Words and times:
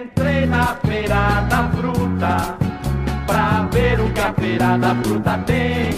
Entrei 0.00 0.46
na 0.46 0.76
feira 0.76 1.40
da 1.50 1.68
fruta 1.70 2.56
pra 3.26 3.68
ver 3.72 3.98
o 3.98 4.12
que 4.12 4.20
a 4.20 4.32
feira 4.32 4.78
da 4.78 4.94
fruta 4.94 5.38
tem. 5.38 5.90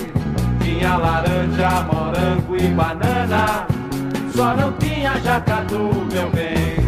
Tinha 0.63 0.97
laranja, 0.97 1.83
morango 1.83 2.57
e 2.57 2.69
banana, 2.69 3.67
só 4.35 4.57
não 4.57 4.73
tinha 4.79 5.21
jacatu, 5.21 5.91
meu 6.11 6.31
bem. 6.31 6.81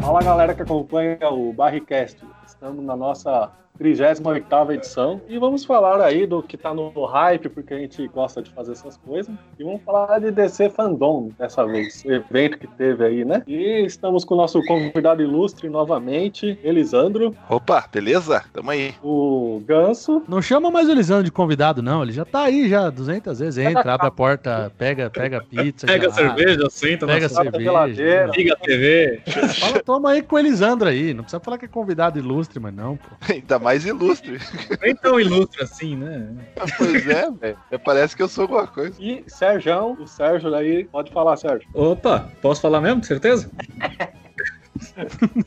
Fala 0.00 0.22
galera 0.24 0.54
que 0.54 0.62
acompanha 0.62 1.30
o 1.30 1.52
Barricast. 1.52 2.18
Estamos 2.44 2.84
na 2.84 2.96
nossa 2.96 3.48
38 3.78 4.72
edição. 4.72 5.20
E 5.28 5.38
vamos 5.38 5.64
falar 5.64 6.00
aí 6.00 6.26
do 6.26 6.42
que 6.42 6.56
tá 6.56 6.74
no 6.74 6.90
hype, 7.04 7.48
porque 7.48 7.74
a 7.74 7.78
gente 7.78 8.06
gosta 8.08 8.42
de 8.42 8.50
fazer 8.50 8.72
essas 8.72 8.96
coisas. 8.96 9.34
E 9.58 9.64
vamos 9.64 9.82
falar 9.82 10.18
de 10.18 10.30
DC 10.30 10.70
Fandom 10.70 11.30
dessa 11.38 11.64
vez, 11.66 12.04
o 12.04 12.12
evento 12.12 12.58
que 12.58 12.66
teve 12.66 13.04
aí, 13.04 13.24
né? 13.24 13.42
E 13.46 13.84
estamos 13.84 14.24
com 14.24 14.34
o 14.34 14.36
nosso 14.36 14.62
convidado 14.64 15.22
ilustre 15.22 15.68
novamente, 15.68 16.58
Elisandro. 16.62 17.34
Opa, 17.48 17.84
beleza? 17.92 18.44
Tamo 18.52 18.70
aí. 18.70 18.94
O 19.02 19.62
Ganso. 19.66 20.22
Não 20.28 20.42
chama 20.42 20.70
mais 20.70 20.88
o 20.88 20.92
Elisandro 20.92 21.24
de 21.24 21.32
convidado, 21.32 21.82
não. 21.82 22.02
Ele 22.02 22.12
já 22.12 22.24
tá 22.24 22.42
aí 22.42 22.68
já 22.68 22.90
200 22.90 23.38
vezes. 23.38 23.58
Entra, 23.58 23.94
abre 23.94 24.06
a 24.06 24.10
porta, 24.10 24.72
pega, 24.76 25.10
pega 25.10 25.42
pizza. 25.42 25.86
Pega 25.86 26.10
gelada, 26.10 26.36
cerveja, 26.36 26.70
senta 26.70 27.06
Pega 27.06 27.28
cerveja. 27.28 28.30
liga 28.36 28.54
a 28.54 28.56
TV. 28.56 29.20
Fala, 29.58 29.82
toma 29.82 30.10
aí 30.10 30.22
com 30.22 30.36
o 30.36 30.38
Elisandro 30.38 30.88
aí. 30.88 31.14
Não 31.14 31.24
precisa 31.24 31.40
falar 31.40 31.58
que 31.58 31.64
é 31.64 31.68
convidado 31.68 32.18
ilustre, 32.18 32.60
mas 32.60 32.74
não, 32.74 32.96
pô. 32.96 33.08
Ainda 33.28 33.58
mais 33.62 33.86
ilustre. 33.86 34.38
Nem 34.82 34.94
tão 34.94 35.18
ilustre 35.18 35.62
assim, 35.62 35.96
né? 35.96 36.28
pois 36.76 37.06
é, 37.08 37.30
velho. 37.30 37.58
Parece 37.84 38.16
que 38.16 38.22
eu 38.22 38.28
sou 38.28 38.42
alguma 38.42 38.66
coisa. 38.66 38.94
E 39.00 39.24
Sérgio, 39.26 39.92
o 40.00 40.06
Sérgio 40.06 40.50
daí, 40.50 40.84
pode 40.84 41.12
falar, 41.12 41.36
Sérgio. 41.36 41.68
Opa, 41.74 42.30
posso 42.40 42.60
falar 42.60 42.80
mesmo, 42.80 43.02
certeza? 43.04 43.50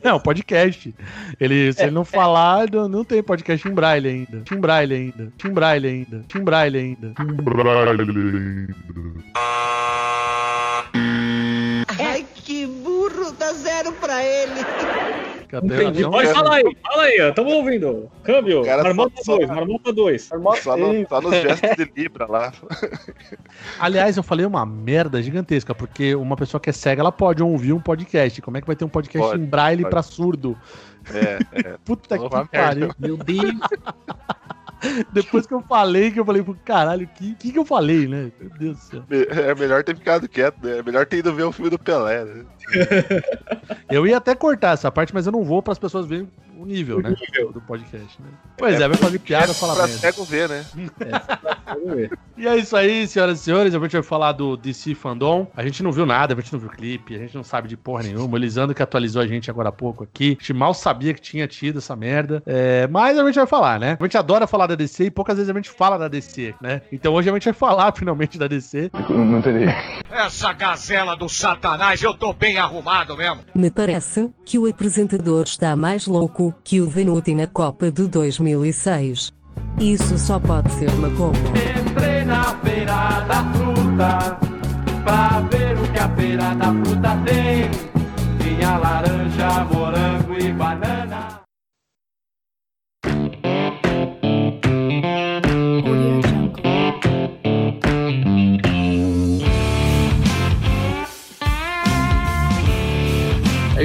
Não, 0.03 0.19
podcast. 0.19 0.93
Ele, 1.39 1.73
se 1.73 1.83
ele 1.83 1.91
não 1.91 2.05
falar, 2.05 2.69
não, 2.71 2.87
não 2.87 3.03
tem 3.03 3.21
podcast 3.21 3.67
em 3.67 3.73
braille 3.73 4.07
ainda. 4.07 4.41
Tim 4.45 4.57
braille 4.57 4.93
ainda. 4.93 5.33
Tim 5.37 5.49
braille 5.49 5.87
ainda. 5.87 6.23
Tim 6.27 6.43
braille 6.43 6.77
ainda. 6.77 7.13
Ai, 11.99 12.25
que 12.35 12.65
burro, 12.65 13.31
dá 13.33 13.51
zero 13.53 13.91
pra 13.93 14.23
ele. 14.23 15.34
Entendi. 15.63 16.01
Não, 16.01 16.11
Pode 16.11 16.33
falar 16.33 16.55
aí, 16.55 16.77
fala 16.81 17.03
aí, 17.03 17.21
ó. 17.21 17.31
Tamo 17.31 17.49
ouvindo. 17.51 18.09
Câmbio, 18.23 18.65
marmota 18.65 19.23
só- 19.23 19.37
2, 19.37 19.47
marmota 19.49 19.93
2. 19.93 20.21
Só, 20.23 20.37
no, 20.77 21.07
só 21.07 21.21
nos 21.21 21.35
gestos 21.41 21.75
de 21.77 21.91
Libra 21.95 22.25
lá. 22.27 22.53
Aliás, 23.79 24.17
eu 24.17 24.23
falei 24.23 24.45
uma 24.45 24.65
merda 24.65 25.21
gigantesca, 25.21 25.73
porque 25.75 26.15
uma 26.15 26.35
pessoa 26.35 26.59
que 26.59 26.69
é 26.69 26.73
cega, 26.73 27.01
ela 27.01 27.11
pode 27.11 27.41
ouvir 27.43 27.73
um 27.73 27.79
podcast. 27.79 28.41
Como 28.41 28.57
é 28.57 28.61
que 28.61 28.67
vai 28.67 28.75
ter 28.75 28.85
um 28.85 28.89
podcast 28.89 29.29
Pode, 29.29 29.41
em 29.41 29.45
braille 29.45 29.83
pode. 29.83 29.91
pra 29.91 30.01
surdo? 30.01 30.57
É, 31.13 31.39
é. 31.69 31.75
Puta 31.85 32.17
que 32.17 32.29
pariu. 32.51 32.91
Meu 32.97 33.17
Deus. 33.17 33.59
Depois 35.11 35.45
que 35.45 35.53
eu 35.53 35.61
falei, 35.61 36.11
que 36.11 36.19
eu 36.19 36.25
falei, 36.25 36.45
caralho, 36.63 37.05
o 37.05 37.07
que, 37.07 37.35
que, 37.35 37.51
que 37.51 37.59
eu 37.59 37.65
falei, 37.65 38.07
né? 38.07 38.31
Meu 38.39 38.49
Deus 38.57 38.77
do 38.77 38.83
céu. 38.83 39.03
É 39.09 39.55
melhor 39.55 39.83
ter 39.83 39.95
ficado 39.95 40.27
quieto, 40.27 40.57
né? 40.63 40.79
É 40.79 40.83
melhor 40.83 41.05
ter 41.05 41.17
ido 41.17 41.33
ver 41.33 41.43
o 41.43 41.51
filme 41.51 41.69
do 41.69 41.79
Pelé, 41.79 42.25
né? 42.25 42.45
Eu 43.89 44.07
ia 44.07 44.17
até 44.17 44.33
cortar 44.33 44.73
essa 44.73 44.91
parte, 44.91 45.13
mas 45.13 45.25
eu 45.25 45.31
não 45.31 45.43
vou 45.43 45.61
para 45.61 45.71
as 45.71 45.79
pessoas 45.79 46.05
verem 46.05 46.27
o 46.57 46.65
nível, 46.65 47.01
né? 47.01 47.15
Do 47.53 47.61
podcast, 47.61 48.21
né? 48.21 48.29
Pois 48.57 48.79
é, 48.79 48.87
vai 48.87 48.97
fazer 48.97 49.19
piada, 49.19 49.53
falar 49.53 49.75
pra 49.75 49.87
merda. 49.87 49.99
cego 49.99 50.23
ver, 50.23 50.49
né? 50.49 50.65
E 52.37 52.45
é 52.45 52.57
isso 52.57 52.75
aí, 52.75 53.07
senhoras 53.07 53.39
e 53.39 53.43
senhores. 53.43 53.73
A 53.73 53.79
gente 53.79 53.93
vai 53.93 54.03
falar 54.03 54.33
do 54.33 54.57
DC 54.57 54.93
Fandom. 54.93 55.47
A 55.55 55.63
gente 55.63 55.81
não 55.81 55.91
viu 55.91 56.05
nada, 56.05 56.33
a 56.33 56.41
gente 56.41 56.51
não 56.51 56.59
viu 56.59 56.69
clipe, 56.69 57.15
a 57.15 57.19
gente 57.19 57.33
não 57.33 57.43
sabe 57.43 57.69
de 57.69 57.77
porra 57.77 58.03
nenhuma. 58.03 58.33
O 58.33 58.37
Elisandro 58.37 58.75
que 58.75 58.83
atualizou 58.83 59.21
a 59.21 59.27
gente 59.27 59.49
agora 59.49 59.69
há 59.69 59.71
pouco 59.71 60.03
aqui. 60.03 60.35
A 60.37 60.41
gente 60.41 60.53
mal 60.53 60.73
sabia 60.73 61.13
que 61.13 61.21
tinha 61.21 61.47
tido 61.47 61.77
essa 61.77 61.95
merda. 61.95 62.43
É, 62.45 62.87
mas 62.87 63.17
a 63.17 63.23
gente 63.25 63.35
vai 63.35 63.47
falar, 63.47 63.79
né? 63.79 63.97
A 63.97 64.03
gente 64.03 64.17
adora 64.17 64.45
falar 64.47 64.67
da 64.67 64.75
DC 64.75 65.05
e 65.05 65.11
poucas 65.11 65.37
vezes 65.37 65.49
a 65.49 65.53
gente 65.53 65.69
fala 65.69 65.97
da 65.97 66.09
DC, 66.09 66.53
né? 66.59 66.81
Então 66.91 67.13
hoje 67.13 67.29
a 67.29 67.33
gente 67.33 67.45
vai 67.45 67.53
falar 67.53 67.93
finalmente 67.95 68.37
da 68.37 68.47
DC. 68.47 68.91
Essa 70.11 70.51
gazela 70.51 71.15
do 71.15 71.29
satanás, 71.29 72.03
eu 72.03 72.13
tô 72.13 72.33
bem 72.33 72.57
arrumado 72.57 73.15
mesmo. 73.15 73.39
Me 73.55 73.71
parece 73.71 74.29
que 74.43 74.59
o 74.59 74.69
apresentador 74.69 75.43
está 75.43 75.73
mais 75.77 76.05
louco 76.05 76.44
que 76.63 76.81
o 76.81 76.89
Venuti 76.89 77.33
na 77.33 77.47
Copa 77.47 77.91
de 77.91 78.07
2006. 78.07 79.31
Isso 79.79 80.17
só 80.17 80.39
pode 80.39 80.71
ser 80.73 80.89
uma 80.91 81.09
combo. 81.11 81.37
Entrei 81.49 82.23
na 82.23 82.43
feira 82.63 83.21
da 83.27 83.43
fruta 83.53 84.37
pra 85.03 85.41
ver 85.51 85.77
o 85.77 85.91
que 85.91 85.99
a 85.99 86.09
feira 86.09 86.55
da 86.55 86.65
fruta 86.65 87.17
tem. 87.25 87.69
Tinha 88.39 88.77
laranja, 88.77 89.65
morango 89.71 90.33
e 90.39 90.51
banana. 90.53 91.04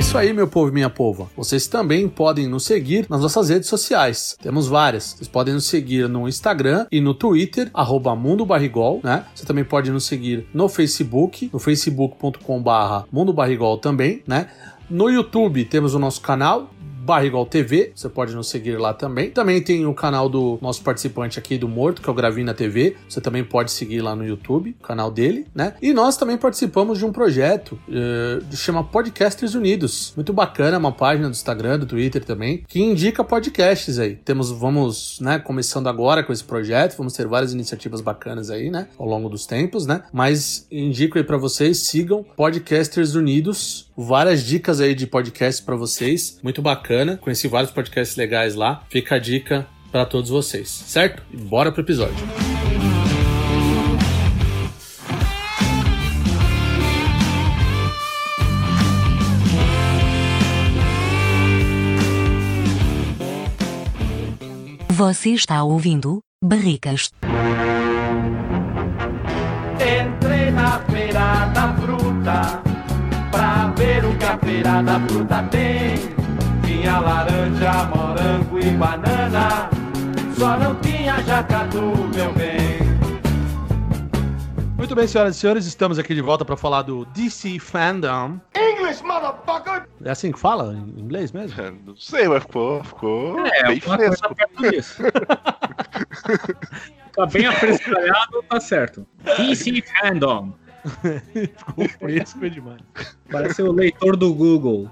Isso 0.01 0.17
aí, 0.17 0.33
meu 0.33 0.49
povo 0.49 0.71
e 0.71 0.73
minha 0.73 0.89
pova. 0.89 1.29
Vocês 1.37 1.67
também 1.67 2.09
podem 2.09 2.49
nos 2.49 2.65
seguir 2.65 3.07
nas 3.11 3.21
nossas 3.21 3.51
redes 3.51 3.69
sociais. 3.69 4.35
Temos 4.43 4.67
várias. 4.67 5.13
Vocês 5.13 5.29
podem 5.29 5.53
nos 5.53 5.67
seguir 5.67 6.09
no 6.09 6.27
Instagram 6.27 6.87
e 6.91 7.03
no 7.03 7.13
Twitter, 7.13 7.71
arroba 7.75 8.17
Mundo 8.17 8.47
Barrigol, 8.47 9.01
né? 9.05 9.27
Você 9.35 9.45
também 9.45 9.63
pode 9.63 9.91
nos 9.91 10.05
seguir 10.05 10.47
no 10.55 10.71
Facebook, 10.71 11.51
no 11.53 11.59
facebook.com 11.59 12.63
barra 12.63 13.05
Mundo 13.13 13.31
Barrigol 13.35 13.77
também, 13.77 14.23
né? 14.27 14.49
No 14.89 15.11
YouTube 15.11 15.67
temos 15.67 15.95
o 15.95 15.99
nosso 15.99 16.23
canal, 16.23 16.71
Barrigol 17.11 17.45
TV, 17.45 17.91
você 17.93 18.09
pode 18.09 18.37
nos 18.37 18.49
seguir 18.49 18.79
lá 18.79 18.95
também. 18.95 19.31
Também 19.31 19.61
tem 19.61 19.85
o 19.85 19.93
canal 19.93 20.29
do 20.29 20.61
nosso 20.63 20.81
participante 20.81 21.41
aqui 21.41 21.59
do 21.59 21.67
Morto, 21.67 22.01
que 22.01 22.09
é 22.09 22.13
o 22.13 22.15
Gravina 22.15 22.55
TV. 22.55 22.97
Você 23.09 23.21
também 23.21 23.43
pode 23.43 23.73
seguir 23.73 24.01
lá 24.01 24.15
no 24.15 24.25
YouTube, 24.25 24.77
o 24.79 24.83
canal 24.85 25.11
dele, 25.11 25.45
né? 25.53 25.75
E 25.83 25.93
nós 25.93 26.17
também 26.17 26.39
participamos 26.39 26.99
de 26.99 27.05
um 27.05 27.11
projeto 27.11 27.77
eh, 27.91 28.39
que 28.49 28.57
chama 28.57 28.85
Podcasters 28.85 29.57
Unidos. 29.57 30.13
Muito 30.15 30.33
bacana, 30.33 30.79
uma 30.79 30.93
página 30.93 31.29
do 31.29 31.33
Instagram, 31.33 31.81
do 31.81 31.87
Twitter 31.87 32.25
também, 32.25 32.63
que 32.69 32.81
indica 32.81 33.25
podcasts 33.25 33.99
aí. 33.99 34.15
Temos, 34.15 34.53
vamos, 34.53 35.19
né, 35.21 35.41
começando 35.41 35.89
agora 35.89 36.23
com 36.23 36.33
esse 36.33 36.45
projeto, 36.45 36.97
vamos 36.97 37.15
ter 37.15 37.27
várias 37.27 37.53
iniciativas 37.53 38.01
bacanas 38.01 38.51
aí, 38.51 38.71
né, 38.71 38.87
ao 38.97 39.07
longo 39.07 39.29
dos 39.29 39.47
tempos, 39.47 39.85
né? 39.85 40.05
Mas 40.13 40.65
indico 40.71 41.19
aí 41.19 41.25
pra 41.25 41.37
vocês, 41.37 41.79
sigam 41.79 42.25
Podcasters 42.37 43.17
Unidos, 43.17 43.91
várias 43.97 44.45
dicas 44.45 44.81
aí 44.81 44.95
de 44.95 45.09
podcasts 45.09 45.61
pra 45.61 45.75
vocês, 45.75 46.39
muito 46.41 46.63
bacana. 46.63 47.00
Conheci 47.21 47.49
vários 47.49 47.71
podcasts 47.71 48.17
legais 48.17 48.55
lá. 48.55 48.83
Fica 48.89 49.17
a 49.17 49.19
dica 49.19 49.67
pra 49.91 50.05
todos 50.05 50.31
vocês, 50.31 50.69
certo? 50.69 51.23
E 51.33 51.37
bora 51.37 51.73
pro 51.73 51.83
episódio. 51.83 52.17
Você 64.89 65.31
está 65.31 65.63
ouvindo 65.65 66.21
Barricas. 66.45 67.11
Entrei 69.81 70.51
na 70.51 70.79
feira 70.81 71.47
da 71.47 71.75
fruta 71.75 72.63
pra 73.31 73.73
ver 73.77 74.05
o 74.05 74.19
que 74.19 74.25
a 74.25 74.39
feira 74.39 74.83
da 74.83 75.01
fruta 75.01 75.43
tem. 75.45 76.20
Tinha 76.81 76.99
laranja, 76.99 77.73
morango 77.95 78.59
e 78.59 78.71
banana, 78.71 79.69
só 80.35 80.57
não 80.57 80.75
tinha 80.77 81.21
jacatu, 81.25 81.79
meu 82.15 82.33
bem. 82.33 82.81
Muito 84.79 84.95
bem, 84.95 85.07
senhoras 85.07 85.37
e 85.37 85.41
senhores, 85.41 85.67
estamos 85.67 85.99
aqui 85.99 86.15
de 86.15 86.23
volta 86.23 86.43
para 86.43 86.57
falar 86.57 86.81
do 86.81 87.05
DC 87.05 87.59
Fandom. 87.59 88.41
English, 88.57 89.05
motherfucker! 89.05 89.87
É 90.03 90.11
assim 90.11 90.33
que 90.33 90.41
fala 90.41 90.73
em 90.73 90.99
inglês 91.03 91.33
mesmo? 91.33 91.55
Não 91.85 91.95
sei, 91.97 92.27
mas 92.29 92.45
ficou, 92.45 92.83
ficou 92.83 93.47
É, 93.47 93.65
bem 93.65 93.83
uma 93.85 93.99
coisa 93.99 94.17
fresco. 94.17 94.35
perto 94.35 94.71
disso. 94.71 95.03
tá 97.15 97.27
bem 97.27 97.45
afrescalhado, 97.45 98.43
tá 98.49 98.59
certo. 98.59 99.07
DC 99.37 99.83
Fandom. 100.01 100.55
Ficou 101.35 101.87
fresco 101.91 102.49
demais. 102.49 102.81
Parece 103.31 103.61
o 103.61 103.71
leitor 103.71 104.17
do 104.17 104.33
Google. 104.33 104.89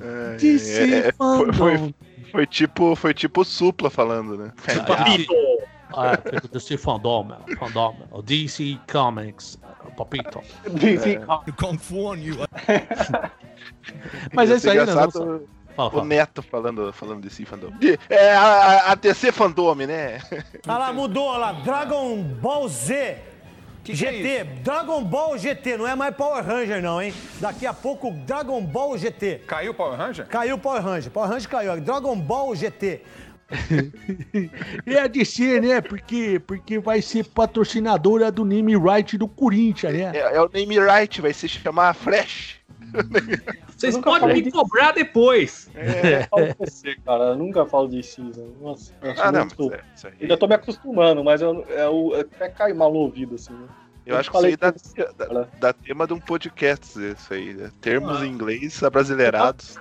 É, 0.00 0.36
DC 0.36 0.94
é, 0.94 1.08
é, 1.08 1.12
foi, 1.12 1.52
foi, 1.52 1.94
foi 2.30 2.46
tipo, 2.46 2.94
foi 2.96 3.14
tipo 3.14 3.40
o 3.42 3.44
Supla 3.44 3.90
falando, 3.90 4.36
né? 4.36 4.52
Papito. 4.86 5.32
Ah, 5.92 6.16
fica 6.16 6.40
do 6.42 6.48
DC 6.48 6.76
Fandom, 6.78 7.24
meu, 7.24 7.56
Fandom, 7.58 7.96
o 8.12 8.22
DC 8.22 8.78
Comics, 8.90 9.58
o 9.84 9.90
Papito. 9.96 10.40
DC 10.70 11.20
Kung 11.58 11.76
Fu 11.78 12.06
on 12.06 12.14
you. 12.16 12.36
Mas 14.32 14.50
é 14.50 14.56
isso 14.56 14.70
aí, 14.70 14.76
né? 14.78 14.84
Não, 14.86 15.40
Fala, 15.76 15.88
O 15.88 15.90
fala. 15.92 16.04
Neto 16.04 16.42
falando, 16.42 16.92
falando 16.92 17.20
desse 17.22 17.44
fandom. 17.44 17.70
De- 17.78 17.98
É, 18.08 18.34
a, 18.34 18.90
a- 18.92 18.96
TC 18.96 19.30
Fandome, 19.32 19.86
né? 19.86 20.20
Ah 20.66 20.76
lá, 20.78 20.92
mudou, 20.92 21.24
olha 21.26 21.38
lá. 21.38 21.52
Dragon 21.52 22.22
Ball 22.22 22.68
Z. 22.68 23.16
GT, 23.84 24.44
Dragon 24.62 25.02
Ball 25.02 25.38
GT, 25.38 25.76
não 25.76 25.86
é 25.86 25.94
mais 25.94 26.14
Power 26.14 26.44
Ranger 26.44 26.82
não, 26.82 27.00
hein? 27.00 27.12
Daqui 27.40 27.66
a 27.66 27.72
pouco 27.72 28.10
Dragon 28.26 28.62
Ball 28.62 28.96
GT. 28.98 29.42
Caiu 29.46 29.72
o 29.72 29.74
Power 29.74 29.98
Ranger? 29.98 30.26
Caiu 30.26 30.56
o 30.56 30.58
Power 30.58 30.82
Ranger, 30.82 31.10
Power 31.10 31.30
Ranger 31.30 31.48
caiu, 31.48 31.80
Dragon 31.80 32.16
Ball 32.16 32.54
GT. 32.54 33.00
E 34.86 34.96
a 34.96 35.06
DC, 35.06 35.60
né? 35.60 35.80
Porque, 35.80 36.40
porque 36.46 36.78
vai 36.78 37.02
ser 37.02 37.24
patrocinadora 37.24 38.30
do 38.30 38.44
name 38.44 38.76
right 38.76 39.18
do 39.18 39.26
Corinthians, 39.26 39.92
né? 39.92 40.12
É, 40.14 40.36
é 40.36 40.40
o 40.40 40.48
name 40.52 40.78
right, 40.78 41.20
vai 41.20 41.32
se 41.32 41.48
chamar 41.48 41.94
Fresh. 41.94 42.59
Vocês 43.76 43.96
podem 43.98 44.34
me 44.42 44.50
cobrar 44.50 44.92
depois. 44.92 45.70
É, 45.74 46.18
eu 46.18 46.28
falo 46.28 46.54
você, 46.58 46.96
cara. 46.96 47.24
Eu 47.24 47.36
nunca 47.38 47.66
falo 47.66 47.88
de 47.88 48.02
X, 48.02 48.36
né? 48.36 48.44
Nossa, 48.60 48.92
eu 49.00 49.10
acho 49.10 49.22
Ah, 49.22 49.32
não, 49.32 49.40
muito- 49.40 49.72
é, 49.72 49.82
aí. 50.04 50.12
Ainda 50.22 50.36
tô 50.36 50.46
me 50.46 50.54
acostumando, 50.54 51.24
mas 51.24 51.40
eu, 51.40 51.64
é 51.70 51.88
o, 51.88 52.14
até 52.14 52.48
cai 52.48 52.72
mal 52.72 52.92
no 52.92 52.98
ouvido, 52.98 53.34
assim, 53.36 53.54
né? 53.54 53.68
Eu 54.10 54.18
acho 54.18 54.30
que 54.30 54.36
isso 54.36 54.46
aí 54.46 54.56
dá, 54.56 54.74
dá- 55.16 55.46
dá 55.60 55.72
tema 55.72 56.06
de 56.06 56.12
um 56.12 56.20
podcast, 56.20 56.98
isso 56.98 57.32
aí, 57.34 57.54
né? 57.54 57.70
Termos 57.80 58.22
em 58.22 58.26
inglês 58.26 58.82
abrasileirados. 58.82 59.78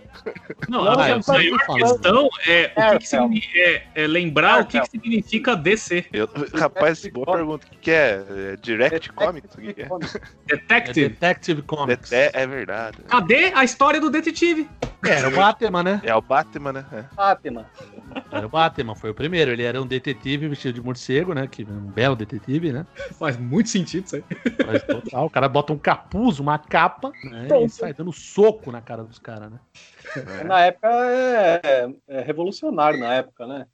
Não, 0.68 0.84
Não, 0.84 1.00
a 1.00 1.10
eu 1.10 1.22
tô 1.22 1.32
maior 1.34 1.60
questão 1.78 2.30
é, 2.46 2.66
o 2.96 3.00
que 3.00 3.16
É, 3.16 3.30
que 3.40 3.60
é- 3.62 3.88
é 3.96 4.08
lembrar 4.08 4.62
o 4.62 4.66
que, 4.66 4.80
que 4.82 4.90
significa 4.90 5.56
DC. 5.56 6.06
Eu- 6.12 6.30
rapaz, 6.54 7.06
boa 7.08 7.36
pergunta. 7.38 7.66
O 7.66 7.70
que, 7.70 7.78
que 7.78 7.92
é? 7.92 8.24
É 8.54 8.56
Direct 8.58 9.12
Comics? 9.14 9.56
O 9.56 9.62
que, 9.62 9.74
que 9.74 9.82
é? 9.82 9.86
É 9.86 10.56
Detective. 10.56 11.10
Detective 11.10 11.62
Comics. 11.64 12.12
É, 12.12 12.32
é 12.34 12.48
verdade. 12.48 12.98
Cadê 13.08 13.52
a 13.54 13.64
história 13.64 14.00
do 14.00 14.10
detetive? 14.10 14.70
Era 15.06 15.30
o 15.30 15.32
Batman, 15.36 15.82
né? 15.84 16.02
É 16.04 16.14
o 16.14 16.22
Batman, 16.22 16.74
né? 16.74 16.86
É. 16.92 17.04
Fátima. 17.16 17.66
Era 18.32 18.46
o 18.46 18.50
Batman, 18.50 18.96
foi 18.96 19.12
o 19.12 19.14
primeiro. 19.14 19.52
Ele 19.52 19.64
era 19.64 19.82
um 19.82 19.88
detetive 19.88 20.50
vestido 20.50 20.74
de 20.74 20.82
morcego, 20.82 21.34
né? 21.34 21.48
Que 21.48 21.64
um 21.64 21.80
belo 21.92 22.16
detetive, 22.18 22.74
né? 22.74 22.86
Faz 23.18 23.38
muito 23.38 23.70
sentido 23.70 24.06
isso 24.06 24.16
aí. 24.18 24.19
Mas 24.66 24.84
total, 24.84 25.26
o 25.26 25.30
cara 25.30 25.48
bota 25.48 25.74
um 25.74 25.78
capuz, 25.78 26.40
uma 26.40 26.58
capa, 26.58 27.12
né? 27.24 27.48
E 27.64 27.70
sai 27.70 27.94
dando 27.94 28.12
soco 28.12 28.72
na 28.72 28.82
cara 28.82 29.04
dos 29.04 29.20
caras, 29.20 29.52
né? 29.52 29.60
Na 30.46 30.62
época 30.62 30.88
é, 30.90 31.90
é 32.08 32.22
revolucionário, 32.22 33.00
na 33.00 33.14
época, 33.16 33.46
né? 33.48 33.66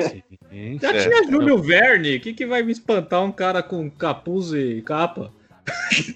Sim. 0.00 0.78
Já 0.80 0.94
É. 0.94 1.02
tinha 1.02 1.30
Júlio 1.30 1.58
Verne. 1.58 2.16
O 2.16 2.20
que, 2.20 2.32
que 2.32 2.46
vai 2.46 2.62
me 2.62 2.72
espantar 2.72 3.22
um 3.22 3.32
cara 3.32 3.62
com 3.62 3.90
capuz 3.90 4.52
e 4.52 4.82
capa? 4.82 5.32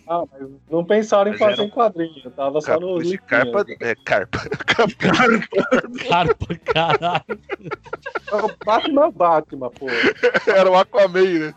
Ah, 0.07 0.25
mas 0.31 0.49
não 0.71 0.85
pensaram 0.85 1.29
em 1.29 1.33
Mas 1.33 1.39
fazer 1.39 1.53
era- 1.55 1.63
em 1.65 1.71
quadrinho. 1.71 2.23
Eu 2.25 2.31
tava 2.31 2.61
só 2.61 2.75
no 2.75 2.81
Capuz 2.95 3.09
de 3.09 3.19
carpa. 3.19 3.65
É, 3.81 3.95
carpa. 3.95 4.39
Carpa. 4.67 6.07
Carpa, 6.09 6.55
caralho. 6.73 7.41
O 8.33 8.65
Batman 8.65 9.03
é 9.03 9.07
o 9.07 9.13
Batman, 9.13 9.71
pô. 9.71 9.87
Era 10.47 10.71
o 10.71 10.77
Aquaman, 10.77 11.39
né? 11.39 11.55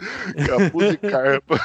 Capuz 0.47 0.91
de 0.91 0.97
carpa. 0.97 1.55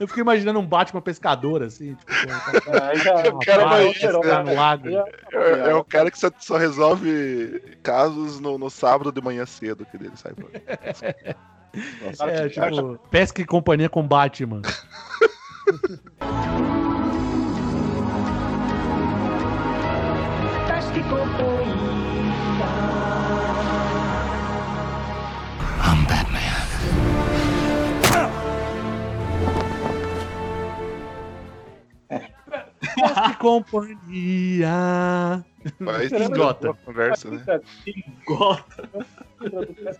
Eu 0.00 0.08
fiquei 0.08 0.22
imaginando 0.22 0.58
um 0.58 0.66
Batman 0.66 1.02
pescador, 1.02 1.62
assim, 1.62 1.94
tipo, 1.94 2.12
já, 2.12 3.28
O 3.34 3.38
cara 3.40 3.66
vai 3.66 4.44
no 4.44 4.54
lago. 4.54 4.88
É, 4.88 5.70
é 5.70 5.74
o 5.74 5.84
cara 5.84 6.10
que 6.10 6.18
só, 6.18 6.56
resolve 6.56 7.60
casos 7.82 8.40
no, 8.40 8.56
no 8.56 8.70
sábado 8.70 9.12
de 9.12 9.20
manhã 9.20 9.44
cedo 9.44 9.84
que 9.84 9.98
dele 9.98 10.16
sai. 10.16 10.32
Pô. 10.32 10.46
Nossa, 12.02 12.24
É, 12.26 12.48
tipo, 12.48 12.98
pesca 13.10 13.42
e 13.42 13.44
companhia 13.44 13.88
com 13.88 14.06
Batman. 14.06 14.62
Pesca 20.66 20.98
e 20.98 21.02
companhia. 33.34 35.44
Mas 35.78 36.10
Gota. 36.10 36.72
boa 36.72 36.78
conversa, 36.84 37.30
né? 37.30 37.44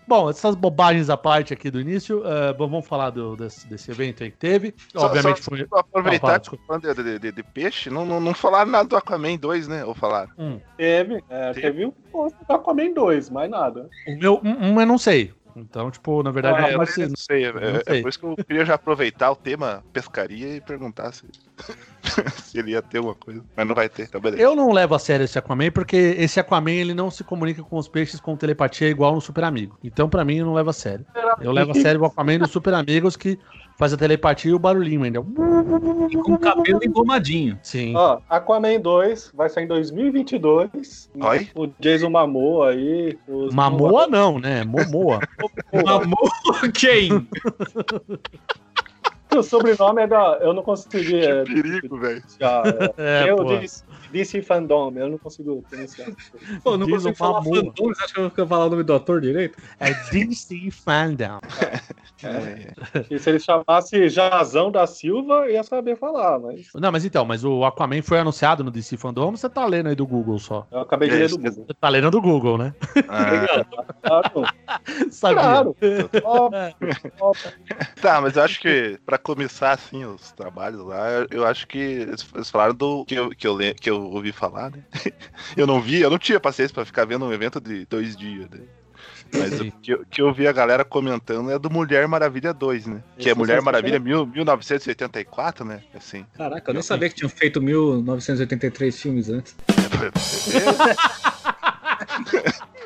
Bom, 0.07 0.29
essas 0.29 0.55
bobagens 0.55 1.09
à 1.09 1.17
parte 1.17 1.53
aqui 1.53 1.69
do 1.69 1.79
início, 1.79 2.23
bom, 2.57 2.67
vamos 2.67 2.87
falar 2.87 3.09
do- 3.11 3.35
desse, 3.35 3.67
desse 3.67 3.91
evento 3.91 4.23
aí 4.23 4.31
que 4.31 4.37
teve. 4.37 4.73
Só- 4.95 5.05
Obviamente 5.05 5.43
só- 5.43 5.51
foi. 5.51 5.65
aproveitar 5.71 6.39
que 6.39 6.57
falando 6.65 6.93
de, 6.95 7.19
de- 7.19 7.31
de- 7.31 7.43
peixe, 7.43 7.89
não, 7.89 8.05
não, 8.05 8.19
não 8.19 8.33
falaram 8.33 8.71
nada 8.71 8.87
do 8.89 8.97
Aquaman 8.97 9.37
2, 9.37 9.67
né? 9.67 9.83
Ou 9.85 9.93
falaram? 9.93 10.29
Teve, 10.75 11.23
é, 11.29 11.53
teve 11.53 11.85
um 11.85 11.91
posto 12.11 12.37
do 12.47 12.53
Aquaman 12.53 12.93
2, 12.93 13.29
mais 13.29 13.49
nada. 13.49 13.89
O 14.07 14.15
meu, 14.15 14.41
um, 14.43 14.71
um 14.73 14.81
eu 14.81 14.87
não 14.87 14.97
sei. 14.97 15.33
Então, 15.55 15.89
tipo, 15.89 16.21
na 16.21 16.29
verdade, 16.29 16.57
Ah, 16.59 16.61
não 16.61 16.69
eu 16.69 16.77
vai 16.77 16.85
ser. 16.85 17.07
não 17.09 17.15
sei, 17.15 17.45
é, 17.45 17.51
não 17.51 17.59
é 17.61 17.83
sei. 17.83 18.01
por 18.03 18.09
isso 18.09 18.19
que 18.19 18.25
eu 18.27 18.35
queria 18.35 18.63
já 18.63 18.75
aproveitar 18.75 19.31
o 19.31 19.35
tema 19.35 19.83
pescaria 19.91 20.55
e 20.55 20.61
perguntar 20.61 21.11
se, 21.13 21.25
se 22.43 22.57
ele 22.59 22.71
ia 22.71 22.81
ter 22.81 22.97
alguma 22.97 23.15
coisa. 23.15 23.43
Mas 23.55 23.67
não 23.67 23.75
vai 23.75 23.89
ter, 23.89 24.03
então 24.03 24.19
beleza. 24.21 24.41
Eu 24.41 24.55
não 24.55 24.71
levo 24.71 24.95
a 24.95 24.99
sério 24.99 25.23
esse 25.23 25.37
Aquaman 25.37 25.71
porque 25.71 25.95
esse 26.17 26.39
Aquaman 26.39 26.71
ele 26.71 26.93
não 26.93 27.09
se 27.11 27.23
comunica 27.23 27.61
com 27.63 27.77
os 27.77 27.87
peixes 27.87 28.19
com 28.19 28.35
telepatia 28.35 28.87
igual 28.89 29.13
no 29.15 29.21
Super 29.21 29.43
Amigo. 29.43 29.77
Então, 29.83 30.07
pra 30.09 30.23
mim, 30.25 30.37
eu 30.37 30.45
não 30.45 30.53
levo 30.53 30.69
a 30.69 30.73
sério. 30.73 31.05
Eu 31.41 31.51
levo 31.51 31.71
a 31.71 31.75
sério 31.75 32.01
o 32.01 32.05
Aquaman 32.05 32.39
dos 32.39 32.51
Super 32.51 32.73
Amigos 32.73 33.15
que 33.15 33.37
faz 33.77 33.93
a 33.93 33.97
telepatia 33.97 34.49
e 34.49 34.53
o 34.55 34.59
barulhinho 34.59 35.03
ainda. 35.03 35.19
E 36.09 36.17
com 36.17 36.33
o 36.33 36.39
cabelo 36.39 36.79
engomadinho. 36.83 37.59
Sim. 37.61 37.95
Ó, 37.95 38.19
Aquaman 38.27 38.79
2 38.79 39.31
vai 39.35 39.49
sair 39.49 39.65
em 39.65 39.67
2022. 39.67 41.11
Oi? 41.15 41.47
O 41.55 41.67
Jason 41.79 42.09
Momoa 42.09 42.69
aí. 42.71 43.17
os- 43.27 43.53
Mamoa 43.53 44.07
não, 44.07 44.39
né? 44.39 44.63
Momoa. 44.63 45.19
Amor, 45.85 46.71
quem? 46.73 47.09
O 49.35 49.43
sobrenome 49.43 50.01
é 50.03 50.07
da. 50.07 50.37
Eu 50.41 50.53
não 50.53 50.63
consegui. 50.63 51.19
É, 51.19 51.43
Perigo, 51.43 51.99
velho. 51.99 52.23
é, 52.97 53.25
É, 53.25 53.29
eu 53.29 53.43
disse 53.59 53.83
DC 54.11 54.41
Fandom, 54.41 54.91
eu 54.95 55.09
não 55.09 55.17
consigo 55.17 55.61
pronunciar. 55.69 56.09
Pô, 56.63 56.77
não 56.77 56.85
Diz 56.85 56.95
consigo 56.95 57.15
falar 57.15 57.41
Mamoa. 57.41 57.55
fandom, 57.55 57.73
você 57.93 58.03
acha 58.03 58.13
que 58.13 58.19
eu 58.19 58.29
vou 58.29 58.47
falar 58.47 58.65
o 58.65 58.69
nome 58.69 58.83
do 58.83 58.93
ator 58.95 59.19
direito? 59.21 59.57
É 59.79 59.93
DC 60.11 60.71
Fandom. 60.71 61.39
E 63.09 63.19
se 63.19 63.29
ele 63.29 63.39
chamasse 63.39 64.09
Jazão 64.09 64.71
da 64.71 64.87
Silva, 64.87 65.49
ia 65.49 65.63
saber 65.63 65.97
falar, 65.97 66.39
mas 66.39 66.67
Não, 66.75 66.91
mas 66.91 67.05
então, 67.05 67.25
mas 67.25 67.43
o 67.43 67.63
Aquaman 67.65 68.01
foi 68.01 68.19
anunciado 68.19 68.63
no 68.63 68.71
DC 68.71 68.97
Fandom, 68.97 69.31
você 69.31 69.49
tá 69.49 69.65
lendo 69.65 69.87
aí 69.89 69.95
do 69.95 70.07
Google 70.07 70.39
só. 70.39 70.65
eu 70.71 70.79
acabei 70.79 71.09
de 71.09 71.15
ler 71.15 71.29
do. 71.29 71.37
Google. 71.37 71.65
Você 71.67 71.73
tá 71.79 71.89
lendo 71.89 72.09
do 72.11 72.21
Google, 72.21 72.57
né? 72.57 72.73
Ah, 73.09 73.65
Claro, 74.01 74.31
Sabia. 75.11 75.41
claro. 75.41 75.75
Óbvio, 76.23 77.11
óbvio. 77.19 77.51
tá, 78.01 78.21
mas 78.21 78.35
eu 78.37 78.43
acho 78.43 78.59
que 78.61 78.97
pra 79.05 79.16
começar 79.17 79.71
assim 79.71 80.05
os 80.05 80.31
trabalhos 80.31 80.85
lá, 80.85 81.09
eu- 81.11 81.27
eu 81.31 81.45
acho 81.47 81.67
que 81.67 81.77
eles, 81.77 82.21
falaram 82.49 82.73
do 82.73 83.03
que 83.05 83.15
eu, 83.15 83.29
que, 83.31 83.47
eu, 83.47 83.57
que 83.75 83.89
eu 83.89 84.01
ouvi 84.01 84.31
falar, 84.31 84.71
né? 84.71 84.79
Eu 85.55 85.67
não 85.67 85.79
vi, 85.81 86.01
eu 86.01 86.09
não 86.09 86.17
tinha 86.17 86.39
paciência 86.39 86.73
pra 86.73 86.85
ficar 86.85 87.05
vendo 87.05 87.25
um 87.25 87.31
evento 87.33 87.59
de 87.61 87.85
dois 87.85 88.15
dias, 88.15 88.49
né? 88.49 88.59
Mas 89.33 89.59
o 89.59 89.71
que, 89.81 89.91
eu- 89.91 90.05
que 90.09 90.21
eu 90.21 90.33
vi 90.33 90.47
a 90.47 90.51
galera 90.53 90.85
comentando 90.85 91.51
é 91.51 91.59
do 91.59 91.69
Mulher 91.69 92.07
Maravilha 92.07 92.53
2, 92.53 92.85
né? 92.87 93.03
Que 93.17 93.27
é 93.29 93.31
Esse 93.31 93.37
Mulher 93.37 93.55
vocês 93.55 93.65
Maravilha 93.65 93.99
mil, 93.99 94.25
1984, 94.25 95.65
né? 95.65 95.81
Assim. 95.93 96.25
Caraca, 96.35 96.69
eu 96.69 96.73
nem 96.73 96.83
sabia 96.83 97.09
que 97.09 97.15
tinham 97.15 97.29
feito 97.29 97.61
1983 97.61 98.99
filmes 99.01 99.29
antes. 99.29 99.55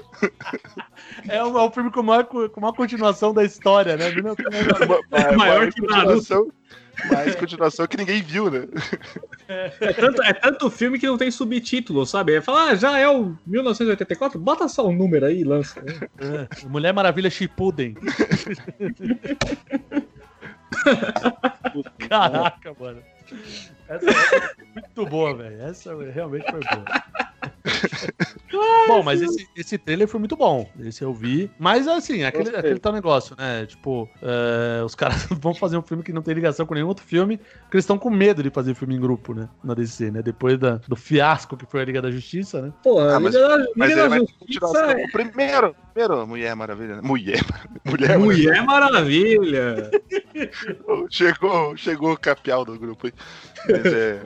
É 1.27 1.43
o, 1.43 1.57
é 1.57 1.61
o 1.63 1.71
filme 1.71 1.91
com 1.91 2.03
maior, 2.03 2.23
com 2.25 2.61
maior 2.61 2.73
continuação 2.73 3.33
da 3.33 3.43
história, 3.43 3.95
né? 3.97 4.05
Ma- 4.11 5.35
Maior 5.37 5.71
que 5.71 5.81
continuação, 5.81 6.51
mais 7.09 7.35
continuação 7.35 7.87
que 7.87 7.97
ninguém 7.97 8.21
viu, 8.21 8.49
né? 8.51 8.67
É 9.79 9.93
tanto, 9.93 10.21
é 10.23 10.33
tanto 10.33 10.69
filme 10.69 10.99
que 10.99 11.07
não 11.07 11.17
tem 11.17 11.31
subtítulo, 11.31 12.05
sabe? 12.05 12.35
É 12.35 12.41
falar, 12.41 12.69
ah, 12.69 12.75
já 12.75 12.97
é 12.97 13.07
o 13.09 13.35
1984, 13.45 14.39
bota 14.39 14.67
só 14.67 14.87
um 14.87 14.95
número 14.95 15.25
aí 15.25 15.41
e 15.41 15.43
lança. 15.43 15.79
É, 16.19 16.47
Mulher 16.67 16.93
Maravilha 16.93 17.29
Shippuden. 17.29 17.95
Caraca, 22.09 22.73
mano. 22.79 23.01
Essa 23.95 24.09
é 24.09 24.63
muito 24.73 25.05
boa, 25.05 25.35
velho. 25.35 25.61
Essa 25.61 25.95
realmente 26.11 26.45
foi 26.49 26.59
boa. 26.61 26.85
bom, 28.87 29.03
mas 29.03 29.21
esse, 29.21 29.47
esse 29.55 29.77
trailer 29.77 30.07
foi 30.07 30.19
muito 30.19 30.35
bom. 30.35 30.69
Esse 30.79 31.03
eu 31.03 31.13
vi. 31.13 31.49
Mas 31.59 31.87
assim, 31.87 32.23
aquele, 32.23 32.43
Gostei. 32.45 32.59
aquele 32.59 32.79
tal 32.79 32.93
negócio, 32.93 33.35
né? 33.37 33.65
Tipo, 33.65 34.09
é, 34.21 34.83
os 34.83 34.95
caras 34.95 35.25
vão 35.31 35.53
fazer 35.53 35.77
um 35.77 35.81
filme 35.81 36.03
que 36.03 36.13
não 36.13 36.21
tem 36.21 36.33
ligação 36.33 36.65
com 36.65 36.73
nenhum 36.73 36.87
outro 36.87 37.05
filme, 37.05 37.37
porque 37.37 37.77
eles 37.77 37.83
estão 37.83 37.97
com 37.97 38.09
medo 38.09 38.41
de 38.43 38.49
fazer 38.49 38.73
filme 38.75 38.95
em 38.95 38.99
grupo, 38.99 39.33
né? 39.33 39.47
Na 39.63 39.73
DC, 39.73 40.11
né? 40.11 40.21
Depois 40.21 40.57
da- 40.59 40.79
do 40.87 40.95
fiasco 40.95 41.55
que 41.57 41.65
foi 41.65 41.81
a 41.81 41.85
Liga 41.85 42.01
da 42.01 42.11
Justiça, 42.11 42.61
né? 42.61 42.73
Pô, 42.83 42.99
Ah, 42.99 43.15
a 43.15 43.19
mas- 43.19 43.33
Liga 43.35 43.47
da, 43.47 43.57
Mas 43.75 43.89
Liga 43.89 44.01
da 44.03 44.07
vai 44.09 44.19
ter 44.19 44.25
Justiça 44.27 44.59
continuação. 44.59 44.91
é 44.91 45.05
O 45.05 45.11
primeiro, 45.11 45.75
primeiro 45.91 46.27
Mulher 46.27 46.55
Maravilha. 46.55 46.95
né? 46.95 47.01
Mulher, 47.03 47.41
Mulher, 47.85 48.17
Mulher 48.17 48.63
Maravilha. 48.63 49.75
Maravilha. 49.75 49.91
Chegou, 51.09 51.77
chegou 51.77 52.13
o 52.13 52.17
capial 52.17 52.65
do 52.65 52.79
grupo 52.79 53.07
aí. 53.07 53.13
Mas 53.69 53.85
é. 53.93 54.21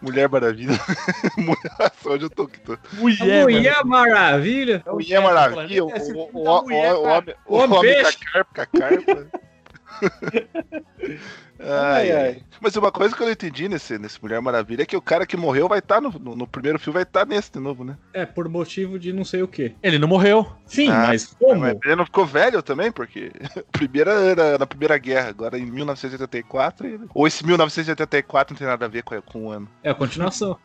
Mulher 0.00 0.28
Maravilha. 0.28 0.78
Mulher, 1.38 1.92
onde 2.04 2.24
eu 2.24 2.30
tô 2.30 2.46
que 2.46 2.60
tô. 2.60 2.76
Mulher, 2.94 3.44
Mulher 3.44 3.84
Maravilha. 3.84 4.82
Mulher 4.86 5.22
Maravilha, 5.22 5.84
o, 5.84 5.88
da 5.88 6.62
mulher, 6.62 6.94
homem, 6.94 7.34
com 7.44 7.62
a 7.62 8.12
carpa, 8.32 8.54
com 8.54 8.60
a 8.60 8.66
carpa. 8.66 9.26
Ai, 11.64 12.10
ai. 12.12 12.42
Mas 12.60 12.76
uma 12.76 12.90
coisa 12.92 13.14
que 13.14 13.22
eu 13.22 13.26
não 13.26 13.32
entendi 13.32 13.68
nesse, 13.68 13.98
nesse 13.98 14.20
Mulher 14.22 14.40
Maravilha 14.40 14.82
é 14.82 14.86
que 14.86 14.96
o 14.96 15.02
cara 15.02 15.26
que 15.26 15.36
morreu 15.36 15.68
vai 15.68 15.78
estar 15.80 16.00
no, 16.00 16.10
no, 16.10 16.36
no 16.36 16.46
primeiro 16.46 16.78
filme, 16.78 16.94
vai 16.94 17.02
estar 17.02 17.26
nesse 17.26 17.52
de 17.52 17.58
novo, 17.60 17.84
né? 17.84 17.96
É, 18.12 18.24
por 18.26 18.48
motivo 18.48 18.98
de 18.98 19.12
não 19.12 19.24
sei 19.24 19.42
o 19.42 19.48
quê. 19.48 19.74
Ele 19.82 19.98
não 19.98 20.08
morreu. 20.08 20.50
Sim, 20.66 20.88
Ah, 20.90 21.06
mas 21.08 21.26
como? 21.38 21.60
Mas 21.60 21.76
ele 21.84 21.96
não 21.96 22.04
ficou 22.04 22.24
velho 22.26 22.62
também, 22.62 22.90
porque 22.92 23.30
a 23.56 23.62
primeira 23.72 24.10
era 24.12 24.58
na 24.58 24.66
Primeira 24.66 24.96
Guerra, 24.98 25.28
agora 25.28 25.58
em 25.58 25.66
1984. 25.66 26.86
ele- 26.86 27.06
Ou 27.14 27.26
esse 27.26 27.44
1984 27.46 28.54
não 28.54 28.58
tem 28.58 28.66
nada 28.66 28.84
a 28.84 28.88
ver 28.88 29.02
com, 29.02 29.20
com 29.22 29.46
o 29.46 29.50
ano. 29.50 29.68
É 29.82 29.90
a 29.90 29.94
continuação. 29.94 30.58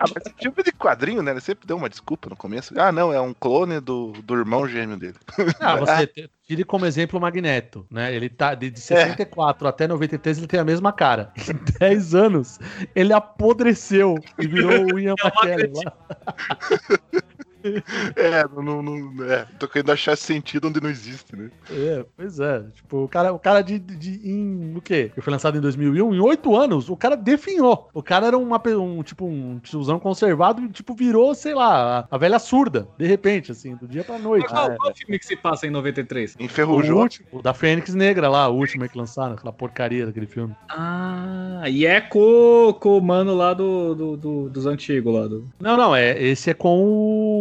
Ah, 0.00 0.04
mas 0.14 0.32
filme 0.40 0.62
de 0.62 0.72
quadrinho, 0.72 1.22
né? 1.22 1.30
Ele 1.32 1.40
sempre 1.40 1.66
deu 1.66 1.76
uma 1.76 1.88
desculpa 1.88 2.28
no 2.28 2.36
começo. 2.36 2.74
Ah, 2.78 2.92
não, 2.92 3.12
é 3.12 3.20
um 3.20 3.34
clone 3.34 3.80
do, 3.80 4.12
do 4.12 4.34
irmão 4.34 4.66
gêmeo 4.68 4.96
dele. 4.96 5.14
Ah, 5.60 5.76
você 5.76 6.10
tire 6.46 6.64
como 6.64 6.86
exemplo 6.86 7.18
o 7.18 7.22
Magneto, 7.22 7.86
né? 7.90 8.14
Ele 8.14 8.28
tá 8.28 8.54
de, 8.54 8.70
de 8.70 8.80
64 8.80 9.65
até 9.68 9.86
93, 9.86 10.38
ele 10.38 10.46
tem 10.46 10.60
a 10.60 10.64
mesma 10.64 10.92
cara. 10.92 11.32
Em 11.48 11.78
10 11.78 12.14
anos, 12.14 12.58
ele 12.94 13.12
apodreceu 13.12 14.16
e 14.38 14.46
virou 14.46 14.94
o 14.94 14.98
Ian 14.98 15.14
McKellen. 15.22 15.72
É, 18.16 18.44
não, 18.62 18.82
não, 18.82 19.24
é, 19.24 19.46
tô 19.58 19.66
querendo 19.68 19.92
achar 19.92 20.16
sentido 20.16 20.68
onde 20.68 20.80
não 20.80 20.88
existe, 20.90 21.34
né? 21.36 21.50
É, 21.70 22.04
pois 22.16 22.38
é. 22.40 22.62
Tipo, 22.74 23.04
o 23.04 23.08
cara, 23.08 23.32
o 23.32 23.38
cara 23.38 23.60
de, 23.62 23.78
de, 23.78 23.96
de- 23.96 24.28
em 24.30 24.74
o 24.76 24.80
quê? 24.80 25.10
Que 25.14 25.20
foi 25.20 25.30
lançado 25.32 25.56
em 25.56 25.60
2001, 25.60 26.14
em 26.14 26.20
8 26.20 26.54
anos, 26.56 26.88
o 26.88 26.96
cara 26.96 27.16
definhou. 27.16 27.88
O 27.92 28.02
cara 28.02 28.26
era 28.28 28.38
uma, 28.38 28.60
um, 28.78 29.02
tipo, 29.02 29.26
um 29.26 29.58
tiozão 29.58 29.98
conservado 29.98 30.62
e, 30.62 30.68
tipo, 30.68 30.94
virou, 30.94 31.34
sei 31.34 31.54
lá, 31.54 32.00
a, 32.10 32.14
a 32.16 32.18
velha 32.18 32.38
surda, 32.38 32.88
de 32.98 33.06
repente, 33.06 33.52
assim, 33.52 33.74
do 33.76 33.86
dia 33.86 34.04
pra 34.04 34.18
noite. 34.18 34.48
Qual, 34.48 34.66
Ah, 34.70 34.76
qual 34.76 34.94
filme 34.94 35.18
que 35.18 35.26
se 35.26 35.36
passa 35.36 35.66
em 35.66 35.70
93? 35.70 36.36
o 36.38 36.42
Enferrujou. 36.42 37.00
último, 37.02 37.26
o 37.32 37.42
da 37.42 37.52
Fênix 37.54 37.94
Negra 37.94 38.28
lá, 38.28 38.48
o 38.48 38.56
último 38.56 38.88
que 38.88 38.96
lançaram, 38.98 39.34
aquela 39.34 39.52
porcaria 39.52 40.06
daquele 40.06 40.26
filme. 40.26 40.54
Ah, 40.68 41.62
e 41.68 41.84
é 41.86 42.00
com, 42.00 42.76
com 42.80 42.98
o 42.98 43.00
mano 43.02 43.34
lá 43.34 43.52
do, 43.54 43.94
do- 43.94 44.16
do- 44.16 44.48
dos 44.50 44.66
antigos 44.66 45.12
lá. 45.14 45.26
Do... 45.26 45.44
Não, 45.60 45.76
não, 45.76 45.94
é, 45.94 46.20
esse 46.22 46.50
é 46.50 46.54
com 46.54 46.82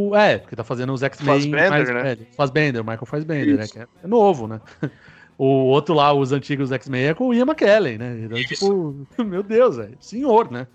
o. 0.10 0.15
É, 0.16 0.38
porque 0.38 0.56
tá 0.56 0.64
fazendo 0.64 0.94
os 0.94 1.04
X-Men 1.04 1.36
Fassbender, 1.36 1.70
mais 1.70 1.90
né? 1.90 2.02
velhos. 2.04 2.28
Fassbender, 2.36 2.82
Michael 2.84 3.06
Fassbender, 3.06 3.58
né? 3.58 3.68
Que 3.68 3.80
é, 3.80 3.88
é 4.04 4.08
novo, 4.08 4.48
né? 4.48 4.60
O 5.38 5.66
outro 5.66 5.94
lá, 5.94 6.14
os 6.14 6.32
antigos 6.32 6.72
X-Men, 6.72 7.08
é 7.08 7.14
com 7.14 7.28
o 7.28 7.34
Ian 7.34 7.44
McKellen, 7.44 7.98
né? 7.98 8.20
Então, 8.24 8.38
tipo, 8.42 9.06
meu 9.22 9.44
Deus, 9.44 9.76
velho. 9.76 9.98
Senhor, 10.00 10.50
né? 10.50 10.66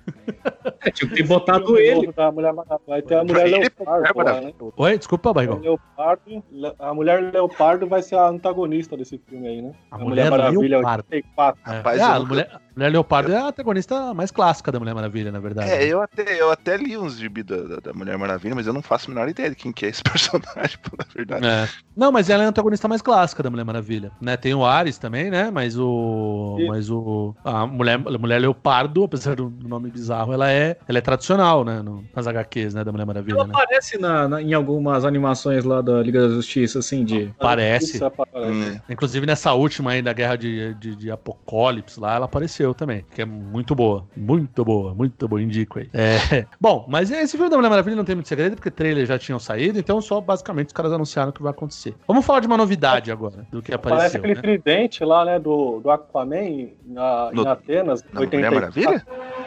É, 0.85 0.90
tinha 0.90 1.09
que 1.09 1.16
ter 1.16 1.23
botado 1.26 1.78
ele. 1.78 1.94
novo 1.94 2.12
da 2.12 2.30
Mulher 2.30 2.52
Maravilha. 2.52 2.80
Vai 2.87 3.00
ter 3.00 3.14
a 3.14 3.25
Mulher 3.25 3.47
Ele- 3.47 3.59
Leopardo 3.78 4.18
lá, 4.18 4.40
né? 4.42 4.52
Oi, 4.76 4.99
desculpa, 4.99 5.30
A 5.30 5.32
Barrigol. 5.32 5.59
Leopardo, 5.61 6.44
a 6.78 6.92
Mulher 6.92 7.32
Leopardo 7.32 7.87
vai 7.87 8.02
ser 8.02 8.16
a 8.16 8.28
antagonista 8.28 8.99
desse 8.99 9.16
filme 9.26 9.49
aí, 9.49 9.62
né? 9.62 9.73
A 9.90 9.97
Mulher 9.97 10.30
Leopardo. 10.30 10.61
84. 10.61 11.62
É, 11.64 11.76
Rapaz, 11.76 11.99
é, 11.99 12.02
a 12.02 12.18
nunca- 12.18 12.28
mulher, 12.28 12.61
Mulher 12.80 12.92
Leopardo 12.92 13.30
é 13.30 13.37
a 13.37 13.46
antagonista 13.49 14.14
mais 14.14 14.30
clássica 14.30 14.72
da 14.72 14.78
Mulher 14.80 14.94
Maravilha, 14.94 15.30
na 15.30 15.38
verdade. 15.38 15.70
É, 15.70 15.84
eu 15.87 16.00
até, 16.00 16.40
eu 16.40 16.50
até 16.50 16.78
li 16.78 16.96
uns 16.96 17.18
gibi 17.18 17.42
da, 17.42 17.56
da, 17.58 17.76
da 17.76 17.92
Mulher 17.92 18.16
Maravilha, 18.16 18.54
mas 18.54 18.66
eu 18.66 18.72
não 18.72 18.80
faço 18.80 19.10
a 19.10 19.14
menor 19.14 19.28
ideia 19.28 19.50
de 19.50 19.56
quem 19.56 19.70
que 19.70 19.84
é 19.84 19.90
esse 19.90 20.00
personagem, 20.02 20.78
na 20.99 21.04
verdade. 21.14 21.46
É. 21.46 21.68
Não, 21.94 22.10
mas 22.10 22.30
ela 22.30 22.42
é 22.42 22.46
a 22.46 22.49
antagonista 22.49 22.88
mais 22.88 23.02
clássica 23.02 23.42
da 23.42 23.50
Mulher 23.50 23.64
Maravilha, 23.64 24.10
né? 24.18 24.34
Tem 24.34 24.54
o 24.54 24.64
Ares 24.64 24.96
também, 24.96 25.30
né? 25.30 25.50
Mas 25.50 25.76
o 25.78 26.56
E- 26.58 26.68
mas 26.68 26.88
o 26.90 27.34
a 27.44 27.66
mulher, 27.66 27.96
a 27.96 28.18
mulher 28.18 28.38
Leopardo, 28.40 29.04
apesar 29.04 29.37
do 29.37 29.52
nome 29.62 29.90
bizarro, 29.90 30.32
ela 30.32 30.50
é, 30.50 30.78
ela 30.88 30.96
é 30.96 31.02
tradicional, 31.02 31.64
né, 31.66 31.82
no, 31.82 32.02
nas 32.16 32.26
HQs, 32.26 32.72
né, 32.72 32.82
da 32.82 32.90
Mulher 32.92 33.04
Maravilha, 33.04 33.34
Ela 33.34 33.46
né? 33.46 33.52
aparece 33.54 33.99
na, 33.99 34.26
na- 34.26 34.40
em 34.40 34.54
algumas 34.54 35.04
animações 35.04 35.64
lá 35.66 35.82
da 35.82 36.02
Liga 36.02 36.26
da 36.26 36.34
Justiça, 36.34 36.78
assim, 36.78 37.04
de. 37.04 37.30
Parece. 37.38 37.96
Isso 37.96 38.04
aparece. 38.06 38.50
Hum. 38.50 38.80
Inclusive 38.88 39.26
nessa 39.26 39.52
última 39.52 39.90
aí 39.90 40.00
da 40.00 40.14
Guerra 40.14 40.37
de, 40.37 40.72
de, 40.75 40.96
de 40.96 41.10
Apocalipse 41.10 42.00
lá, 42.00 42.14
ela 42.14 42.25
apareceu 42.25 42.69
também, 42.74 43.04
que 43.14 43.22
é 43.22 43.24
muito 43.24 43.74
boa, 43.74 44.06
muito 44.16 44.64
boa, 44.64 44.94
muito 44.94 45.28
boa, 45.28 45.42
indico 45.42 45.78
aí. 45.78 45.88
É, 45.92 46.46
bom, 46.60 46.86
mas 46.88 47.10
esse 47.10 47.36
filme 47.36 47.50
da 47.50 47.56
Mulher 47.56 47.70
Maravilha 47.70 47.96
não 47.96 48.04
tem 48.04 48.14
muito 48.14 48.28
segredo, 48.28 48.56
porque 48.56 48.70
trailers 48.70 49.08
já 49.08 49.18
tinham 49.18 49.38
saído, 49.38 49.78
então 49.78 50.00
só 50.00 50.20
basicamente 50.20 50.68
os 50.68 50.72
caras 50.72 50.92
anunciaram 50.92 51.30
o 51.30 51.32
que 51.32 51.42
vai 51.42 51.50
acontecer. 51.50 51.94
Vamos 52.06 52.24
falar 52.24 52.40
de 52.40 52.46
uma 52.46 52.56
novidade 52.56 53.10
agora, 53.10 53.46
do 53.50 53.62
que 53.62 53.76
Parece 53.76 54.16
apareceu, 54.16 54.18
aquele 54.20 54.34
né? 54.34 54.40
tridente 54.40 55.04
lá, 55.04 55.24
né, 55.24 55.38
do, 55.38 55.80
do 55.80 55.90
Aquaman 55.90 56.68
na, 56.84 57.30
No- 57.32 57.42
em 57.42 57.48
Atenas, 57.48 58.04
Na 58.12 58.20
Mulher 58.20 58.50
Maravilha? 58.50 59.04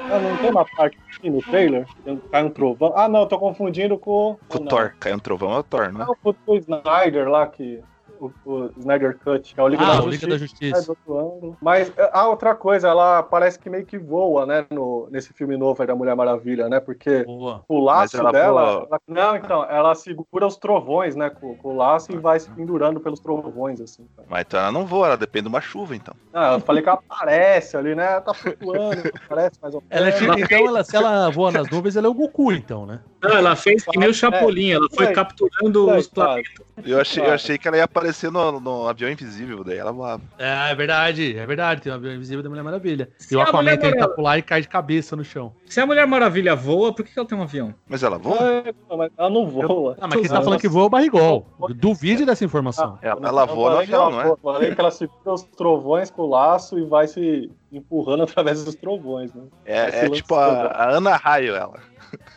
Ah, 0.10 0.20
não 0.20 0.38
tem 0.38 0.52
uma 0.52 0.66
parte 0.66 0.98
aqui 1.18 1.30
no 1.30 1.42
trailer? 1.42 1.86
Cai 2.32 2.44
um 2.44 2.50
trovão. 2.50 2.94
Ah, 2.96 3.08
não, 3.08 3.22
eu 3.22 3.26
tô 3.28 3.40
confundindo 3.40 3.98
com... 3.98 4.38
Com 4.48 4.58
o. 4.58 4.66
Thor. 4.66 4.94
Caiu 5.00 5.16
um 5.16 5.20
trovão 5.20 5.54
é 5.54 5.60
o 5.60 5.64
Thor, 5.64 5.94
né? 5.94 6.06
Não, 6.06 6.16
com 6.22 6.36
o 6.52 6.58
Snyder 6.58 7.30
lá, 7.30 7.48
que... 7.48 7.80
O, 8.24 8.32
o 8.46 8.70
Snyder 8.78 9.20
Cut, 9.20 9.54
que 9.54 9.60
é 9.60 9.64
o 9.64 9.68
Liga 9.68 9.84
Ah, 9.84 9.98
da 9.98 10.04
o 10.04 10.08
Liga 10.10 10.28
da 10.28 10.38
Justiça. 10.38 10.94
ângulo. 11.10 11.58
Mas 11.62 11.92
a 12.12 12.28
outra 12.30 12.56
coisa, 12.56 12.88
ela 12.88 13.22
parece 13.22 13.60
que 13.60 13.70
meio 13.70 13.86
que 13.86 13.98
voa, 13.98 14.46
né, 14.46 14.66
no, 14.72 15.10
nesse 15.12 15.34
filme 15.34 15.58
novo 15.58 15.82
aí 15.82 15.88
da 15.88 15.96
Mulher 15.96 16.16
Maravilha, 16.16 16.70
né? 16.70 16.80
Porque 16.80 17.24
Boa. 17.26 17.64
o 17.68 17.80
laço 17.80 18.18
ela 18.18 18.32
dela. 18.32 18.88
ela- 18.90 19.00
não, 19.08 19.36
então, 19.36 19.64
ela 19.66 19.94
segura 19.96 20.48
os 20.48 20.56
trovões, 20.58 21.16
né? 21.16 21.30
Com, 21.30 21.56
com 21.58 21.70
o 21.70 21.76
laço 21.76 22.12
e 22.12 22.18
vai 22.18 22.40
se 22.40 22.50
pendurando 22.52 23.00
pelos 23.00 23.20
trovões, 23.20 23.82
assim. 23.82 24.08
cara. 24.16 24.28
Mas 24.30 24.42
então 24.46 24.60
ela 24.60 24.72
não 24.72 24.86
voa, 24.86 25.08
ela 25.08 25.18
depende 25.18 25.44
de 25.44 25.50
uma 25.50 25.62
chuva, 25.62 25.96
então. 25.96 26.14
Ah, 26.34 26.54
eu 26.54 26.60
falei 26.62 26.82
que 26.82 26.90
ela 26.90 27.00
aparece 27.10 27.76
ali, 27.76 27.94
né? 27.94 28.06
Ela 28.06 28.22
tá 28.22 28.34
flutuando, 28.34 29.02
aparece 29.26 29.60
mais 29.62 29.76
ou 29.76 29.84
Ela 29.90 30.08
é 30.10 30.12
menos. 30.20 30.36
tipo, 30.38 30.40
então, 30.40 30.68
ela, 30.68 30.84
se 30.84 30.96
ela 30.96 31.30
voa 31.30 31.52
nas 31.52 31.70
nuvens, 31.70 31.96
ela 31.96 32.08
é 32.08 32.10
o 32.10 32.14
Goku, 32.14 32.52
então, 32.54 32.86
né? 32.86 33.02
Não, 33.24 33.32
ela 33.38 33.56
fez 33.56 33.84
que 33.84 33.98
nem 33.98 34.10
o 34.10 34.14
Chapolin, 34.14 34.72
ela 34.72 34.88
foi 34.94 35.06
É. 35.06 35.12
capturando 35.14 35.90
É, 35.92 35.98
os 35.98 36.08
planetas. 36.08 36.54
Eu 36.86 37.00
achei, 37.00 37.24
eu 37.24 37.32
achei 37.32 37.58
que 37.58 37.68
ela 37.68 37.78
ia 37.78 37.84
aparecer 37.84 38.32
no, 38.32 38.60
no 38.60 38.88
avião 38.88 39.10
invisível, 39.10 39.64
daí 39.64 39.78
ela 39.78 39.92
voava. 39.92 40.22
É, 40.38 40.72
é 40.72 40.76
verdade, 40.76 41.38
é 41.38 41.46
verdade. 41.46 41.82
Tem 41.82 41.92
o 41.92 41.96
avião 41.96 42.14
invisível 42.14 42.42
da 42.44 42.50
Mulher 42.50 42.64
Maravilha. 42.64 43.10
Se 43.18 43.34
e 43.34 43.38
o 43.38 43.40
a 43.40 43.44
Aquaman 43.44 43.62
Mulher 43.64 43.78
tenta 43.78 43.96
Maravilha- 43.96 44.16
pular 44.16 44.38
e 44.40 44.42
cai 44.42 44.62
de 44.62 44.68
cabeça 44.68 45.16
no 45.16 45.24
chão. 45.24 45.54
Se 45.68 45.80
a 45.80 45.86
Mulher 45.86 46.06
Maravilha 46.08 46.56
voa, 46.56 46.92
por 46.94 47.06
que 47.06 47.12
ela 47.18 47.28
tem 47.28 47.38
um 47.38 47.44
avião? 47.44 47.74
Mas 47.88 48.02
ela 48.04 48.18
voa? 48.18 48.38
É, 48.66 48.74
ela 49.18 49.30
não 49.30 49.48
voa. 49.48 49.96
Ah, 50.02 50.08
mas 50.08 50.20
quem 50.20 50.30
tá 50.30 50.42
falando 50.42 50.60
que 50.60 50.68
voa 50.68 50.84
é 50.84 50.88
o 50.88 50.90
barrigol. 50.90 51.48
Duvide 51.76 52.26
dessa 52.26 52.44
informação. 52.44 52.98
Ela, 53.02 53.28
ela 53.28 53.46
voa 53.46 53.72
no 53.72 53.78
avião, 53.80 54.10
não 54.12 54.22
é? 54.22 54.36
Falei 54.42 54.74
que 54.74 54.82
ela 54.82 54.92
segura 54.92 55.34
os 55.34 55.44
trovões 55.44 56.10
com 56.10 56.24
o 56.24 56.30
laço 56.30 56.78
e 56.80 56.84
vai 56.84 57.08
se 57.08 57.50
empurrando 57.74 58.24
através 58.24 58.64
dos 58.64 58.76
trovões, 58.76 59.34
né? 59.34 59.44
É, 59.66 60.06
é 60.06 60.10
tipo 60.10 60.36
a, 60.36 60.68
a 60.68 60.90
Ana 60.92 61.16
Raio, 61.16 61.56
ela. 61.56 61.80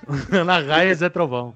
Na 0.44 0.58
raia 0.60 0.94
Zé 0.94 1.08
Trovão. 1.08 1.54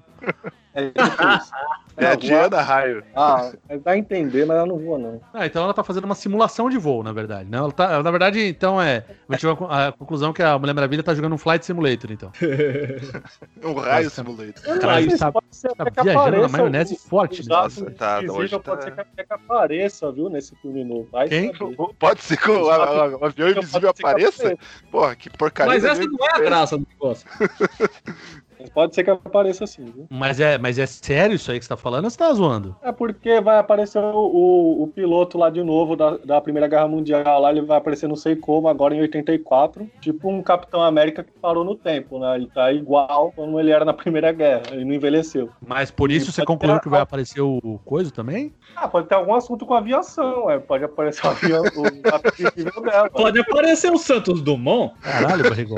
É 0.73 0.85
tipo. 0.87 0.95
É 1.97 2.05
Ela 2.05 2.15
de 2.15 2.29
voa- 2.29 2.45
Ana 2.45 2.61
Raio. 2.61 3.03
Ah, 3.13 3.51
dá 3.83 3.91
a 3.91 3.97
entender, 3.97 4.45
mas 4.45 4.55
ela 4.55 4.65
não 4.65 4.79
voa, 4.79 4.97
não. 4.97 5.21
Ah, 5.33 5.45
então 5.45 5.61
ela 5.61 5.73
tá 5.73 5.83
fazendo 5.83 6.05
uma 6.05 6.15
simulação 6.15 6.69
de 6.69 6.77
voo, 6.77 7.03
na 7.03 7.11
verdade. 7.11 7.49
Né? 7.49 7.57
Ela 7.57 7.69
tá, 7.69 8.01
na 8.01 8.09
verdade, 8.09 8.39
então 8.47 8.81
é. 8.81 9.03
A 9.27 9.33
gente 9.33 9.41
chegou 9.41 9.67
a 9.69 9.91
conclusão 9.91 10.31
que 10.31 10.41
a 10.41 10.57
Mulher 10.57 10.73
Maravilha 10.73 11.03
tá 11.03 11.13
jogando 11.13 11.33
um 11.33 11.37
Flight 11.37 11.65
Simulator, 11.65 12.09
então. 12.09 12.31
Um 13.61 13.73
raio 13.73 14.09
simulator. 14.09 14.79
Caralho, 14.79 15.07
Isso 15.09 15.17
tá, 15.19 15.31
pode 15.33 15.45
ser 15.51 15.67
tá 15.75 15.83
até 15.83 15.91
que 15.91 16.01
viajando 16.03 16.41
na 16.41 16.47
maionese 16.47 16.93
o- 16.93 16.97
forte, 16.97 17.41
né? 17.41 17.55
Nossa, 17.55 17.91
tá, 17.91 18.17
Invisível 18.19 18.35
hoje 18.41 18.59
pode 18.59 18.63
tá- 18.79 18.81
ser 18.85 18.91
que 18.95 19.01
até 19.01 19.23
que 19.25 19.33
apareça, 19.33 20.11
viu, 20.13 20.29
nesse 20.29 20.55
filme 20.55 20.85
novo. 20.85 21.09
Vai 21.11 21.27
Quem? 21.27 21.53
saber. 21.53 21.75
Pode 21.99 22.21
ser 22.23 22.37
que 22.37 22.49
o, 22.49 22.69
a- 22.69 22.75
a- 22.85 23.17
o 23.17 23.25
avião 23.25 23.49
invisível 23.49 23.93
Pode 23.93 24.01
apareça? 24.01 24.57
Porra, 24.89 25.13
que 25.17 25.29
porcaria. 25.29 25.73
Mas 25.73 25.83
essa 25.83 26.01
não 26.05 26.25
é 26.25 26.31
a 26.37 26.39
graça 26.39 26.77
do 26.77 26.87
negócio. 26.89 27.27
Pode 28.73 28.95
ser 28.95 29.03
que 29.03 29.09
apareça 29.09 29.65
sim, 29.67 29.85
viu? 29.85 30.07
Mas 30.09 30.39
é, 30.39 30.57
mas 30.57 30.77
é 30.79 30.85
sério 30.85 31.35
isso 31.35 31.51
aí 31.51 31.59
que 31.59 31.65
você 31.65 31.69
tá 31.69 31.77
falando 31.77 32.05
ou 32.05 32.09
você 32.09 32.17
tá 32.17 32.31
zoando? 32.33 32.75
É 32.81 32.91
porque 32.91 33.39
vai 33.41 33.57
aparecer 33.57 33.99
o, 33.99 34.15
o, 34.15 34.83
o 34.83 34.87
piloto 34.87 35.37
lá 35.37 35.49
de 35.49 35.63
novo 35.63 35.95
da, 35.95 36.17
da 36.17 36.41
Primeira 36.41 36.67
Guerra 36.67 36.87
Mundial 36.87 37.39
lá, 37.41 37.51
ele 37.51 37.61
vai 37.61 37.77
aparecer 37.77 38.07
não 38.07 38.15
sei 38.15 38.35
como, 38.35 38.67
agora 38.67 38.95
em 38.95 39.01
84. 39.01 39.89
Tipo 39.99 40.29
um 40.29 40.41
Capitão 40.41 40.81
América 40.83 41.23
que 41.23 41.31
parou 41.41 41.63
no 41.63 41.75
tempo, 41.75 42.19
né? 42.19 42.35
Ele 42.35 42.47
tá 42.47 42.71
igual 42.71 43.31
como 43.35 43.59
ele 43.59 43.71
era 43.71 43.85
na 43.85 43.93
Primeira 43.93 44.31
Guerra, 44.31 44.63
ele 44.71 44.85
não 44.85 44.93
envelheceu. 44.93 45.49
Mas 45.65 45.91
por 45.91 46.11
isso 46.11 46.31
você 46.31 46.41
Pode 46.41 46.47
concluiu 46.47 46.75
ter- 46.75 46.81
que 46.83 46.89
vai 46.89 47.01
aparecer 47.01 47.41
o 47.41 47.79
coisa 47.85 48.11
também? 48.11 48.53
Ah, 48.75 48.87
pode 48.87 49.07
ter 49.07 49.15
algum 49.15 49.33
assunto 49.35 49.65
com 49.65 49.73
aviação, 49.73 50.49
é. 50.49 50.57
Pode 50.59 50.83
aparecer 50.83 51.25
o 51.25 51.29
avião, 51.29 51.63
o 51.75 52.81
dela. 52.81 53.09
Pode 53.09 53.39
aparecer 53.39 53.91
o 53.91 53.97
Santos 53.97 54.41
Dumont. 54.41 54.93
Caralho, 55.01 55.43
barrigol. 55.43 55.77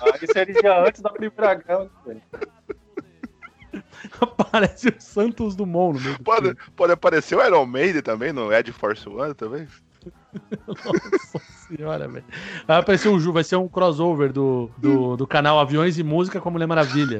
Aí 0.00 0.26
seria 0.32 0.84
antes 0.84 1.00
da 1.00 1.10
Primeira 1.10 1.54
Guerra. 1.54 1.88
Aparece 4.20 4.88
o 4.88 4.94
Santos 5.00 5.56
Dumont 5.56 5.96
no 5.96 6.00
meio 6.04 6.18
do 6.18 6.24
Pode, 6.24 6.46
filme. 6.46 6.60
pode 6.76 6.92
aparecer 6.92 7.36
o 7.36 7.44
Iron 7.44 7.66
Maiden 7.66 8.02
também, 8.02 8.32
no 8.32 8.52
Ed 8.52 8.70
Force 8.72 9.08
One 9.08 9.34
também. 9.34 9.66
Nossa 10.66 11.38
senhora, 11.68 12.08
velho. 12.08 12.24
Vai 12.66 12.78
aparecer 12.78 13.08
o 13.08 13.18
Ju, 13.18 13.32
vai 13.32 13.44
ser 13.44 13.56
um 13.56 13.68
crossover 13.68 14.32
do, 14.32 14.70
do, 14.76 15.16
do 15.16 15.26
canal 15.26 15.58
Aviões 15.60 15.98
e 15.98 16.02
Música 16.02 16.40
com 16.40 16.48
a 16.48 16.52
Mulher 16.52 16.66
Maravilha. 16.66 17.18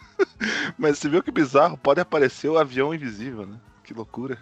Mas 0.78 0.98
você 0.98 1.08
viu 1.08 1.22
que 1.22 1.30
bizarro? 1.30 1.76
Pode 1.76 2.00
aparecer 2.00 2.48
o 2.48 2.58
avião 2.58 2.94
invisível, 2.94 3.46
né? 3.46 3.58
Que 3.84 3.94
loucura. 3.94 4.38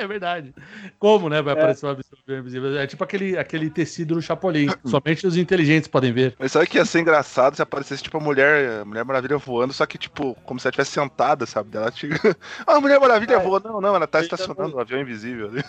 É 0.00 0.06
verdade. 0.06 0.54
Como, 0.98 1.28
né? 1.28 1.40
Vai 1.42 1.54
aparecer 1.54 1.86
um 1.86 1.90
absorver 1.90 2.38
invisível. 2.38 2.78
É 2.78 2.86
tipo 2.86 3.02
aquele, 3.04 3.36
aquele 3.38 3.70
tecido 3.70 4.14
no 4.14 4.22
Chapolin. 4.22 4.68
Somente 4.84 5.26
os 5.26 5.36
inteligentes 5.36 5.88
podem 5.88 6.12
ver. 6.12 6.34
Mas 6.38 6.52
sabe 6.52 6.66
que 6.66 6.78
ia 6.78 6.84
ser 6.84 7.00
engraçado 7.00 7.56
se 7.56 7.62
aparecesse, 7.62 8.02
tipo, 8.02 8.16
a 8.16 8.20
mulher, 8.20 8.80
a 8.80 8.84
Mulher 8.84 9.04
Maravilha 9.04 9.38
voando, 9.38 9.72
só 9.72 9.86
que, 9.86 9.98
tipo, 9.98 10.34
como 10.44 10.58
se 10.60 10.66
ela 10.66 10.70
estivesse 10.70 10.90
sentada, 10.92 11.46
sabe? 11.46 11.76
Ela 11.76 11.90
tinha. 11.90 12.16
Ah, 12.66 12.76
a 12.76 12.80
Mulher 12.80 12.98
Maravilha 13.00 13.34
É. 13.36 13.38
voa. 13.40 13.60
Não, 13.64 13.80
não, 13.80 13.94
ela 13.96 14.06
tá 14.06 14.18
Ele 14.18 14.26
estacionando 14.26 14.76
um 14.76 14.80
avião 14.80 15.00
invisível 15.00 15.48
ali. 15.48 15.62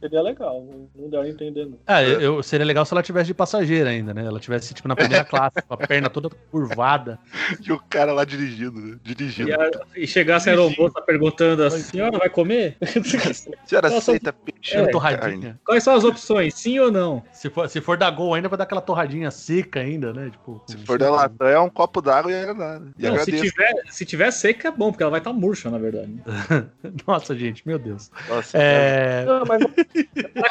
Seria 0.00 0.22
legal, 0.22 0.64
não- 0.94 1.08
deu 1.10 1.20
a 1.20 1.28
entender, 1.28 1.66
não. 1.66 1.78
Ah, 1.86 2.02
eu, 2.02 2.20
eu- 2.20 2.42
seria 2.42 2.64
legal 2.66 2.84
se 2.84 2.92
ela 2.94 3.02
tivesse 3.02 3.26
de 3.28 3.34
passageira 3.34 3.90
ainda, 3.90 4.12
né? 4.14 4.24
Ela 4.24 4.38
tivesse, 4.40 4.72
tipo, 4.74 4.88
na 4.88 4.96
primeira 4.96 5.24
classe, 5.24 5.60
com 5.66 5.74
a 5.74 5.76
perna 5.76 6.08
toda 6.10 6.28
curvada. 6.50 7.18
E 7.64 7.72
o 7.72 7.78
cara 7.88 8.12
lá 8.12 8.24
dirigindo, 8.24 8.80
né? 8.80 8.96
Dirigindo. 9.02 9.50
E, 9.50 9.52
a- 9.54 9.70
e 9.96 10.06
chegasse 10.06 10.48
a 10.48 10.52
aeromoça 10.52 11.00
perguntando, 11.02 11.62
a 11.64 11.70
senhora 11.70 12.18
vai 12.18 12.28
comer? 12.28 12.76
senhora 13.36 13.88
Nossa, 13.88 14.12
aceita 14.12 14.32
peixe 14.32 14.76
é, 14.76 14.86
torradinha. 14.88 15.20
carne? 15.20 15.54
Quais 15.64 15.82
são 15.82 15.94
as 15.94 16.04
opções, 16.04 16.54
sim 16.54 16.78
ou 16.78 16.90
não? 16.90 17.22
Se 17.32 17.48
for, 17.50 17.68
se 17.68 17.80
for 17.80 17.96
da 17.96 18.10
Gol 18.10 18.34
ainda, 18.34 18.48
vai 18.48 18.56
dar 18.58 18.64
aquela 18.64 18.80
torradinha 18.80 19.30
seca 19.30 19.80
ainda, 19.80 20.12
né? 20.12 20.30
Tipo, 20.30 20.62
Se 20.66 20.76
for 20.78 20.98
da 20.98 21.10
Latam, 21.10 21.46
é 21.46 21.60
um 21.60 21.68
copo 21.70 22.00
d'água 22.00 22.30
e 22.30 22.34
era 22.34 22.54
nada. 22.54 22.88
E 22.98 23.02
Não, 23.08 23.18
se, 23.18 23.32
tiver, 23.32 23.72
se 23.90 24.04
tiver 24.04 24.30
seca 24.30 24.68
é 24.68 24.70
bom, 24.70 24.90
porque 24.90 25.02
ela 25.02 25.10
vai 25.10 25.20
estar 25.20 25.32
murcha, 25.32 25.70
na 25.70 25.78
verdade. 25.78 26.20
Nossa, 27.06 27.34
gente, 27.36 27.66
meu 27.66 27.78
Deus. 27.78 28.10
Nossa, 28.28 28.56
É. 28.58 29.24
Não, 29.24 29.44
mas 29.46 29.62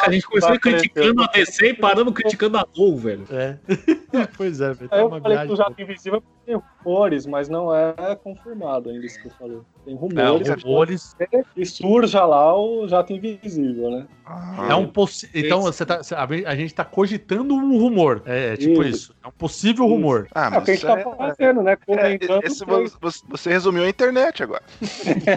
a 0.02 0.12
gente 0.12 0.26
começou 0.26 0.52
Tá 0.52 0.60
criticando 0.60 1.24
a 1.24 1.28
DC 1.28 1.68
e 1.70 1.74
paramos 1.74 2.14
criticando 2.14 2.58
a 2.58 2.66
Gol, 2.76 2.98
velho. 2.98 3.26
É. 3.32 3.58
pois 4.38 4.62
é, 4.62 4.74
velho. 4.74 4.90
Tá 4.90 4.98
eu 4.98 5.08
uma 5.08 5.20
falei 5.20 5.38
que 5.38 5.46
viagem. 5.46 5.54
o 5.54 5.58
Jato 5.58 5.82
Invisível 5.82 6.24
tem 6.46 6.56
rumores, 6.86 7.26
mas 7.26 7.50
não 7.50 7.74
é 7.74 8.16
confirmado 8.24 8.90
ainda 8.90 9.06
isso 9.06 9.20
que 9.22 9.28
eu 9.28 9.32
falei. 9.32 9.60
Tem 9.84 9.94
É, 9.94 9.98
rumores. 9.98 10.64
rumores. 10.64 11.16
E 11.56 11.66
surja 11.66 12.26
lá 12.26 12.58
o 12.58 12.88
Jato 12.88 13.14
Invisível, 13.14 13.90
né? 13.92 14.08
Ah, 14.26 14.68
É 14.72 14.76
um 14.76 14.88
possi... 14.88 15.30
Então, 15.34 15.62
você 15.62 15.86
tá, 15.86 16.02
a 16.46 16.56
gente 16.56 16.74
tá 16.74 16.84
cogitando 16.86 17.54
um 17.54 17.78
rumor. 17.78 18.22
É, 18.26 18.54
é 18.54 18.58
tipo 18.58 18.82
Isso. 18.84 18.90
isso. 19.12 19.16
É 19.24 19.28
um 19.28 19.32
possível 19.32 19.86
rumor. 19.86 20.28
Ah, 20.34 20.46
É 20.46 20.48
o 20.48 20.52
mas 20.52 20.64
que 20.64 20.72
a 20.72 20.74
gente 20.74 20.84
isso 20.86 20.88
tá 20.88 21.00
é- 21.00 21.16
fazendo, 21.16 21.62
né? 21.64 21.72
é, 21.74 21.76
Comentando. 21.76 22.44
esse 22.44 22.66
foi- 22.66 22.88
você, 23.02 23.22
você 23.30 23.50
resumiu 23.52 23.84
a 23.84 23.90
internet 23.90 24.42
agora. 24.44 24.64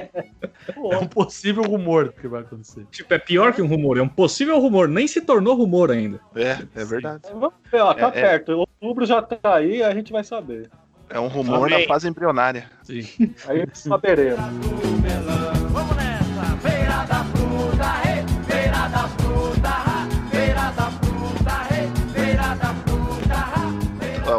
É 0.91 0.99
um 0.99 1.07
possível 1.07 1.63
rumor 1.63 2.13
que 2.13 2.29
vai 2.29 2.43
acontecer. 2.43 2.85
Tipo, 2.91 3.15
é 3.15 3.19
pior 3.19 3.55
que 3.55 3.63
um 3.63 3.67
rumor, 3.67 3.97
é 3.97 4.03
um 4.03 4.09
possível 4.09 4.59
rumor, 4.61 4.87
nem 4.87 5.07
se 5.07 5.21
tornou 5.23 5.55
rumor 5.55 5.91
ainda. 5.91 6.21
É, 6.35 6.59
é 6.75 6.85
verdade. 6.85 7.23
Vamos 7.33 7.55
ver, 7.73 7.81
ó, 7.81 7.95
tá 7.95 8.13
É, 8.15 8.19
é. 8.19 8.23
perto. 8.23 8.53
Outubro 8.53 9.07
já 9.07 9.23
tá 9.23 9.55
aí, 9.55 9.83
a 9.83 9.95
gente 9.95 10.13
vai 10.13 10.23
saber. 10.23 10.69
É 11.11 11.19
um 11.19 11.29
rumor 11.29 11.67
Amém. 11.67 11.83
na 11.83 11.87
fase 11.87 12.09
embrionária. 12.09 12.71
Sim. 12.83 13.07
Aí 13.47 13.67
saberemos. 13.73 15.38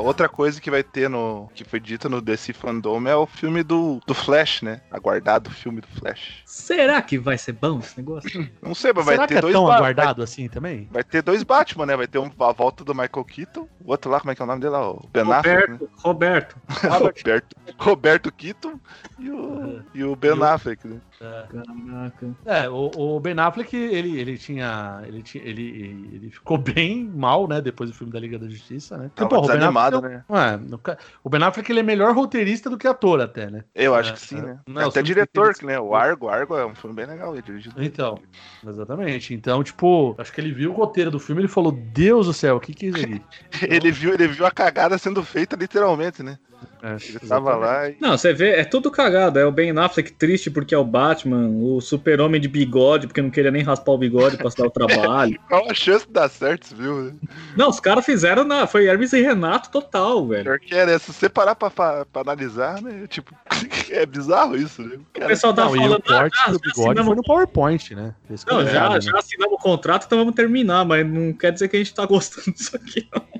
Outra 0.09 0.27
coisa 0.27 0.59
que 0.59 0.71
vai 0.71 0.81
ter 0.83 1.09
no. 1.09 1.49
que 1.53 1.63
foi 1.63 1.79
dita 1.79 2.09
no 2.09 2.19
DC 2.21 2.51
Fandom 2.53 3.07
é 3.07 3.15
o 3.15 3.25
filme 3.27 3.61
do, 3.63 4.01
do 4.07 4.13
Flash, 4.13 4.61
né? 4.63 4.81
Aguardado 4.91 5.49
filme 5.51 5.81
do 5.81 5.87
Flash. 5.87 6.41
Será 6.45 7.01
que 7.01 7.17
vai 7.19 7.37
ser 7.37 7.53
bom 7.53 7.79
esse 7.79 7.97
negócio? 7.97 8.49
Não 8.61 8.73
sei, 8.73 8.91
mas 8.93 9.05
Será 9.05 9.17
vai 9.17 9.27
que 9.27 9.33
ter 9.33 9.37
é 9.37 9.41
dois 9.41 9.53
tão 9.53 9.71
aguardado 9.71 10.23
assim 10.23 10.47
também? 10.49 10.85
Vai, 10.85 10.93
vai 10.93 11.03
ter 11.03 11.21
dois 11.21 11.43
Batman, 11.43 11.85
né? 11.85 11.95
Vai 11.95 12.07
ter 12.07 12.17
um, 12.17 12.29
a 12.39 12.51
volta 12.51 12.83
do 12.83 12.93
Michael 12.95 13.23
Keaton, 13.25 13.67
o 13.85 13.91
outro 13.91 14.09
lá, 14.09 14.19
como 14.19 14.31
é 14.31 14.35
que 14.35 14.41
é 14.41 14.45
o 14.45 14.47
nome 14.47 14.61
dele 14.61 14.71
lá? 14.73 14.89
O 14.89 15.07
Ben 15.13 15.31
Affleck. 15.31 15.71
né? 15.71 15.79
Roberto, 15.97 16.55
Roberto. 16.77 17.09
Roberto, 17.19 17.55
Roberto 17.77 18.31
Keaton 18.31 18.79
e 19.19 19.29
o, 19.29 19.81
e 19.93 20.03
o 20.03 20.15
Ben 20.15 20.31
E 20.31 20.39
o- 20.39 20.43
Affleck, 20.43 20.87
né? 20.87 20.99
Caraca. 21.19 22.27
É, 22.45 22.69
o, 22.69 22.89
o 22.95 23.19
Ben 23.19 23.37
Affleck, 23.39 23.75
ele, 23.75 24.19
ele 24.19 24.37
tinha. 24.37 25.01
Ele, 25.05 25.21
tinha 25.21 25.43
ele, 25.43 26.09
ele 26.13 26.29
ficou 26.31 26.57
bem 26.57 27.03
mal, 27.05 27.47
né? 27.47 27.61
Depois 27.61 27.89
do 27.89 27.95
filme 27.95 28.11
da 28.11 28.19
Liga 28.19 28.39
da 28.39 28.47
Justiça, 28.47 28.97
né? 28.97 29.11
Tava 29.15 29.29
porra, 29.29 29.41
o 29.41 29.47
Ben 29.47 29.57
desanimado, 29.57 29.98
Affleck, 29.99 30.13
né? 30.15 30.23
é, 30.87 30.97
o 31.23 31.29
Ben 31.29 31.43
Affleck 31.43 31.71
ele 31.71 31.79
é 31.79 31.83
melhor 31.83 32.13
roteirista 32.15 32.69
do 32.69 32.77
que 32.77 32.87
ator, 32.87 33.21
até, 33.21 33.49
né? 33.49 33.63
Eu 33.75 33.95
acho 33.95 34.11
É, 34.11 34.13
que 34.13 34.19
sim, 34.19 34.39
é. 34.39 34.41
né? 34.41 34.59
Não, 34.67 34.81
os 34.83 34.87
Até 34.89 35.01
diretor, 35.01 35.53
que 35.53 35.65
né? 35.65 35.79
O 35.79 35.95
Argo, 35.95 36.27
Argo 36.27 36.55
é 36.55 36.65
um 36.65 36.75
filme 36.75 36.95
bem 36.95 37.05
legal, 37.05 37.33
ele 37.33 37.41
dirigiu. 37.41 37.71
Então, 37.77 38.19
exatamente. 38.67 39.33
Então, 39.33 39.63
tipo, 39.63 40.15
acho 40.17 40.31
que 40.31 40.41
ele 40.41 40.51
viu 40.51 40.71
o 40.71 40.75
roteiro 40.75 41.11
do 41.11 41.19
filme 41.19 41.41
e 41.41 41.45
ele 41.45 41.51
falou: 41.51 41.71
Deus 41.71 42.27
do 42.27 42.33
céu, 42.33 42.57
o 42.57 42.59
que 42.59 42.73
que 42.73 42.87
é 42.87 42.89
isso 42.89 43.03
aqui? 43.05 43.21
Ele 43.69 43.91
viu, 43.91 44.13
ele 44.13 44.27
viu 44.27 44.45
a 44.45 44.51
cagada 44.51 44.97
sendo 44.97 45.23
feita 45.23 45.55
literalmente, 45.55 46.23
né? 46.23 46.37
É, 46.81 46.95
Ele 47.09 47.19
tava 47.19 47.55
lá 47.55 47.89
e. 47.89 47.97
Não, 47.99 48.17
você 48.17 48.31
vê, 48.33 48.51
é 48.51 48.63
tudo 48.63 48.89
cagado. 48.89 49.37
É 49.37 49.45
o 49.45 49.51
Ben 49.51 49.77
Affleck 49.77 50.13
triste 50.13 50.49
porque 50.49 50.73
é 50.73 50.77
o 50.77 50.83
Batman, 50.85 51.47
o 51.49 51.81
super-homem 51.81 52.39
de 52.39 52.47
bigode 52.47 53.05
porque 53.07 53.21
não 53.21 53.29
queria 53.29 53.51
nem 53.51 53.61
raspar 53.63 53.91
o 53.91 53.97
bigode 53.97 54.37
pra 54.37 54.49
dar 54.49 54.65
o 54.67 54.69
trabalho. 54.69 55.37
Qual 55.49 55.69
a 55.69 55.73
chance 55.73 56.07
de 56.07 56.13
dar 56.13 56.29
certo, 56.29 56.73
viu? 56.75 57.03
né? 57.03 57.13
Não, 57.57 57.69
os 57.69 57.79
caras 57.81 58.05
fizeram 58.05 58.45
na. 58.45 58.65
Foi 58.65 58.85
Hermes 58.87 59.11
e 59.11 59.21
Renato 59.21 59.69
total, 59.69 60.25
velho. 60.27 60.43
Pior 60.45 60.59
que 60.59 60.73
era, 60.73 60.97
se 60.99 61.11
você 61.11 61.27
parar 61.27 61.53
pra, 61.55 61.69
pra, 61.69 62.05
pra 62.05 62.21
analisar, 62.21 62.81
né? 62.81 63.05
Tipo, 63.09 63.35
é 63.91 64.05
bizarro 64.05 64.55
isso, 64.55 64.81
né? 64.81 64.97
O 65.17 65.27
pessoal 65.27 65.53
tava 65.53 65.69
Não, 65.69 65.75
e 65.75 65.79
o 65.79 65.81
falando. 65.83 66.03
corte 66.03 66.39
ah, 66.45 66.51
do 66.51 66.59
bigode 66.59 66.79
assinamos- 66.91 67.05
foi 67.07 67.15
no 67.15 67.23
PowerPoint, 67.23 67.93
né? 67.95 68.15
Não, 68.49 68.65
já, 68.65 68.89
né? 68.89 69.01
já 69.01 69.17
assinamos 69.17 69.55
o 69.55 69.61
contrato, 69.61 70.05
então 70.05 70.17
vamos 70.19 70.33
terminar, 70.33 70.85
mas 70.85 71.05
não 71.05 71.33
quer 71.33 71.51
dizer 71.51 71.67
que 71.67 71.75
a 71.75 71.79
gente 71.79 71.93
tá 71.93 72.05
gostando 72.05 72.51
disso 72.55 72.75
aqui. 72.75 73.05
não. 73.13 73.38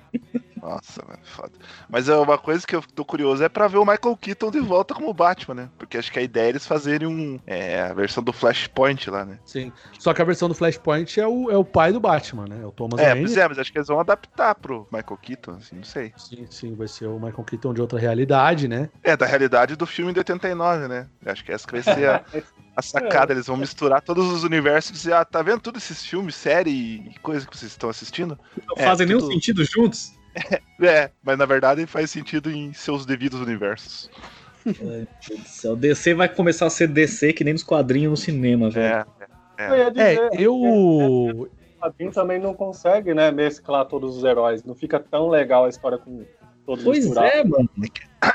Nossa, 0.62 1.04
mano, 1.08 1.20
foda. 1.24 1.52
Mas 1.90 2.10
é 2.10 2.16
uma 2.16 2.38
coisa 2.38 2.66
que 2.66 2.76
eu 2.76 2.82
tô 2.82 3.06
curioso 3.06 3.44
é 3.44 3.50
pra 3.50 3.68
ver 3.68 3.78
o 3.78 3.86
Michael 3.86 4.18
Keaton 4.18 4.52
de 4.52 4.60
volta 4.60 4.94
como 4.94 5.14
Batman, 5.14 5.54
né? 5.56 5.70
Porque 5.78 5.98
acho 5.98 6.12
que 6.12 6.20
a 6.20 6.22
ideia 6.22 6.48
é 6.48 6.50
eles 6.50 6.66
fazerem 6.66 7.08
um. 7.08 7.40
É, 7.48 7.82
a 7.82 7.94
versão 7.94 8.24
do 8.24 8.34
Flashpoint 8.34 9.10
lá, 9.10 9.26
né? 9.26 9.40
Sim. 9.46 9.72
Só 9.98 10.14
que 10.14 10.22
a 10.22 10.26
versão 10.26 10.48
do 10.48 10.56
Flashpoint 10.56 11.20
é 11.20 11.28
o, 11.28 11.50
é 11.50 11.58
o 11.58 11.64
pai 11.66 11.92
do 11.92 12.00
Batman, 12.00 12.46
né? 12.48 12.60
É 12.62 12.66
o 12.66 12.72
Thomas 12.72 13.00
É, 13.00 13.10
Wayne. 13.10 13.22
pois 13.26 13.38
é, 13.38 13.48
mas 13.48 13.60
acho 13.60 13.72
que 13.72 13.78
eles 13.78 13.88
vão 13.88 14.00
adaptar 14.00 14.56
pro 14.56 14.88
Michael 14.92 15.18
Keaton, 15.22 15.52
assim, 15.54 15.76
não 15.78 15.84
sei. 15.84 16.14
Sim, 16.18 16.46
sim, 16.50 16.76
vai 16.76 16.88
ser 16.88 17.08
o 17.08 17.16
Michael 17.20 17.44
Keaton 17.44 17.74
de 17.74 17.82
outra 17.82 18.00
realidade, 18.00 18.68
né? 18.68 18.90
É, 19.04 19.16
da 19.16 19.26
realidade 19.26 19.76
do 19.76 19.86
filme 19.86 20.12
de 20.14 20.20
89, 20.20 20.88
né? 20.88 21.08
Acho 21.26 21.44
que 21.44 21.52
essa 21.52 21.66
que 21.66 21.74
vai 21.74 21.84
ser 21.84 22.10
a, 22.10 22.24
a 22.76 22.82
sacada. 22.82 23.34
Eles 23.34 23.48
vão 23.48 23.58
misturar 23.58 24.02
todos 24.02 24.28
os 24.32 24.44
universos 24.44 24.92
e 24.92 24.94
dizer, 24.94 25.14
ah, 25.14 25.24
tá 25.26 25.42
vendo 25.42 25.60
todos 25.62 25.84
esses 25.84 26.04
filmes, 26.06 26.36
série 26.36 26.70
e 26.72 27.20
coisa 27.22 27.46
que 27.48 27.58
vocês 27.58 27.72
estão 27.72 27.90
assistindo? 27.90 28.38
Não 28.68 28.76
É, 28.78 28.84
fazem 28.86 29.08
nenhum 29.08 29.20
tudo- 29.20 29.32
sentido 29.34 29.64
juntos. 29.64 30.18
É, 30.82 31.12
mas 31.22 31.38
na 31.38 31.46
verdade 31.46 31.86
faz 31.86 32.10
sentido 32.10 32.50
em 32.50 32.72
seus 32.72 33.06
devidos 33.06 33.42
universos. 33.42 34.10
Meu 34.66 34.76
Deus 34.78 35.08
do 35.42 35.48
céu, 35.48 35.76
DC 35.76 36.14
vai 36.14 36.30
começar 36.30 36.68
a 36.68 36.70
ser 36.70 36.88
DC 36.88 37.34
que 37.34 37.44
nem 37.44 37.54
nos 37.54 37.64
quadrinhos 37.64 38.12
no 38.12 38.18
cinema, 38.18 38.70
velho. 38.70 39.06
É, 39.58 39.70
Eu 39.70 39.76
ia 39.76 39.92
dizer, 39.92 40.20
É, 40.20 40.30
eu. 40.42 40.56
o 40.56 41.50
quadrinho 41.82 42.12
também 42.12 42.40
não 42.40 42.54
consegue, 42.54 43.14
né, 43.14 43.30
mesclar 43.32 43.86
todos 43.86 44.16
os 44.18 44.24
heróis. 44.24 44.64
Não 44.64 44.74
fica 44.74 45.00
tão 45.00 45.28
legal 45.30 45.66
a 45.66 45.70
história 45.70 45.98
com 45.98 46.24
todos 46.70 46.84
Pois 46.84 47.06
misturados. 47.06 47.34
é, 47.34 47.44
mano. 47.44 47.70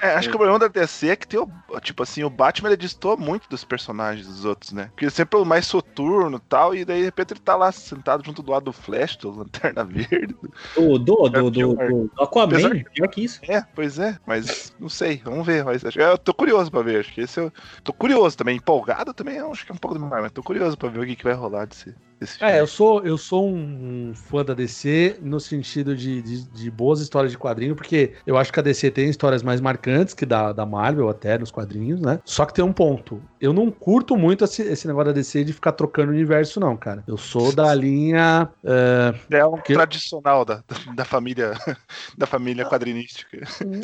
É, 0.00 0.14
acho 0.14 0.30
que 0.30 0.34
o 0.34 0.38
problema 0.38 0.58
da 0.58 0.66
DC 0.66 1.08
é 1.08 1.16
que 1.16 1.28
tem 1.28 1.38
o. 1.38 1.48
Tipo 1.80 2.02
assim, 2.02 2.24
o 2.24 2.30
Batman 2.30 2.70
ele 2.70 2.76
destoa 2.76 3.16
muito 3.16 3.48
dos 3.48 3.64
personagens 3.64 4.26
dos 4.26 4.44
outros, 4.44 4.72
né? 4.72 4.86
Porque 4.86 5.04
ele 5.04 5.10
é 5.12 5.14
sempre 5.14 5.38
o 5.38 5.44
mais 5.44 5.66
soturno 5.66 6.38
e 6.38 6.48
tal, 6.48 6.74
e 6.74 6.84
daí 6.84 7.00
de 7.00 7.04
repente 7.04 7.32
ele 7.34 7.40
tá 7.40 7.54
lá 7.54 7.70
sentado 7.70 8.24
junto 8.24 8.42
do 8.42 8.50
lado 8.50 8.64
do 8.64 8.72
Flash, 8.72 9.16
do 9.16 9.30
Lanterna 9.30 9.84
Verde. 9.84 10.34
Do, 10.74 10.98
do, 10.98 11.28
do, 11.28 11.50
do, 11.50 11.74
do 11.74 12.10
Aquaman, 12.18 12.54
Apesar 12.54 12.84
pior 12.92 13.08
que 13.08 13.24
isso. 13.24 13.40
É, 13.46 13.62
pois 13.74 13.98
é, 13.98 14.18
mas 14.26 14.74
não 14.80 14.88
sei, 14.88 15.20
vamos 15.22 15.44
ver. 15.46 15.64
Mas 15.64 15.84
acho, 15.84 16.00
eu 16.00 16.16
tô 16.16 16.32
curioso 16.32 16.70
pra 16.70 16.82
ver. 16.82 17.00
Acho 17.00 17.12
que 17.12 17.20
esse 17.20 17.38
eu. 17.38 17.52
Tô 17.82 17.92
curioso 17.92 18.36
também, 18.36 18.56
empolgado 18.56 19.12
também, 19.12 19.38
acho 19.38 19.66
que 19.66 19.72
é 19.72 19.74
um 19.74 19.78
pouco 19.78 19.98
demais, 19.98 20.22
mas 20.22 20.32
tô 20.32 20.42
curioso 20.42 20.78
pra 20.78 20.88
ver 20.88 21.00
o 21.00 21.06
que, 21.06 21.16
que 21.16 21.24
vai 21.24 21.34
rolar 21.34 21.66
desse, 21.66 21.94
desse 22.24 22.38
filme. 22.38 22.52
É, 22.52 22.60
eu 22.60 22.66
sou, 22.66 23.02
eu 23.04 23.16
sou 23.18 23.48
um, 23.48 24.10
um 24.10 24.14
fã 24.14 24.44
da 24.44 24.54
DC 24.54 25.18
no 25.22 25.38
sentido 25.38 25.94
de, 25.96 26.22
de, 26.22 26.50
de 26.50 26.70
boas 26.70 27.00
histórias 27.00 27.32
de 27.32 27.38
quadrinho, 27.38 27.74
porque 27.76 28.14
eu 28.26 28.36
acho 28.36 28.52
que 28.52 28.58
a 28.60 28.62
DC 28.62 28.90
tem 28.90 29.08
histórias 29.08 29.42
mais 29.42 29.60
marcantes 29.60 30.14
que 30.14 30.26
da, 30.26 30.52
da 30.52 30.66
Marvel 30.66 31.08
até 31.08 31.38
nos 31.38 31.50
quadrinhos, 31.50 32.00
né? 32.00 32.18
Só 32.24 32.44
que 32.44 32.54
tem 32.54 32.64
um 32.64 32.72
ponto. 32.72 33.20
Eu 33.40 33.52
não 33.52 33.70
curto 33.70 34.16
muito 34.16 34.44
esse, 34.44 34.62
esse 34.62 34.86
negócio 34.86 35.06
da 35.06 35.12
DC 35.12 35.44
de 35.44 35.52
ficar 35.52 35.72
trocando 35.72 36.10
universo, 36.12 36.58
não, 36.58 36.76
cara. 36.76 37.04
Eu 37.06 37.16
sou 37.16 37.52
da 37.52 37.74
linha. 37.74 38.48
eh, 38.64 39.14
É 39.38 39.46
um 39.46 39.58
que- 39.60 39.74
tradicional 39.74 40.44
da, 40.44 40.62
da 40.94 41.04
família 41.04 41.52
da 42.16 42.26
família 42.26 42.64
quadrinística. 42.64 43.38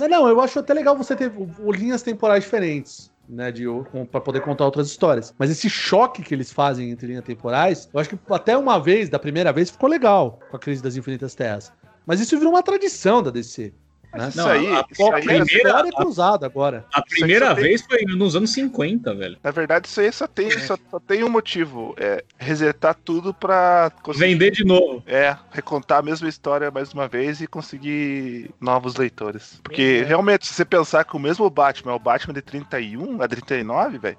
Não, 0.09 0.29
eu 0.29 0.41
acho 0.41 0.59
até 0.59 0.73
legal 0.75 0.97
você 0.97 1.15
ter 1.15 1.31
o- 1.37 1.49
o- 1.59 1.73
linhas 1.73 2.03
temporais 2.03 2.45
diferentes. 2.45 3.11
Né, 3.33 3.53
de, 3.53 3.65
para 4.11 4.21
poder 4.21 4.41
contar 4.41 4.65
outras 4.65 4.89
histórias. 4.89 5.33
Mas 5.39 5.51
esse 5.51 5.71
choque 5.71 6.21
que 6.21 6.35
eles 6.35 6.53
fazem 6.53 6.91
entre 6.91 7.07
linhas 7.07 7.23
temporais, 7.23 7.89
eu 7.95 8.01
acho 8.01 8.11
que 8.11 8.19
até 8.29 8.59
uma 8.59 8.77
vez, 8.81 9.09
da 9.09 9.21
primeira 9.21 9.53
vez, 9.53 9.71
ficou 9.71 9.89
legal 9.89 10.41
com 10.51 10.57
a 10.57 10.59
crise 10.59 10.83
das 10.83 10.97
Infinitas 10.97 11.37
Terras. 11.37 11.73
Mas 12.05 12.19
isso 12.21 12.37
virou 12.37 12.53
uma 12.53 12.63
tradição 12.63 13.23
da 13.23 13.31
DC. 13.31 13.73
Né? 14.13 14.29
Isso 14.29 14.41
aí, 14.49 14.67
a- 14.75 14.85
isso 14.91 15.03
a 15.05 15.17
aí 15.17 15.23
é- 15.23 15.45
primeira- 15.45 15.89
é 15.89 15.93
cruzado 15.93 16.45
agora. 16.45 16.85
A 16.93 17.01
primeira 17.03 17.49
só 17.49 17.55
tem- 17.55 17.65
vez 17.65 17.83
foi 17.83 18.03
nos 18.05 18.35
anos 18.35 18.53
50, 18.53 19.15
velho. 19.15 19.37
Na 19.43 19.51
verdade, 19.53 19.87
isso 19.87 20.01
aí 20.01 20.11
só 20.13 20.27
tem, 20.27 20.51
só, 20.51 20.77
só 20.91 20.99
tem 20.99 21.23
um 21.23 21.29
motivo: 21.31 21.95
é 21.97 22.25
resetar 22.39 22.95
tudo 23.05 23.33
pra 23.33 23.93
conseguir. 24.03 24.27
Vender 24.29 24.51
de 24.51 24.65
novo. 24.65 25.03
É, 25.07 25.37
recontar 25.53 25.99
a 25.99 26.03
mesma 26.03 26.29
história 26.29 26.71
mais 26.71 26.93
uma 26.93 27.07
vez 27.07 27.41
e 27.41 27.47
conseguir 27.47 28.51
novos 28.61 28.97
leitores. 28.97 29.61
Porque 29.63 30.03
realmente, 30.03 30.47
se 30.47 30.55
você 30.55 30.65
pensar 30.65 31.05
que 31.05 31.17
o 31.17 31.21
mesmo 31.21 31.49
Batman 31.49 31.93
é 31.93 31.95
o 31.95 31.99
Batman 32.01 32.35
de 32.35 32.43
31 32.43 33.23
a 33.23 33.29
39, 33.29 33.99
velho, 33.99 34.19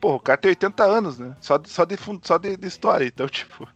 pô, 0.00 0.14
o 0.14 0.20
cara 0.20 0.38
tem 0.38 0.50
80 0.50 0.84
anos, 0.84 1.18
né? 1.18 1.34
Só 1.40 1.56
de, 1.58 1.68
só 1.68 1.84
de, 1.84 1.96
só 2.22 2.38
de, 2.38 2.56
de 2.56 2.66
história. 2.68 3.04
Então, 3.06 3.26
tipo. 3.28 3.66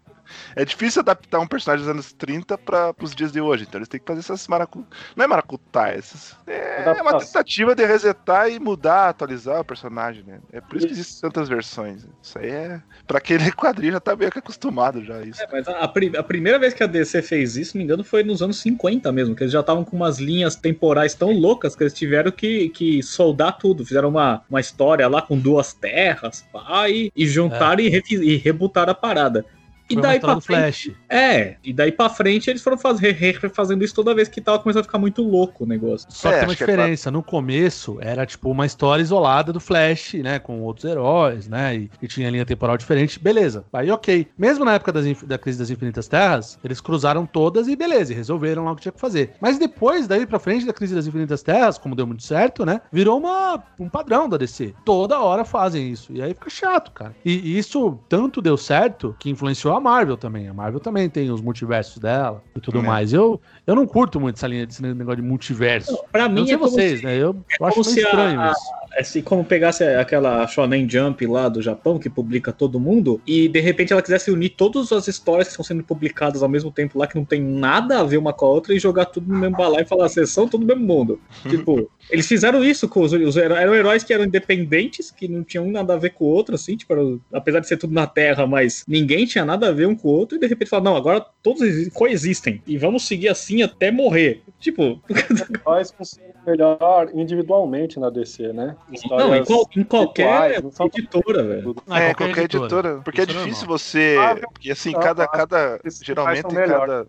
É 0.55 0.65
difícil 0.65 1.01
adaptar 1.01 1.41
um 1.41 1.47
personagem 1.47 1.85
dos 1.85 1.91
anos 1.91 2.13
30 2.13 2.57
para 2.59 2.95
os 3.01 3.15
dias 3.15 3.33
de 3.33 3.41
hoje. 3.41 3.65
Então 3.69 3.79
eles 3.79 3.89
têm 3.89 4.01
que 4.01 4.07
fazer 4.07 4.21
essas 4.21 4.47
maracu... 4.49 4.85
Não 5.15 5.25
é 5.25 5.27
maracutai, 5.29 5.97
essas... 5.97 6.37
é 6.47 6.83
uma 6.85 6.93
Adaptação. 6.93 7.19
tentativa 7.21 7.75
de 7.75 7.85
resetar 7.85 8.49
e 8.51 8.59
mudar, 8.59 9.09
atualizar 9.11 9.61
o 9.61 9.65
personagem, 9.65 10.23
né? 10.27 10.39
É 10.53 10.61
por 10.61 10.77
isso 10.77 10.87
que 10.87 10.93
existem 10.93 11.21
tantas 11.31 11.49
versões. 11.49 12.07
Isso 12.23 12.39
aí 12.39 12.51
é. 12.51 12.83
Pra 13.07 13.21
quem 13.21 13.39
lê 13.39 13.51
quadrinho 13.53 13.93
já 13.93 14.01
tá 14.01 14.15
meio 14.17 14.31
que 14.31 14.39
acostumado 14.39 15.05
já 15.05 15.17
a 15.17 15.23
isso. 15.23 15.43
É, 15.43 15.47
mas 15.51 15.67
a, 15.69 15.79
a 15.81 15.89
pri- 15.89 16.17
a 16.17 16.23
primeira 16.23 16.59
vez 16.59 16.75
que 16.75 16.83
a 16.83 16.87
DC 16.87 17.23
fez 17.23 17.57
isso, 17.57 17.73
se 17.73 17.77
não 17.77 17.81
me 17.81 17.85
engano, 17.85 18.05
foi 18.05 18.23
nos 18.23 18.43
anos 18.43 18.61
50 18.61 19.11
mesmo, 19.13 19.35
que 19.35 19.43
eles 19.43 19.53
já 19.53 19.61
estavam 19.61 19.85
com 19.85 19.97
umas 19.97 20.19
linhas 20.19 20.57
temporais 20.57 21.15
tão 21.15 21.31
loucas 21.33 21.75
que 21.77 21.83
eles 21.83 21.93
tiveram 21.93 22.31
que, 22.31 22.69
que 22.71 23.03
soldar 23.03 23.59
tudo. 23.59 23.85
Fizeram 23.85 24.09
uma, 24.09 24.43
uma 24.49 24.61
história 24.61 25.07
lá 25.09 25.23
com 25.23 25.39
duas 25.39 25.73
terras, 25.73 26.45
pá, 26.53 26.89
e, 26.89 27.11
e 27.15 27.27
juntaram 27.27 27.83
e, 27.83 27.89
refi- 27.89 28.17
e 28.23 28.37
rebutaram 28.37 28.93
a 28.93 28.95
parada. 28.95 29.45
E 29.89 29.95
Foi 29.95 30.03
uma 30.03 30.09
daí 30.09 30.21
pra 30.21 30.41
frente. 30.41 30.91
Flash. 30.91 30.91
É, 31.09 31.57
e 31.63 31.73
daí 31.73 31.93
pra 31.93 32.09
frente 32.09 32.51
eles 32.51 32.63
foram 32.63 32.77
faz, 32.77 32.99
re- 32.99 33.13
re- 33.13 33.39
refazendo 33.41 33.85
isso 33.85 33.95
toda 33.95 34.15
vez 34.15 34.29
que 34.29 34.41
tava 34.41 34.59
começando 34.59 34.81
a 34.81 34.85
ficar 34.85 34.99
muito 34.99 35.23
louco 35.23 35.65
o 35.65 35.67
negócio. 35.67 36.07
Só 36.11 36.29
É, 36.31 36.33
que 36.33 36.39
tem 36.41 36.49
uma 36.49 36.53
é 36.53 36.57
diferença. 36.57 37.11
No 37.11 37.23
começo 37.23 37.99
era 38.01 38.27
tipo 38.27 38.51
uma 38.51 38.67
história 38.67 39.03
isolada 39.03 39.53
do 39.53 39.61
Flash, 39.61 40.15
né? 40.15 40.39
Com 40.39 40.63
outros 40.63 40.85
heróis, 40.91 41.47
né? 41.49 41.77
E, 41.77 41.91
e 42.03 42.09
tinha 42.09 42.29
linha 42.31 42.45
temporal 42.45 42.77
diferente. 42.77 43.19
Beleza. 43.21 43.65
Aí 43.73 43.91
ok. 43.91 44.27
Mesmo 44.37 44.65
na 44.65 44.75
época 44.75 44.93
das 44.93 45.07
da 45.23 45.39
crise 45.39 45.59
das 45.59 45.71
Infinitas 45.71 46.09
Terras, 46.09 46.59
eles 46.65 46.81
cruzaram 46.81 47.25
todas 47.25 47.69
e 47.69 47.77
beleza, 47.77 48.13
e 48.13 48.17
resolveram 48.17 48.65
lá 48.65 48.73
o 48.73 48.77
que 48.77 48.83
tinha 48.83 48.93
que 48.93 49.01
fazer. 49.01 49.33
Mas 49.41 49.59
depois, 49.59 50.09
daí 50.09 50.27
pra 50.27 50.39
frente 50.39 50.67
da 50.67 50.73
crise 50.73 50.95
das 50.95 51.07
Infinitas 51.07 51.43
Terras, 51.43 51.79
como 51.79 51.95
deu 51.95 52.07
muito 52.07 52.23
certo, 52.25 52.65
né? 52.67 52.81
Virou 52.91 53.19
uma, 53.19 53.63
um 53.79 53.89
padrão 53.89 54.29
da 54.29 54.37
DC. 54.37 54.75
Toda 54.85 55.21
hora 55.21 55.45
fazem 55.45 55.91
isso. 55.93 56.13
E 56.13 56.21
aí 56.21 56.35
fica 56.35 56.51
chato, 56.51 56.91
cara. 56.91 57.15
E, 57.25 57.33
e 57.33 57.59
isso 57.59 57.99
tanto 58.09 58.43
deu 58.43 58.57
certo 58.57 59.15
que 59.19 59.31
influenciou 59.31 59.76
a 59.77 59.81
Marvel 59.81 60.17
também. 60.17 60.49
A 60.49 60.55
Marvel 60.55 60.81
também 60.81 61.09
tem 61.09 61.31
os 61.31 61.41
multiversos 61.41 61.99
dela 61.99 62.43
e 62.57 62.61
tudo 62.61 62.79
É. 62.79 62.83
mais. 62.83 63.13
Eu, 63.13 63.41
eu 63.67 63.75
não 63.75 63.87
curto 63.87 64.19
muito 64.21 64.37
essa 64.37 64.47
linha 64.47 64.67
desse 64.67 64.83
negócio 64.83 65.21
de 65.23 65.29
multiverso. 65.29 65.97
Pra 66.11 66.25
Eu 66.25 66.29
mim 66.31 66.41
não 66.41 66.47
sei 66.47 66.55
é 66.55 66.59
vocês, 66.59 66.99
se- 67.01 67.05
né? 67.07 67.17
Eu, 67.17 67.37
eu 67.61 67.67
acho 67.67 67.81
meio 67.81 67.99
estranho 68.05 68.41
a- 68.41 68.51
isso. 68.53 68.61
É 68.97 69.03
se 69.03 69.21
como 69.21 69.45
pegasse 69.45 69.85
aquela 69.85 70.47
Shonen 70.47 70.89
Jump 70.89 71.27
lá 71.27 71.51
do 71.51 71.61
Japão, 71.61 71.99
que 71.99 72.09
publica 72.09 72.51
todo 72.51 72.81
mundo, 72.81 73.21
e 73.27 73.47
de 73.47 73.61
repente 73.61 73.93
ela 73.93 74.01
quisesse 74.01 74.31
unir 74.31 74.51
todas 74.57 74.91
as 74.91 75.07
histórias 75.07 75.49
que 75.49 75.53
estão 75.53 75.65
sendo 75.65 75.85
publicadas 75.85 76.43
ao 76.43 76.49
mesmo 76.49 76.71
tempo 76.71 76.99
lá, 76.99 77.07
que 77.07 77.15
não 77.15 77.25
tem 77.25 77.43
nada 77.43 78.01
a 78.01 78.05
ver 78.05 78.17
uma 78.17 78.33
com 78.33 78.47
a 78.47 78.49
outra, 78.49 78.75
e 78.75 78.79
jogar 78.79 79.05
tudo 79.07 79.31
no 79.31 79.39
mesmo 79.39 79.55
balaio 79.57 79.83
e 79.85 79.89
falar, 79.89 80.09
vocês 80.09 80.31
são 80.31 80.49
tudo 80.49 80.65
do 80.65 80.67
mesmo 80.67 80.87
mundo. 80.87 81.21
tipo, 81.49 81.91
eles 82.11 82.27
fizeram 82.27 82.65
isso 82.65 82.89
com 82.89 83.03
os, 83.03 83.13
os 83.13 83.37
heró- 83.37 83.57
eram 83.57 83.75
heróis 83.75 84.03
que 84.03 84.15
eram 84.15 84.25
independentes, 84.25 85.11
que 85.11 85.29
não 85.29 85.45
tinham 85.45 85.67
nada 85.71 85.93
a 85.95 85.99
ver 85.99 86.11
com 86.11 86.25
o 86.25 86.29
outro, 86.29 86.55
assim, 86.55 86.75
tipo, 86.75 86.93
era- 86.95 87.19
apesar 87.35 87.61
de 87.61 87.69
ser 87.69 87.77
tudo 87.77 87.93
na 87.93 88.07
Terra, 88.07 88.47
mas 88.47 88.83
ninguém 88.89 89.27
tinha 89.27 89.45
nada 89.45 89.69
a 89.69 89.73
ver 89.73 89.87
um 89.87 89.95
com 89.95 90.09
o 90.09 90.13
outro, 90.13 90.39
e 90.39 90.41
de 90.41 90.47
repente 90.47 90.71
falaram, 90.71 90.93
não, 90.93 90.97
agora 90.97 91.25
todos 91.43 91.61
exi- 91.61 91.91
coexistem, 91.91 92.63
e 92.67 92.79
vamos 92.79 93.07
seguir 93.07 93.29
assim 93.29 93.61
até 93.63 93.91
morrer. 93.91 94.41
Tipo, 94.59 94.99
Nós 95.67 95.91
funcionam 95.91 96.33
melhor 96.47 97.11
individualmente 97.13 97.99
na 97.99 98.09
DC, 98.09 98.53
né? 98.53 98.77
Não, 99.11 99.35
em, 99.35 99.45
qual- 99.45 99.69
em 99.77 99.85
qualquer 99.85 100.63
não 100.63 100.71
são- 100.71 100.87
editora, 100.87 101.43
velho. 101.43 101.77
Ah, 101.89 102.01
é, 102.01 102.15
qualquer, 102.15 102.45
editora. 102.45 103.01
Porque 103.05 103.21
é 103.21 103.25
Isso 103.25 103.33
é 103.33 103.35
difícil 103.35 103.61
normal. 103.63 103.79
você. 103.79 104.17
Ah, 104.19 104.37
Porque 104.53 104.71
assim, 104.71 104.93
não, 104.93 105.01
cada. 105.01 105.27
cada 105.29 105.81
geralmente 106.03 106.43
cada. 106.43 107.07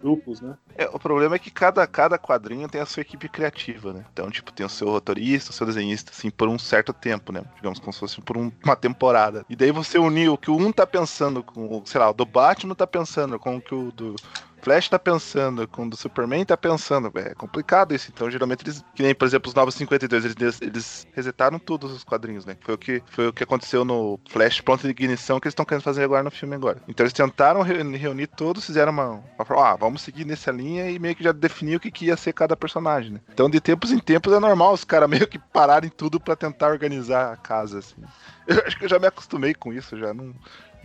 grupos, 0.00 0.40
né? 0.40 0.54
É, 0.76 0.86
o 0.92 0.98
problema 0.98 1.34
é 1.36 1.38
que 1.38 1.50
cada, 1.50 1.84
cada 1.86 2.18
quadrinho 2.18 2.68
tem 2.68 2.80
a 2.80 2.86
sua 2.86 3.00
equipe 3.00 3.28
criativa, 3.28 3.92
né? 3.92 4.04
Então, 4.12 4.30
tipo, 4.30 4.52
tem 4.52 4.64
o 4.64 4.68
seu 4.68 4.88
roteirista, 4.88 5.50
o 5.50 5.54
seu 5.54 5.66
desenhista, 5.66 6.12
assim, 6.12 6.30
por 6.30 6.48
um 6.48 6.58
certo 6.58 6.92
tempo, 6.92 7.32
né? 7.32 7.42
Digamos 7.56 7.78
como 7.78 7.92
se 7.92 7.98
fosse 8.00 8.20
por 8.20 8.36
um- 8.36 8.52
uma 8.64 8.76
temporada. 8.76 9.44
E 9.48 9.56
daí 9.56 9.72
você 9.72 9.98
unir 9.98 10.28
o 10.28 10.36
que 10.38 10.50
o 10.50 10.56
um 10.56 10.70
tá 10.70 10.86
pensando 10.86 11.42
com, 11.42 11.66
o, 11.78 11.82
sei 11.86 12.00
lá, 12.00 12.10
o 12.10 12.14
do 12.14 12.26
Batman 12.26 12.74
tá 12.74 12.86
pensando 12.86 13.38
com 13.38 13.56
o 13.56 13.60
que 13.60 13.74
o 13.74 13.90
do 13.90 14.14
Flash 14.66 14.88
tá 14.88 14.98
pensando, 14.98 15.68
com 15.68 15.86
o 15.86 15.96
Superman 15.96 16.44
tá 16.44 16.56
pensando. 16.56 17.12
É 17.14 17.36
complicado 17.36 17.94
isso. 17.94 18.10
Então, 18.12 18.28
geralmente 18.28 18.64
eles, 18.64 18.84
que 18.96 19.02
nem, 19.04 19.14
por 19.14 19.24
exemplo, 19.24 19.48
os 19.48 19.54
Novos 19.54 19.76
52, 19.76 20.24
eles, 20.24 20.60
eles 20.60 21.06
resetaram 21.14 21.56
todos 21.56 21.92
os 21.92 22.02
quadrinhos, 22.02 22.44
né? 22.44 22.56
Foi 22.62 22.74
o 22.74 22.78
que, 22.78 23.00
foi 23.06 23.28
o 23.28 23.32
que 23.32 23.44
aconteceu 23.44 23.84
no 23.84 24.18
Flash 24.28 24.60
Pronto 24.60 24.82
de 24.82 24.88
Ignição 24.88 25.38
que 25.38 25.46
eles 25.46 25.52
estão 25.52 25.64
querendo 25.64 25.84
fazer 25.84 26.02
agora 26.02 26.24
no 26.24 26.32
filme 26.32 26.56
agora. 26.56 26.82
Então, 26.88 27.04
eles 27.04 27.12
tentaram 27.12 27.62
reunir, 27.62 28.26
todos, 28.26 28.66
fizeram 28.66 28.90
uma, 28.90 29.22
uma 29.38 29.64
ah, 29.64 29.76
vamos 29.76 30.02
seguir 30.02 30.24
nessa 30.24 30.50
linha 30.50 30.90
e 30.90 30.98
meio 30.98 31.14
que 31.14 31.22
já 31.22 31.30
definiu 31.30 31.76
o 31.76 31.80
que, 31.80 31.92
que 31.92 32.06
ia 32.06 32.16
ser 32.16 32.32
cada 32.32 32.56
personagem, 32.56 33.12
né? 33.12 33.20
Então, 33.32 33.48
de 33.48 33.60
tempos 33.60 33.92
em 33.92 34.00
tempos 34.00 34.32
é 34.32 34.40
normal 34.40 34.72
os 34.72 34.82
caras 34.82 35.08
meio 35.08 35.28
que 35.28 35.38
pararem 35.38 35.90
tudo 35.90 36.18
pra 36.18 36.34
tentar 36.34 36.70
organizar 36.70 37.32
a 37.32 37.36
casa, 37.36 37.78
assim. 37.78 38.02
Eu 38.48 38.64
acho 38.66 38.76
que 38.76 38.86
eu 38.86 38.88
já 38.88 38.98
me 38.98 39.06
acostumei 39.06 39.54
com 39.54 39.72
isso, 39.72 39.96
já 39.96 40.12
não. 40.12 40.34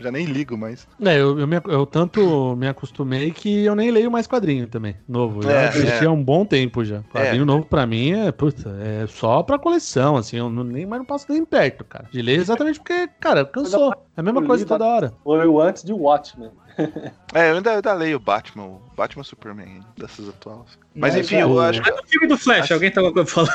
Já 0.02 0.12
nem 0.12 0.26
ligo 0.26 0.58
mais. 0.58 0.88
É, 1.00 1.16
eu, 1.20 1.40
eu, 1.40 1.48
me- 1.48 1.62
eu 1.68 1.86
tanto 1.86 2.56
me 2.58 2.68
acostumei 2.68 3.32
que 3.32 3.64
eu 3.64 3.76
nem 3.76 3.92
leio 3.92 4.10
mais 4.12 4.28
quadrinho 4.28 4.68
também, 4.68 4.96
novo. 5.08 5.42
Já 5.44 5.52
É, 5.52 5.68
assisti 5.68 6.04
é. 6.04 6.08
há 6.08 6.12
um 6.12 6.24
bom 6.24 6.44
tempo 6.46 6.84
já. 6.84 7.02
Quadrinho 7.12 7.46
novo 7.46 7.66
pra 7.66 7.86
mim 7.86 8.12
é, 8.14 8.32
puta, 8.32 8.70
é 8.82 9.06
só 9.08 9.44
pra 9.44 9.60
coleção, 9.60 10.18
assim, 10.18 10.38
eu 10.38 10.50
não, 10.50 10.64
nem, 10.64 10.86
mas 10.86 11.00
não 11.00 11.06
passo 11.06 11.26
nem 11.30 11.46
perto, 11.46 11.84
cara. 11.86 12.06
De 12.12 12.22
ler 12.22 12.40
exatamente 12.40 12.80
porque, 12.80 13.08
cara, 13.20 13.46
cansou. 13.46 13.92
É 14.16 14.20
a 14.20 14.24
mesma 14.24 14.44
coisa 14.44 14.66
toda 14.66 14.86
hora. 14.86 15.14
Foi 15.24 15.46
o 15.48 15.62
antes 15.62 15.84
de 15.84 15.94
Watchmen. 15.94 16.50
É, 17.34 17.50
eu 17.52 17.56
ainda, 17.58 17.70
eu 17.70 17.76
ainda 17.76 17.94
leio 17.94 18.20
Batman, 18.20 18.64
o 18.66 18.82
Batman 18.98 19.24
Superman 19.24 19.80
dessas 19.98 20.28
atuais. 20.28 20.78
Mas 20.94 21.14
Mas 21.16 21.16
enfim, 21.26 21.36
é, 21.38 21.44
eu 21.44 21.60
acho 21.62 21.82
que. 21.82 21.90
Mas 21.90 22.00
o 22.02 22.04
filme 22.08 22.28
do 22.28 22.38
Flash, 22.38 22.72
alguém 22.72 22.92
tava 22.92 23.26
falando. 23.26 23.52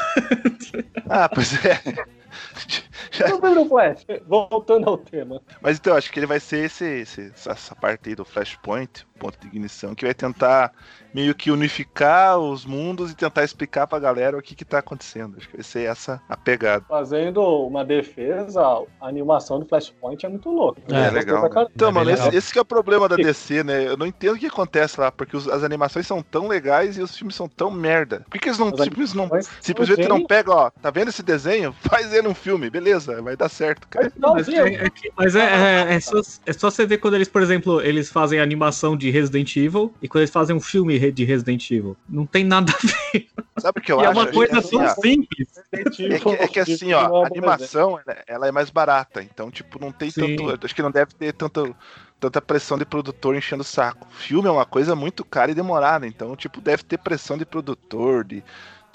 Ah, 1.09 1.29
pois 1.29 1.53
é. 1.65 1.79
Voltando 4.27 4.89
ao 4.89 4.99
tema. 4.99 5.43
Mas 5.61 5.79
então, 5.79 5.93
eu 5.93 5.99
acho 5.99 6.11
que 6.13 6.19
ele 6.19 6.27
vai 6.27 6.41
ser 6.41 6.65
esse, 6.67 6.85
esse- 6.85 7.33
essa 7.47 7.75
parte 7.75 8.09
aí 8.11 8.15
do 8.15 8.25
Flashpoint, 8.25 9.07
ponto 9.17 9.39
de 9.41 9.47
ignição, 9.47 9.95
que 9.95 10.05
vai 10.05 10.15
tentar 10.15 10.73
meio 11.15 11.35
que 11.35 11.51
unificar 11.51 12.39
os 12.39 12.65
mundos 12.67 13.11
e 13.11 13.15
tentar 13.17 13.43
explicar 13.45 13.87
pra 13.87 13.99
galera 13.99 14.37
o 14.37 14.43
que 14.43 14.55
que 14.55 14.65
tá 14.65 14.79
acontecendo. 14.79 15.37
Acho 15.39 15.49
que 15.49 15.57
vai 15.57 15.65
ser 15.65 15.89
essa 15.89 16.21
a 16.29 16.37
pegada. 16.37 16.85
Fazendo 16.89 17.43
uma 17.67 17.85
defesa, 17.85 18.61
a 19.01 19.09
animação 19.09 19.59
do 19.61 19.67
Flashpoint 19.67 20.25
é 20.25 20.29
muito 20.29 20.51
louca. 20.51 20.81
É, 20.91 21.09
Eu 21.09 21.13
legal. 21.13 21.43
né? 21.43 21.67
Então, 21.75 21.89
É 21.89 21.93
mano, 21.93 22.11
esse, 22.11 22.23
legal. 22.23 22.39
esse 22.39 22.53
que 22.53 22.59
é 22.59 22.63
o 22.63 22.65
problema 22.65 23.09
da 23.09 23.17
DC, 23.17 23.65
né? 23.65 23.87
Eu 23.87 23.97
não 23.97 24.07
entendo 24.07 24.35
o 24.35 24.39
que 24.39 24.47
acontece 24.47 25.01
lá, 25.01 25.11
porque 25.11 25.37
os- 25.37 25.49
as 25.49 25.63
animações 25.65 26.07
são 26.07 26.23
tão 26.23 26.49
legais 26.49 26.99
e 26.99 27.03
os 27.03 27.17
filmes 27.17 27.35
são 27.35 27.49
tão 27.49 27.71
merda. 27.71 28.21
Por 28.25 28.33
que, 28.33 28.39
que 28.41 28.49
eles 28.49 28.59
não, 28.59 28.69
As 28.69 28.81
simplesmente 28.81 29.17
não, 29.17 29.31
simplesmente 29.61 30.09
não 30.09 30.25
pegam, 30.25 30.55
ó, 30.55 30.71
tá 30.71 30.91
vendo 30.91 31.09
esse 31.09 31.23
desenho? 31.23 31.73
Faz 31.81 32.13
ele 32.13 32.29
um 32.29 32.35
filme, 32.35 32.69
beleza, 32.69 33.23
vai 33.23 33.37
dar 33.37 33.49
certo, 33.49 33.89
cara. 33.89 34.13
Mas, 34.19 34.49
é, 34.49 34.59
é 34.87 34.91
que- 34.91 35.11
mas 35.17 35.35
é, 35.35 35.41
é- 35.45 35.95
é 35.95 36.01
só, 36.01 36.21
é 36.45 36.53
só 36.53 36.71
você 36.71 36.85
ver 36.87 36.99
quando 36.99 37.15
eles, 37.15 37.29
por 37.29 37.41
exemplo, 37.43 37.81
eles 37.81 38.11
fazem 38.11 38.39
animação 38.41 38.97
de 38.97 39.06
Resident 39.11 39.57
Evil 39.57 39.95
e 40.01 40.09
quando 40.09 40.23
eles 40.23 40.31
fazem 40.31 40.55
um 40.55 40.61
filme 40.61 40.99
de 41.13 41.25
Resident 41.25 41.71
Evil. 41.71 41.97
Não 42.09 42.27
tem 42.27 42.45
nada 42.45 42.73
a 42.73 42.87
ver. 42.87 43.29
Sabe 43.59 43.81
o 43.81 43.83
que 43.83 43.93
eu 43.93 44.01
e 44.01 44.05
é 44.05 44.07
acho? 44.07 44.19
uma 44.19 44.25
Acho 44.25 44.33
coisa 44.33 44.59
assim, 44.59 44.77
tão 44.77 44.85
ó, 44.85 44.89
simples. 44.89 45.49
É 45.73 45.85
que, 45.85 46.07
é 46.07 46.49
que 46.49 46.61
assim, 46.61 46.93
ó, 46.93 47.25
a 47.25 47.27
animação, 47.27 47.99
ela, 48.07 48.19
ela 48.27 48.49
é 48.49 48.53
mais 48.53 48.71
barata, 48.71 49.23
então, 49.23 49.51
tipo, 49.51 49.81
não 49.81 49.91
tem 49.91 50.11
Sim. 50.11 50.37
tanto. 50.37 50.67
Acho 50.67 50.75
que 50.75 50.83
não 50.83 50.91
deve 50.91 51.15
ter 51.15 51.33
tanto, 51.33 51.75
tanta 52.21 52.41
pressão 52.41 52.79
de 52.79 52.85
produtor 52.85 53.35
enchendo 53.37 53.63
o 53.63 53.65
saco. 53.65 54.07
Filme 54.11 54.49
é 54.49 54.53
uma 54.53 54.67
coisa 54.67 54.95
muito 54.95 55.25
cara 55.25 55.51
e 55.51 55.55
demorada, 55.55 56.07
então, 56.07 56.37
tipo, 56.37 56.61
deve 56.61 56.83
ter 56.83 56.99
pressão 56.99 57.39
de 57.39 57.47
produtor, 57.47 58.25
de 58.25 58.43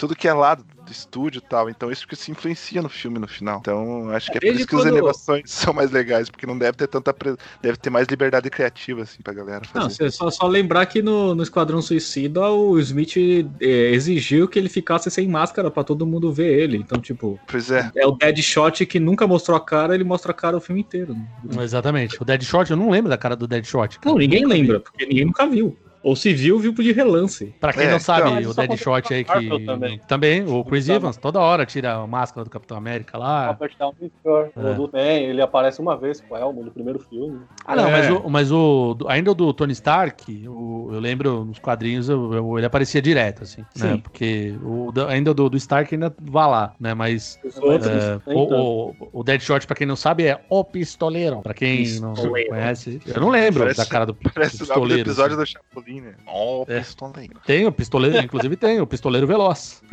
tudo 0.02 0.16
que 0.16 0.26
é 0.26 0.32
lá 0.34 0.56
do, 0.56 0.64
do 0.64 0.90
estúdio 0.90 1.38
e 1.38 1.48
tal. 1.48 1.70
Então, 1.70 1.90
isso 1.92 2.08
que 2.08 2.16
se 2.16 2.30
influencia 2.32 2.82
no 2.82 2.88
filme 2.88 3.18
no 3.20 3.28
final. 3.28 3.58
Então, 3.60 4.10
acho 4.10 4.26
que 4.32 4.38
é 4.38 4.40
por 4.40 4.46
Desde 4.46 4.60
isso 4.62 4.68
que 4.68 4.74
as 4.74 4.82
quando- 4.82 4.96
animações 4.96 5.42
são 5.50 5.72
mais 5.72 5.92
legais, 5.92 6.28
porque 6.28 6.44
não 6.44 6.58
deve 6.58 6.72
ter 6.76 6.88
tanta. 6.88 7.14
pre- 7.14 7.36
Deve 7.62 7.76
ter 7.76 7.88
mais 7.88 8.08
liberdade 8.08 8.50
criativa, 8.50 9.02
assim, 9.02 9.22
pra 9.22 9.32
galera 9.32 9.62
Não, 9.72 9.82
fazer. 9.82 9.94
você 9.94 10.10
só, 10.10 10.28
só 10.28 10.46
lembrar 10.48 10.86
que 10.86 11.00
no, 11.00 11.34
no 11.36 11.42
Esquadrão 11.44 11.80
Suicida 11.80 12.48
o 12.50 12.76
Smith 12.80 13.16
é, 13.60 13.66
exigiu 13.92 14.48
que 14.48 14.58
ele 14.58 14.68
ficasse 14.68 15.08
sem 15.10 15.28
máscara 15.28 15.70
pra 15.70 15.84
todo 15.84 16.04
mundo 16.04 16.32
ver 16.32 16.58
ele. 16.58 16.78
Então, 16.78 17.00
tipo, 17.00 17.38
Pois 17.46 17.70
é. 17.70 17.88
é 17.94 18.04
o 18.04 18.10
Deadshot 18.12 18.84
que 18.86 18.98
nunca 18.98 19.24
mostrou 19.26 19.56
a 19.56 19.60
cara, 19.60 19.94
ele 19.94 20.02
mostra 20.04 20.32
a 20.32 20.34
cara 20.34 20.56
o 20.56 20.60
filme 20.60 20.80
inteiro. 20.80 21.14
né? 21.14 21.62
Exatamente. 21.62 22.20
O 22.20 22.24
Deadshot, 22.24 22.70
eu 22.72 22.76
não 22.76 22.90
lembro 22.90 23.08
da 23.08 23.16
cara 23.16 23.36
do 23.36 23.46
Deadshot. 23.46 24.00
Não, 24.04 24.16
ninguém 24.16 24.44
lembra, 24.46 24.80
porque 24.80 25.06
ninguém 25.06 25.24
nunca 25.26 25.46
viu. 25.46 25.76
Ou 26.02 26.16
se 26.16 26.32
viu, 26.34 26.58
viu 26.58 26.72
de 26.72 26.92
relance. 26.92 27.54
Pra 27.60 27.72
quem 27.72 27.84
É, 27.84 27.90
não 27.92 28.00
sabe, 28.00 28.28
então, 28.40 28.50
o 28.50 28.54
Deadshot 28.54 29.14
aí 29.14 29.24
que. 29.24 29.64
também. 29.64 29.98
Também, 30.08 30.44
o 30.46 30.64
Chris 30.64 30.84
Então, 30.86 30.96
Evans, 30.96 31.16
toda 31.16 31.38
hora 31.40 31.64
tira 31.64 31.94
a 31.94 32.06
máscara 32.06 32.44
do 32.44 32.50
Capitão 32.50 32.76
América 32.76 33.16
lá. 33.16 33.48
Robert 33.48 33.72
Downey 33.78 34.10
Jr. 34.24 34.50
É. 34.56 34.70
O 34.70 34.74
do 34.74 34.88
Ben, 34.88 35.24
ele 35.24 35.40
aparece 35.40 35.80
uma 35.80 35.96
vez 35.96 36.20
com 36.20 36.34
o 36.34 36.36
Elmo 36.36 36.64
no 36.64 36.70
primeiro 36.72 36.98
filme. 36.98 37.40
Ah, 37.64 37.76
não, 37.76 37.86
É. 37.88 37.90
mas, 37.92 38.10
o, 38.10 38.28
mas 38.30 38.52
o. 38.52 38.94
do- 38.94 39.08
Ainda 39.08 39.30
o 39.30 39.34
do 39.34 39.52
Tony 39.52 39.72
Stark, 39.72 40.48
o- 40.48 40.90
eu 40.92 40.98
lembro 41.00 41.44
nos 41.44 41.58
quadrinhos, 41.58 42.08
eu- 42.08 42.32
eu- 42.34 42.58
ele 42.58 42.66
aparecia 42.66 43.00
direto, 43.00 43.42
assim. 43.44 43.60
Né? 43.76 43.92
Sim. 43.92 43.98
Porque 43.98 44.54
o, 44.62 44.90
ainda 45.08 45.32
do, 45.32 45.48
do 45.48 45.56
Stark 45.56 45.94
ainda 45.94 46.12
vai 46.20 46.48
lá, 46.48 46.74
né? 46.80 46.94
Mas. 46.94 47.38
Os 47.44 47.56
outros. 47.58 47.86
é, 47.92 48.20
o, 48.26 48.90
o, 48.92 49.20
o 49.20 49.22
Deadshot, 49.22 49.66
pra 49.66 49.76
quem 49.76 49.86
não 49.86 49.96
sabe, 49.96 50.24
é 50.26 50.40
o 50.48 50.64
pistoleiro. 50.64 51.40
Pra 51.42 51.54
quem 51.54 51.78
não 52.00 52.12
Pistoleiro. 52.14 52.50
conhece, 52.50 53.00
eu 53.06 53.20
não 53.20 53.28
lembro 53.28 53.60
Parece- 53.60 53.78
da 53.78 53.86
cara 53.86 54.06
do, 54.06 54.12
do 54.14 54.30
Parece 54.32 54.56
o 54.56 54.58
nome 54.58 54.66
do 54.66 54.74
pistoleiro. 54.74 55.00
episódio 55.10 55.40
assim. 55.40 55.42
do 55.42 55.46
Chapolin, 55.46 55.91
né? 56.00 56.14
Ó, 56.26 56.64
É. 56.68 56.78
pistoleiro. 56.78 57.40
Tem 57.46 57.66
o 57.66 57.72
pistoleiro, 57.72 58.18
inclusive 58.24 58.56
tem, 58.56 58.80
o 58.80 58.86
pistoleiro 58.86 59.26
veloz. 59.26 59.82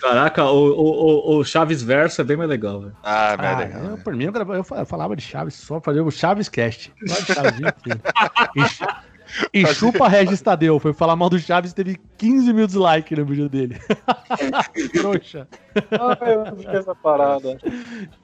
Caraca, 0.00 0.44
o, 0.44 0.68
o, 0.70 1.34
o- 1.36 1.38
o 1.38 1.44
Chaves 1.44 1.82
Verso 1.82 2.20
é 2.20 2.24
bem 2.24 2.36
mais 2.36 2.48
legal, 2.48 2.80
velho. 2.82 2.96
Ah, 3.02 3.34
Ah, 3.36 3.50
é 3.52 3.56
legal. 3.66 3.82
eu, 3.82 3.90
né? 3.96 4.00
por 4.04 4.14
mim, 4.14 4.24
eu, 4.26 4.32
grava- 4.32 4.54
eu 4.56 4.62
fa- 4.62 4.76
eu 4.76 4.86
falava 4.86 5.16
de 5.16 5.22
Chaves 5.22 5.54
só, 5.54 5.80
fazia 5.80 6.04
o 6.04 6.10
Chaves 6.10 6.48
Cast. 6.48 6.92
Só 7.04 7.20
de 7.20 7.34
Chaves. 7.34 7.60
E, 9.52 9.66
chu- 9.66 9.74
chupa 9.74 10.08
Regis 10.08 10.40
Tadeu. 10.40 10.78
Foi 10.78 10.92
falar 10.92 11.16
mal 11.16 11.28
do 11.30 11.38
Chaves 11.38 11.72
teve 11.72 11.98
15 12.18 12.52
mil 12.52 12.66
dislikes 12.66 13.18
no 13.18 13.24
vídeo 13.24 13.48
dele. 13.48 13.78
Trouxa. 14.94 15.46
Ah, 15.92 16.18
eu 16.28 16.56
vi 16.56 16.66
essa 16.66 16.94
parada. 16.94 17.58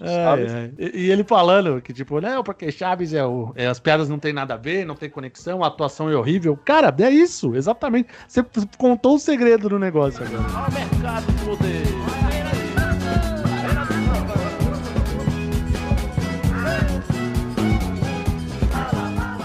Ai, 0.01 0.47
ai. 0.49 0.73
E, 0.79 1.05
e 1.07 1.11
ele 1.11 1.23
falando 1.25 1.81
que, 1.81 1.93
tipo, 1.93 2.21
não, 2.21 2.43
porque 2.43 2.71
Chaves 2.73 3.12
é 3.12 3.25
o. 3.25 3.53
é, 3.55 3.67
as 3.67 3.79
piadas 3.81 4.09
não 4.09 4.19
tem 4.19 4.33
nada 4.33 4.55
a 4.55 4.57
ver, 4.57 4.85
não 4.85 4.95
tem 4.95 5.09
conexão, 5.11 5.62
a 5.62 5.69
atuação 5.69 6.11
é 6.11 6.17
horrível. 6.17 6.57
Cara, 6.64 6.95
é 6.99 7.11
isso, 7.11 7.55
exatamente. 7.55 8.09
Você 8.27 8.45
contou 8.79 9.17
o 9.17 9.19
segredo 9.19 9.69
do 9.69 9.79
negócio 9.79 10.25
agora. 10.25 10.64
Ao 10.64 10.73
mercado 10.73 11.27
poder. 11.45 12.04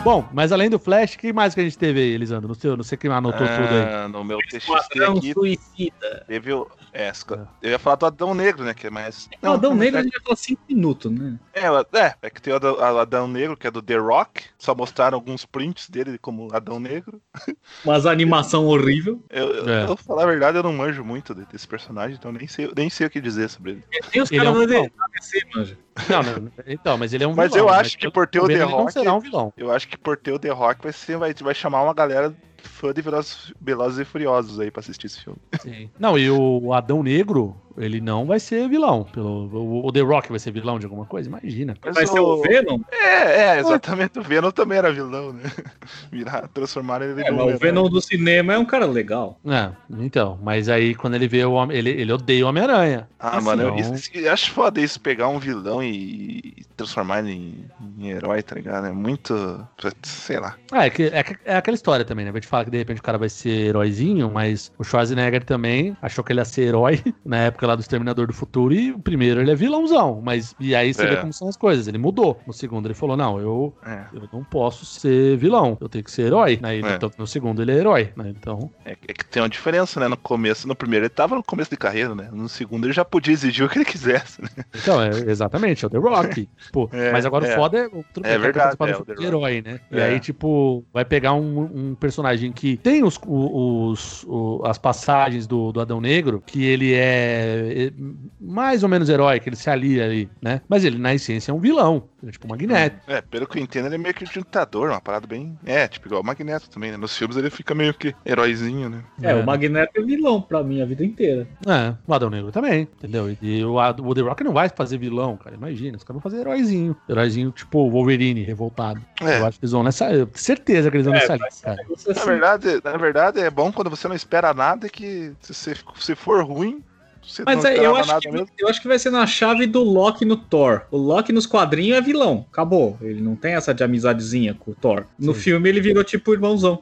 Bom, 0.03 0.27
mas 0.33 0.51
além 0.51 0.69
do 0.69 0.79
Flash, 0.79 1.15
o 1.15 1.19
que 1.19 1.33
mais 1.33 1.53
que 1.53 1.59
a 1.59 1.63
gente 1.63 1.77
teve 1.77 1.99
aí, 1.99 2.11
Elisandro? 2.13 2.47
No 2.47 2.55
seu, 2.55 2.75
não 2.77 2.83
sei 2.83 2.97
quem 2.97 3.11
anotou 3.11 3.39
tudo 3.45 3.49
aí. 3.51 3.83
Ah, 3.93 4.07
no 4.07 4.23
meu 4.23 4.37
TXT 4.49 4.71
aqui 5.03 5.33
Suicida. 5.33 6.23
teve 6.25 6.53
o. 6.53 6.67
É, 6.91 7.09
esco- 7.09 7.37
eu 7.61 7.69
ia 7.71 7.77
falar 7.77 7.97
do 7.97 8.05
Adão 8.07 8.33
Negro, 8.33 8.63
né? 8.63 8.73
Que 8.73 8.87
é 8.87 8.89
mais. 8.89 9.29
Não, 9.41 9.53
Adão 9.53 9.73
é- 9.73 9.75
Negro 9.75 9.99
a 9.99 10.03
gente 10.03 10.13
já 10.13 10.21
falou 10.21 10.35
5 10.37 10.61
minutos, 10.67 11.11
né? 11.11 11.37
É, 11.53 11.69
o- 11.69 11.85
é, 11.93 12.15
é 12.23 12.29
que 12.29 12.41
tem 12.41 12.51
o 12.51 12.55
Adão, 12.55 12.75
o 12.75 12.97
Adão 12.97 13.27
Negro, 13.27 13.55
que 13.57 13.67
é 13.67 13.71
do 13.71 13.81
The 13.81 13.97
Rock. 13.97 14.45
Só 14.57 14.73
mostraram 14.73 15.15
alguns 15.17 15.45
prints 15.45 15.89
dele 15.89 16.17
como 16.17 16.47
Adão 16.55 16.79
Negro. 16.79 17.21
Umas 17.85 18.05
animação 18.07 18.65
horrível. 18.65 19.21
Eu, 19.29 19.47
eu, 19.53 19.69
É. 19.69 19.83
eu, 19.83 19.95
pra 19.95 19.97
falar 19.97 20.23
a 20.23 20.27
verdade, 20.27 20.57
eu 20.57 20.63
não 20.63 20.73
manjo 20.73 21.03
muito 21.03 21.35
de- 21.35 21.45
desse 21.45 21.67
personagem, 21.67 22.15
então 22.17 22.31
nem 22.31 22.47
sei, 22.47 22.71
nem 22.75 22.89
sei 22.89 23.05
o 23.05 23.09
que 23.09 23.19
dizer 23.21 23.49
sobre 23.49 23.71
ele. 23.73 23.83
Tem 24.11 24.21
os 24.21 24.31
é 24.31 24.37
caras 24.37 24.55
um 24.55 24.59
da 24.65 24.65
DC, 25.13 25.45
manja. 25.53 25.77
Não, 26.09 26.23
não, 26.23 26.51
então, 26.67 26.97
mas 26.97 27.13
ele 27.13 27.23
é 27.23 27.27
um 27.27 27.33
Mas 27.35 27.51
vilão. 27.53 27.67
eu 27.67 27.73
acho 27.73 27.97
que 27.97 28.01
pelo 28.01 28.13
por 28.13 28.27
ter 28.27 28.39
o 28.39 28.47
The 28.47 28.53
ele 28.53 28.65
não 28.65 28.69
Rock- 28.71 28.93
será 28.93 29.13
um 29.13 29.19
vilão. 29.19 29.53
Eu 29.57 29.71
acho 29.71 29.87
que 29.87 29.97
por 29.97 30.15
ter 30.17 30.31
o 30.31 30.39
The 30.39 30.49
Rock 30.49 30.81
vai, 30.83 30.93
ser, 30.93 31.17
vai, 31.17 31.33
vai 31.33 31.53
chamar 31.55 31.83
uma 31.83 31.93
galera 31.93 32.33
fã 32.63 32.93
de 32.93 33.01
Velozes, 33.01 33.53
Velozes 33.59 33.99
e 33.99 34.05
Furiosos 34.05 34.59
aí 34.59 34.69
pra 34.71 34.79
assistir 34.81 35.07
esse 35.07 35.21
filme. 35.21 35.39
Sim. 35.61 35.89
Não, 35.99 36.17
e 36.17 36.29
o 36.29 36.73
Adão 36.73 37.01
Negro, 37.03 37.55
ele 37.77 38.01
não 38.01 38.25
vai 38.25 38.39
ser 38.39 38.67
vilão. 38.67 39.03
Pelo, 39.05 39.47
o, 39.47 39.85
o 39.87 39.91
The 39.91 40.01
Rock 40.01 40.29
vai 40.29 40.39
ser 40.39 40.51
vilão 40.51 40.77
de 40.79 40.85
alguma 40.85 41.05
coisa? 41.05 41.29
Imagina. 41.29 41.75
Mas 41.83 41.95
Vai 41.95 42.05
ser 42.07 42.19
o 42.19 42.41
Venom? 42.41 42.79
É, 42.91 43.41
é, 43.55 43.59
exatamente. 43.59 44.19
O 44.19 44.21
Venom 44.23 44.51
também 44.51 44.77
era 44.77 44.91
vilão, 44.91 45.31
né? 45.31 45.43
Virar, 46.11 46.47
transformar 46.49 47.01
ele 47.01 47.21
É, 47.21 47.31
o. 47.31 47.57
Venom 47.57 47.87
do 47.89 48.01
cinema 48.01 48.53
é 48.53 48.57
um 48.57 48.65
cara 48.65 48.85
legal. 48.85 49.39
É, 49.45 49.71
então, 49.97 50.37
mas 50.43 50.67
aí 50.67 50.93
quando 50.95 51.15
ele 51.15 51.27
vê 51.27 51.45
o 51.45 51.53
Homem, 51.53 51.77
ele, 51.77 51.89
ele 51.89 52.11
odeia 52.11 52.45
o 52.45 52.49
Homem-Aranha. 52.49 53.07
Ah, 53.19 53.37
Assim, 53.37 53.45
mano, 53.45 53.61
eu, 53.63 53.69
não. 53.69 53.77
isso, 53.77 53.93
isso- 53.93 54.11
eu 54.13 54.31
acho 54.33 54.51
foda 54.51 54.79
isso, 54.81 54.99
pegar 54.99 55.27
um 55.29 55.39
vilão 55.39 55.81
e, 55.83 56.53
e 56.57 56.65
transformar 56.75 57.19
ele 57.19 57.31
em, 57.31 57.65
em 57.97 58.09
herói, 58.09 58.41
tá 58.41 58.55
ligado? 58.55 58.87
É 58.87 58.91
muito. 58.91 59.65
Sei 60.03 60.39
lá. 60.39 60.55
Ah, 60.71 60.85
é, 60.85 60.89
que, 60.89 61.03
é, 61.03 61.23
é 61.45 61.55
aquela 61.55 61.75
história 61.75 62.03
também, 62.05 62.25
né? 62.25 62.31
A 62.31 62.33
gente 62.33 62.47
fala 62.49 62.65
que 62.65 62.71
de 62.71 62.77
repente 62.77 62.99
o 62.99 63.03
cara 63.03 63.17
vai 63.17 63.29
ser 63.29 63.49
heróizinho, 63.67 64.29
mas 64.33 64.71
o 64.77 64.83
Schwarzenegger 64.83 65.43
também 65.43 65.95
achou 66.01 66.23
que 66.23 66.31
ele 66.33 66.39
ia 66.41 66.45
ser 66.45 66.63
herói 66.63 66.99
na 67.25 67.37
época 67.37 67.67
lá 67.67 67.75
do 67.75 67.81
Exterminador 67.81 68.27
do 68.27 68.33
Futuro 68.33 68.73
e 68.73 68.91
o 68.91 68.99
primeiro 68.99 69.39
ele 69.41 69.51
é 69.51 69.55
vilãozão, 69.55 70.21
mas 70.23 70.55
e 70.59 70.75
aí 70.75 70.93
você 70.93 71.03
É. 71.03 71.09
vê 71.09 71.17
como 71.17 71.33
são 71.33 71.47
as 71.47 71.55
coisas. 71.57 71.87
Ele 71.87 71.97
mudou. 71.97 72.39
No 72.45 72.53
segundo 72.53 72.87
ele 72.87 72.93
falou: 72.93 73.15
não, 73.15 73.39
eu, 73.39 73.73
É. 73.85 74.05
eu 74.13 74.27
não 74.33 74.43
posso 74.43 74.85
ser 74.85 75.37
vilão, 75.37 75.77
eu 75.79 75.87
tenho 75.89 76.03
que 76.03 76.11
ser 76.11 76.23
herói. 76.23 76.59
Né? 76.61 76.77
E 76.77 76.81
É. 76.81 76.99
no, 77.17 77.27
segundo 77.27 77.61
ele 77.61 77.71
é 77.71 77.75
herói, 77.75 78.11
né? 78.15 78.33
Então. 78.37 78.69
É, 78.85 78.91
é 78.91 79.13
que 79.13 79.25
tem 79.25 79.41
uma 79.41 79.49
diferença, 79.49 79.99
né? 79.99 80.07
No 80.07 80.17
começo, 80.17 80.67
no 80.67 80.75
primeiro 80.75 81.05
ele 81.05 81.09
tava 81.09 81.35
no 81.35 81.43
começo 81.43 81.69
de 81.69 81.77
carreira, 81.77 82.15
né? 82.15 82.29
No 82.31 82.49
segundo 82.49 82.85
ele 82.85 82.93
já 82.93 83.05
podia 83.05 83.33
exigir 83.33 83.65
o 83.65 83.69
que 83.69 83.77
ele 83.77 83.85
quisesse, 83.85 84.41
né? 84.41 84.49
Então, 84.75 85.01
é, 85.01 85.09
exatamente, 85.09 85.83
é 85.83 85.87
o 85.87 85.89
The 85.89 85.97
Rock. 85.97 86.49
Pô, 86.71 86.89
É, 86.91 87.11
mas 87.11 87.25
agora 87.25 87.47
é. 87.47 87.53
o 87.53 87.55
foda 87.55 87.77
é. 87.77 87.87
o- 87.87 88.03
Tudo 88.13 88.25
É 88.25 88.37
verdade, 88.37 88.75
é, 88.79 89.19
o 89.19 89.23
herói, 89.23 89.61
né? 89.61 89.79
E 89.91 89.99
É. 89.99 90.03
aí, 90.05 90.19
tipo, 90.19 90.83
vai 90.93 91.03
pegar 91.05 91.33
um, 91.33 91.61
um 91.91 91.95
personagem 91.95 92.38
que 92.55 92.77
tem 92.77 93.03
os, 93.03 93.19
os, 93.27 94.23
o- 94.27 94.61
as 94.65 94.77
passagens 94.77 95.45
do, 95.47 95.71
do 95.71 95.81
Adão 95.81 95.99
Negro, 95.99 96.41
que 96.45 96.63
ele 96.63 96.93
é 96.93 97.87
é 97.87 97.91
mais 98.39 98.83
ou 98.83 98.89
menos 98.89 99.09
herói, 99.09 99.39
que 99.39 99.49
ele 99.49 99.55
se 99.55 99.69
alia 99.69 100.05
ali, 100.05 100.29
né? 100.41 100.61
Mas 100.67 100.83
ele, 100.85 100.97
na 100.97 101.13
essência, 101.13 101.51
é 101.51 101.53
um 101.53 101.59
vilão. 101.59 102.03
Ele 102.21 102.29
é 102.29 102.31
tipo 102.33 102.45
o 102.47 102.49
Magneto. 102.49 102.97
É, 103.07 103.21
pelo 103.21 103.47
que 103.47 103.57
eu 103.57 103.63
entendo, 103.63 103.85
ele 103.85 103.95
é 103.95 103.97
meio 103.97 104.13
que 104.13 104.23
um 104.25 104.27
ditador, 104.27 104.89
uma 104.89 104.99
parada 104.99 105.25
bem. 105.25 105.57
É, 105.65 105.87
tipo 105.87 106.07
igual 106.07 106.21
o 106.21 106.25
Magneto 106.25 106.69
também, 106.69 106.91
né? 106.91 106.97
Nos 106.97 107.15
filmes 107.17 107.37
ele 107.37 107.49
fica 107.49 107.73
meio 107.73 107.93
que 107.93 108.13
heróizinho, 108.25 108.89
né? 108.89 109.03
É, 109.21 109.33
o 109.35 109.45
Magneto 109.45 109.91
é 109.95 110.01
vilão 110.01 110.41
pra 110.41 110.61
mim 110.63 110.81
a 110.81 110.85
vida 110.85 111.03
inteira. 111.05 111.47
É, 111.65 111.95
o 112.05 112.13
Adão 112.13 112.29
Negro 112.29 112.51
também, 112.51 112.81
entendeu? 112.81 113.35
E 113.41 113.63
o, 113.63 113.75
o 113.77 114.15
The 114.15 114.21
Rock 114.21 114.43
não 114.43 114.51
vai 114.53 114.67
fazer 114.69 114.97
vilão, 114.97 115.37
cara. 115.37 115.55
Imagina, 115.55 115.95
os 115.97 116.03
caras 116.03 116.21
vão 116.21 116.31
fazer 116.31 116.41
heróizinho. 116.41 116.95
Heróizinho 117.07 117.51
tipo 117.51 117.89
Wolverine, 117.89 118.43
revoltado. 118.43 119.01
É. 119.21 119.39
Eu 119.39 119.45
acho 119.45 119.57
que 119.59 119.65
eles 119.65 119.71
vão 119.71 119.83
nessa. 119.83 120.11
eu 120.11 120.25
tenho 120.25 120.37
Certeza 120.37 120.91
que 120.91 120.97
eles 120.97 121.05
vão 121.05 121.15
É, 121.15 121.19
nessa 121.19 121.35
lista, 121.37 121.63
cara. 121.75 121.87
Você, 121.89 122.09
Na 122.09 122.15
assim, 122.19 122.25
verdade, 122.29 122.81
na 122.83 122.97
verdade, 122.97 123.39
é 123.39 123.49
bom 123.49 123.71
quando 123.71 123.89
você 123.89 124.07
não 124.07 124.15
espera 124.15 124.53
nada 124.53 124.89
que 124.89 125.31
se, 125.41 125.53
você- 125.53 125.75
se 125.95 126.15
for 126.15 126.43
ruim, 126.43 126.83
você 127.21 127.43
Mas 127.45 127.63
não 127.63 127.69
é, 127.69 127.77
eu, 127.85 127.95
acho 127.95 128.07
nada 128.07 128.19
que, 128.21 128.31
mesmo. 128.31 128.47
eu 128.57 128.67
acho 128.67 128.81
que 128.81 128.87
vai 128.87 128.97
ser 128.99 129.09
na 129.11 129.25
chave 129.27 129.65
do 129.67 129.83
Loki 129.83 130.25
no 130.25 130.35
Thor. 130.37 130.81
O 130.91 130.97
Loki 130.97 131.31
nos 131.31 131.45
quadrinhos 131.45 131.97
é 131.97 132.01
vilão. 132.01 132.45
Acabou. 132.51 132.97
Ele 133.01 133.21
não 133.21 133.35
tem 133.35 133.53
essa 133.53 133.73
de 133.73 133.83
amizadezinha 133.83 134.53
com 134.53 134.71
o 134.71 134.75
Thor. 134.75 135.05
No 135.17 135.33
Sim. 135.33 135.39
filme 135.41 135.69
ele 135.69 135.81
virou 135.81 136.03
tipo 136.03 136.33
irmãozão. 136.33 136.79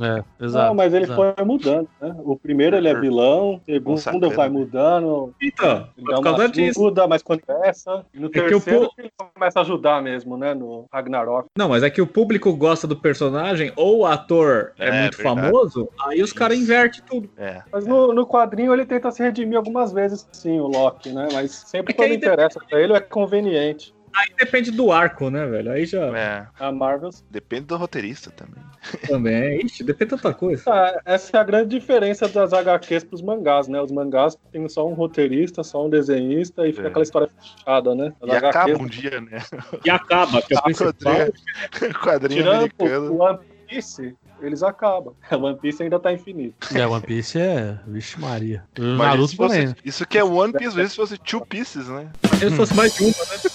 É, 0.00 0.22
exato. 0.44 0.66
Não, 0.68 0.74
mas 0.74 0.92
ele 0.94 1.04
exato. 1.04 1.34
foi 1.36 1.44
mudando, 1.44 1.88
né? 2.00 2.14
O 2.24 2.36
primeiro 2.36 2.76
ele 2.76 2.88
é 2.88 2.94
vilão, 2.98 3.60
o 3.84 3.96
segundo 3.96 4.30
vai 4.30 4.48
mudando, 4.48 5.34
Então, 5.42 5.88
ele 5.96 6.06
por 6.06 6.22
causa 6.22 6.48
disso. 6.48 6.80
ajuda, 6.80 7.06
mas 7.08 7.22
quando 7.22 7.40
começa, 7.40 8.04
e 8.14 8.18
no 8.20 8.30
que 8.30 8.38
o 8.38 8.42
terceiro 8.48 8.86
po- 8.86 8.94
ele 8.98 9.10
começa 9.34 9.58
a 9.58 9.62
ajudar 9.62 10.02
mesmo, 10.02 10.36
né? 10.36 10.54
No 10.54 10.86
Ragnarok. 10.92 11.48
Não, 11.58 11.68
mas 11.70 11.82
é 11.82 11.90
que 11.90 12.00
o 12.00 12.06
público 12.06 12.52
gosta 12.54 12.86
do 12.86 12.96
personagem 12.96 13.72
ou 13.76 14.00
o 14.00 14.06
ator 14.06 14.72
é, 14.78 14.88
É, 14.88 15.00
muito 15.02 15.16
verdade. 15.18 15.40
famoso, 15.40 15.88
aí 16.06 16.22
os 16.22 16.32
caras 16.32 16.58
invertem 16.58 17.02
tudo. 17.08 17.28
É. 17.36 17.62
Mas 17.72 17.86
no, 17.86 18.12
no 18.14 18.26
quadrinho 18.26 18.72
ele 18.72 18.86
tenta 18.86 19.10
se 19.10 19.22
redimir 19.22 19.55
algumas 19.56 19.92
vezes, 19.92 20.28
sim, 20.32 20.58
o 20.60 20.66
Loki, 20.66 21.10
né? 21.10 21.28
Mas 21.32 21.52
sempre 21.52 21.92
É 21.92 21.96
que 21.96 22.02
quando 22.02 22.14
interessa 22.14 22.60
pra 22.68 22.80
ele 22.80 22.92
é 22.92 23.00
conveniente. 23.00 23.94
Aí 24.14 24.28
depende 24.38 24.70
do 24.70 24.90
arco, 24.90 25.28
né, 25.28 25.44
velho? 25.44 25.70
Aí 25.70 25.84
já 25.84 26.06
É, 26.16 26.46
A 26.58 26.72
Marvel. 26.72 27.10
depende 27.30 27.66
do 27.66 27.76
roteirista 27.76 28.30
também. 28.30 28.62
também. 29.06 29.60
Ixi, 29.66 29.84
depende 29.84 30.10
de 30.14 30.16
tanta 30.22 30.32
coisa. 30.32 30.62
Ah, 30.68 30.98
essa 31.04 31.36
é 31.36 31.40
a 31.40 31.44
grande 31.44 31.68
diferença 31.78 32.26
das 32.26 32.50
HQs 32.54 33.04
pros 33.04 33.20
mangás, 33.20 33.68
né? 33.68 33.78
Os 33.78 33.92
mangás 33.92 34.34
tem 34.50 34.66
só 34.70 34.88
um 34.88 34.94
roteirista, 34.94 35.62
só 35.62 35.84
um 35.84 35.90
desenhista 35.90 36.66
e 36.66 36.72
fica 36.72 36.86
É. 36.86 36.88
aquela 36.88 37.02
história 37.02 37.28
fechada, 37.38 37.94
né? 37.94 38.10
As 38.22 38.28
E 38.32 38.36
acaba 38.36 38.82
um 38.82 38.86
dia, 38.86 39.20
né? 39.20 39.38
E 39.84 39.90
acaba, 39.90 40.40
que 40.40 40.54
é 40.54 40.58
o 40.58 40.62
principal. 40.62 40.94
Quadrinho 42.02 42.42
Tirando 42.42 42.56
americano. 42.56 43.12
o 43.12 43.18
One 43.22 43.38
Piece, 43.68 44.16
eles 44.40 44.62
acabam. 44.62 45.14
O 45.32 45.36
One 45.44 45.56
Piece 45.58 45.82
ainda 45.82 45.98
tá 45.98 46.12
infinito. 46.12 46.54
É, 46.76 46.86
One 46.86 47.02
Piece 47.04 47.38
é. 47.38 47.78
Vixe 47.86 48.18
Maria. 48.20 48.64
Mas 48.78 48.98
Naruto 48.98 49.24
isso, 49.26 49.36
fosse- 49.36 49.54
também. 49.54 49.66
né? 49.68 49.74
isso 49.84 50.06
que 50.06 50.18
é 50.18 50.24
One 50.24 50.52
Piece, 50.52 50.74
vezes 50.74 50.92
se 50.92 50.96
fosse 50.96 51.18
Two 51.18 51.44
Pieces, 51.46 51.88
né? 51.88 52.08
Se 52.38 52.50
fosse 52.50 52.74
mais 52.74 52.94
de 52.94 53.04
uma, 53.04 53.10
né? 53.10 53.40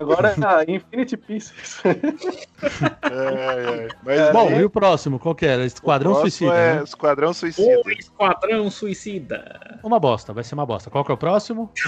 Agora 0.00 0.34
é 0.36 0.44
a 0.44 0.64
Infinity 0.68 1.16
Pieces. 1.16 1.80
É, 1.84 1.90
é. 1.90 3.88
Mas 4.02 4.18
É, 4.20 4.32
Bom, 4.32 4.50
né, 4.50 4.60
e 4.60 4.64
o 4.64 4.70
próximo? 4.70 5.18
Qual 5.20 5.34
que 5.34 5.46
era? 5.46 5.64
Esquadrão 5.64 6.12
o 6.12 6.14
próximo 6.14 6.30
Suicida. 6.50 6.54
É 6.58 6.74
né? 6.76 6.82
Esquadrão 6.82 7.32
Suicida. 7.32 7.80
O 7.84 7.90
Esquadrão 7.90 8.70
Suicida. 8.70 9.78
Uma 9.84 10.00
bosta, 10.00 10.32
vai 10.32 10.42
ser 10.42 10.54
uma 10.54 10.66
bosta. 10.66 10.90
Qual 10.90 11.04
que 11.04 11.12
é 11.12 11.14
o 11.14 11.18
próximo? 11.18 11.70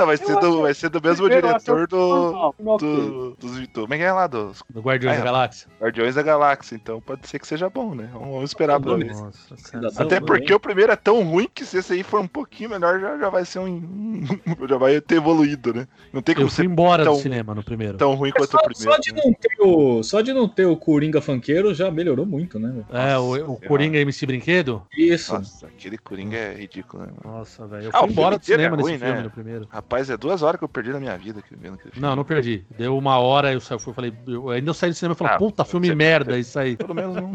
Não, 0.00 0.06
vai 0.06 0.16
ser, 0.16 0.36
do, 0.36 0.62
vai 0.62 0.74
ser 0.74 0.88
do 0.88 1.00
mesmo 1.02 1.28
diretor 1.28 1.86
do. 1.86 1.96
Não, 2.32 2.54
não, 2.58 2.76
do, 2.76 3.36
dos, 3.36 3.68
do. 3.68 3.80
Como 3.82 3.94
é 3.94 3.98
que 3.98 4.02
é 4.02 4.12
lá? 4.12 4.26
Dos 4.26 4.62
Do 4.70 4.80
Guardiões 4.80 5.14
Ah, 5.16 5.18
da 5.18 5.22
é. 5.22 5.32
Galáxia. 5.32 5.68
Guardiões 5.80 6.14
da 6.14 6.22
Galáxia. 6.22 6.74
Então 6.74 7.00
pode 7.00 7.28
ser 7.28 7.38
que 7.38 7.46
seja 7.46 7.68
bom, 7.68 7.94
né? 7.94 8.08
Vamos, 8.12 8.28
vamos 8.28 8.50
esperar 8.50 8.80
pra 8.80 8.94
ver. 8.94 9.12
Nossa, 9.12 9.56
Cidadão, 9.56 9.90
cara. 9.92 10.04
Até 10.06 10.20
né? 10.20 10.26
porque 10.26 10.52
o 10.54 10.60
primeiro 10.60 10.92
é 10.92 10.96
tão 10.96 11.22
ruim 11.22 11.48
que 11.54 11.64
se 11.64 11.78
esse 11.78 11.92
aí 11.92 12.02
for 12.02 12.20
um 12.20 12.26
pouquinho 12.26 12.70
melhor, 12.70 12.98
já, 13.00 13.18
já 13.18 13.28
vai 13.28 13.44
ser 13.44 13.58
um. 13.58 14.22
já 14.68 14.76
vai 14.78 15.00
ter 15.00 15.16
evoluído, 15.16 15.74
né? 15.74 15.86
Não 16.12 16.22
tem 16.22 16.34
como 16.34 16.46
Eu 16.46 16.50
fui 16.50 16.64
ser 16.64 16.70
embora 16.70 17.04
tão- 17.04 17.14
do 17.14 17.20
cinema 17.20 17.54
no 17.54 17.62
primeiro. 17.62 17.98
tão 17.98 18.14
ruim 18.14 18.30
quanto 18.30 18.50
Só, 18.50 18.58
o 18.58 18.62
primeiro. 18.62 18.92
só 18.92 18.98
de 19.00 19.12
não 19.14 19.32
ter 19.34 19.50
o, 19.60 20.02
só 20.02 20.20
de 20.20 20.32
não 20.32 20.48
ter 20.48 20.64
o 20.66 20.76
Coringa 20.76 21.20
funkeiro 21.20 21.74
já 21.74 21.90
melhorou 21.90 22.24
muito, 22.26 22.58
né? 22.58 22.84
É, 22.90 23.16
o, 23.18 23.52
o 23.52 23.60
Coringa 23.60 23.98
MC 23.98 24.26
Brinquedo? 24.26 24.82
Isso. 24.96 25.32
Nossa, 25.34 25.66
aquele 25.66 25.98
Coringa 25.98 26.36
é 26.36 26.54
ridículo, 26.54 27.04
né? 27.04 27.12
mano? 27.22 27.38
Nossa, 27.38 27.66
velho. 27.66 27.84
Eu 27.84 27.90
Ah, 27.92 27.98
o 28.00 28.02
fui 28.04 28.12
embora 28.12 28.38
do 28.38 28.44
filme 28.44 28.56
cinema 28.62 28.74
é 28.74 28.76
nesse 28.78 28.90
ruim, 28.90 28.98
filme 28.98 29.14
né? 29.14 29.22
no 29.22 29.30
primeiro. 29.30 29.68
Rapaz, 29.90 30.08
é 30.08 30.16
duas 30.16 30.40
horas 30.40 30.56
que 30.56 30.62
eu 30.62 30.68
perdi 30.68 30.90
na 30.92 31.00
minha 31.00 31.18
vida 31.18 31.40
aqui 31.40 31.52
vendo 31.56 31.74
aquele 31.74 31.90
filme. 31.90 32.06
Não, 32.06 32.14
não 32.14 32.22
perdi. 32.24 32.64
Deu 32.78 32.96
uma 32.96 33.18
hora, 33.18 33.52
eu, 33.52 33.60
sa- 33.60 33.74
eu 33.74 33.80
fui, 33.80 33.92
falei, 33.92 34.12
eu, 34.24 34.48
ainda 34.48 34.70
eu 34.70 34.74
saí 34.74 34.90
do 34.90 34.94
cinema 34.94 35.14
e 35.14 35.18
falei, 35.18 35.34
Ah, 35.34 35.36
puta, 35.36 35.64
filme 35.64 35.88
você- 35.88 35.94
merda, 35.96 36.38
isso 36.38 36.56
aí. 36.60 36.76
Pelo 36.76 36.94
menos 36.94 37.16
não. 37.16 37.32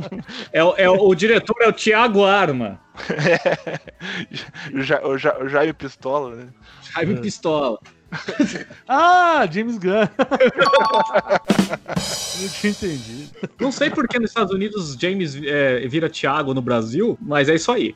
É, 0.53 0.63
o- 0.63 0.73
é 0.77 0.89
o, 0.89 1.13
diretor 1.13 1.53
é 1.59 1.67
o 1.67 1.73
Thiago 1.73 2.23
Arma. 2.23 2.79
o, 4.73 4.81
ja, 4.81 5.05
o, 5.05 5.17
ja, 5.17 5.37
o 5.43 5.49
Jair 5.49 5.73
Pistola, 5.73 6.33
né? 6.33 6.47
Jaime 6.93 7.17
Pistola. 7.19 7.77
Ah, 8.87 9.45
James 9.51 9.77
Gunn. 9.77 10.07
Não 12.39 12.49
tinha 12.49 12.71
entendido. 12.71 13.29
Não 13.59 13.71
sei 13.71 13.89
por 13.89 14.07
que 14.07 14.17
nos 14.19 14.29
Estados 14.29 14.53
Unidos 14.53 14.95
James 14.97 15.35
é, 15.43 15.85
vira 15.87 16.09
Thiago 16.09 16.53
no 16.53 16.61
Brasil, 16.61 17.17
mas 17.21 17.49
é 17.49 17.55
isso 17.55 17.71
aí. 17.73 17.93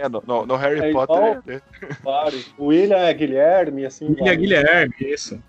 É, 0.00 0.08
no, 0.08 0.22
no- 0.26 0.46
no 0.46 0.56
Harry 0.56 0.80
É 0.80 0.92
Potter. 0.92 1.16
igual- 2.00 2.28
é-. 2.28 2.32
O 2.56 2.66
William 2.66 2.96
é 2.96 3.12
Guilherme, 3.12 3.84
assim. 3.84 4.06
William 4.06 4.24
vai. 4.24 4.36
Guilherme, 4.36 4.94
isso. 5.00 5.42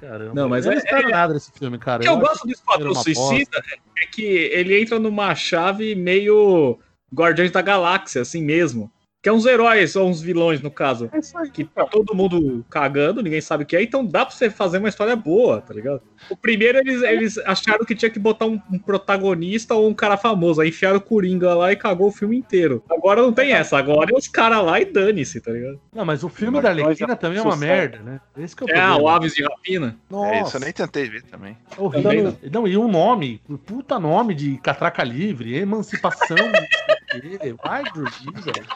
Caramba. 0.00 0.34
Não, 0.34 0.48
mas 0.48 0.66
eu 0.66 0.72
é- 0.72 0.74
não 0.74 0.82
espero 0.82 1.08
nada 1.08 1.32
desse 1.32 1.50
filme, 1.52 1.78
cara. 1.78 2.00
O 2.00 2.02
que 2.02 2.08
eu 2.08 2.12
acho 2.12 2.20
gosto 2.22 2.46
do 2.46 2.52
Esquadrão 2.52 2.94
Suicida 2.94 3.62
é 4.02 4.06
que 4.06 4.22
ele 4.22 4.78
entra 4.80 4.98
numa 4.98 5.34
chave 5.34 5.94
meio 5.94 6.78
Guardiões 7.14 7.50
da 7.50 7.62
Galáxia, 7.62 8.20
assim 8.22 8.42
mesmo. 8.42 8.92
Que 9.24 9.30
é 9.30 9.32
uns 9.32 9.46
heróis, 9.46 9.96
ou 9.96 10.06
uns 10.06 10.20
vilões, 10.20 10.60
no 10.60 10.70
caso. 10.70 11.08
É 11.10 11.18
isso 11.18 11.38
aí. 11.38 11.50
Que 11.50 11.64
tá 11.64 11.86
todo 11.86 12.14
mundo 12.14 12.62
cagando, 12.68 13.22
ninguém 13.22 13.40
sabe 13.40 13.64
o 13.64 13.66
que 13.66 13.74
é, 13.74 13.82
então 13.82 14.04
dá 14.04 14.26
pra 14.26 14.34
você 14.36 14.50
fazer 14.50 14.76
uma 14.76 14.88
história 14.90 15.16
boa, 15.16 15.62
tá 15.62 15.72
ligado? 15.72 16.02
O 16.28 16.36
primeiro, 16.36 16.76
eles, 16.76 17.00
eles 17.02 17.38
acharam 17.38 17.86
que 17.86 17.94
tinha 17.94 18.10
que 18.10 18.18
botar 18.18 18.44
um, 18.44 18.60
um 18.70 18.78
protagonista 18.78 19.74
ou 19.74 19.88
um 19.88 19.94
cara 19.94 20.18
famoso. 20.18 20.60
Aí 20.60 20.68
enfiaram 20.68 20.98
o 20.98 21.00
Coringa 21.00 21.54
lá 21.54 21.72
e 21.72 21.76
cagou 21.76 22.08
o 22.08 22.12
filme 22.12 22.36
inteiro. 22.36 22.84
Agora 22.90 23.22
não 23.22 23.32
tem 23.32 23.52
essa, 23.52 23.78
agora 23.78 24.10
é 24.12 24.14
os 24.14 24.28
caras 24.28 24.62
lá 24.62 24.78
e 24.78 24.84
dane-se, 24.84 25.40
tá 25.40 25.52
ligado? 25.52 25.80
Não, 25.94 26.04
mas 26.04 26.22
o 26.22 26.28
filme 26.28 26.60
da 26.60 26.68
Arlequina 26.68 27.16
também 27.16 27.38
é 27.38 27.42
uma 27.42 27.56
merda, 27.56 28.00
né? 28.00 28.20
Esse 28.36 28.54
que 28.54 28.64
é 28.64 28.66
o 28.66 28.68
É, 28.68 28.74
problema. 28.74 29.00
o 29.00 29.08
Aves 29.08 29.32
de 29.34 29.42
Rapina. 29.42 29.96
Nossa, 30.10 30.34
É 30.34 30.42
isso, 30.42 30.56
eu 30.56 30.60
nem 30.60 30.72
tentei 30.72 31.08
ver 31.08 31.22
também. 31.22 31.56
horrível. 31.78 32.36
Não, 32.52 32.68
e 32.68 32.76
um 32.76 32.88
nome, 32.88 33.40
um 33.48 33.56
puta 33.56 33.98
nome 33.98 34.34
de 34.34 34.58
catraca 34.58 35.02
livre, 35.02 35.56
emancipação, 35.56 36.36
não 36.36 36.52
quê. 37.20 37.54
Vai 37.64 37.82
dormir, 37.84 38.40
velho. 38.42 38.66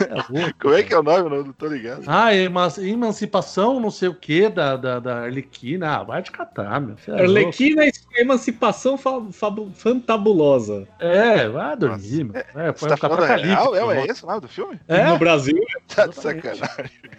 É. 0.00 0.52
Como 0.60 0.74
é 0.74 0.82
que 0.82 0.94
é 0.94 0.98
o 0.98 1.02
nome? 1.02 1.36
Eu 1.36 1.44
não 1.44 1.52
tô 1.52 1.66
ligado. 1.66 2.02
Ah, 2.06 2.34
eman- 2.34 2.68
emancipação, 2.78 3.80
não 3.80 3.90
sei 3.90 4.08
o 4.08 4.14
que, 4.14 4.48
da, 4.48 4.76
da, 4.76 4.98
da 5.00 5.22
Arlequina. 5.24 5.96
Ah, 5.96 6.02
vai 6.02 6.22
te 6.22 6.30
catar, 6.30 6.80
meu. 6.80 6.96
Cê 6.98 7.10
é 7.10 7.14
louco. 7.14 7.30
Arlequina 7.38 7.84
e 7.86 7.92
Emancipação 8.18 8.98
fa- 8.98 9.22
Fantabulosa. 9.74 10.88
É, 10.98 11.48
vai 11.48 11.76
dormir, 11.76 12.24
meu. 12.24 12.36
É, 12.36 12.72
Você 12.72 12.78
foi 12.78 12.88
tá 12.88 12.94
um 12.94 12.98
falando 12.98 13.18
catraca 13.20 13.36
real? 13.46 13.72
livre. 13.74 13.96
É, 13.98 14.00
é 14.00 14.06
esse 14.10 14.24
o 14.24 14.26
nome 14.26 14.40
do 14.40 14.48
filme? 14.48 14.80
É, 14.88 15.04
No 15.06 15.18
Brasil, 15.18 15.58
Tá 15.94 16.06
de 16.06 16.14
sacanagem. 16.16 16.64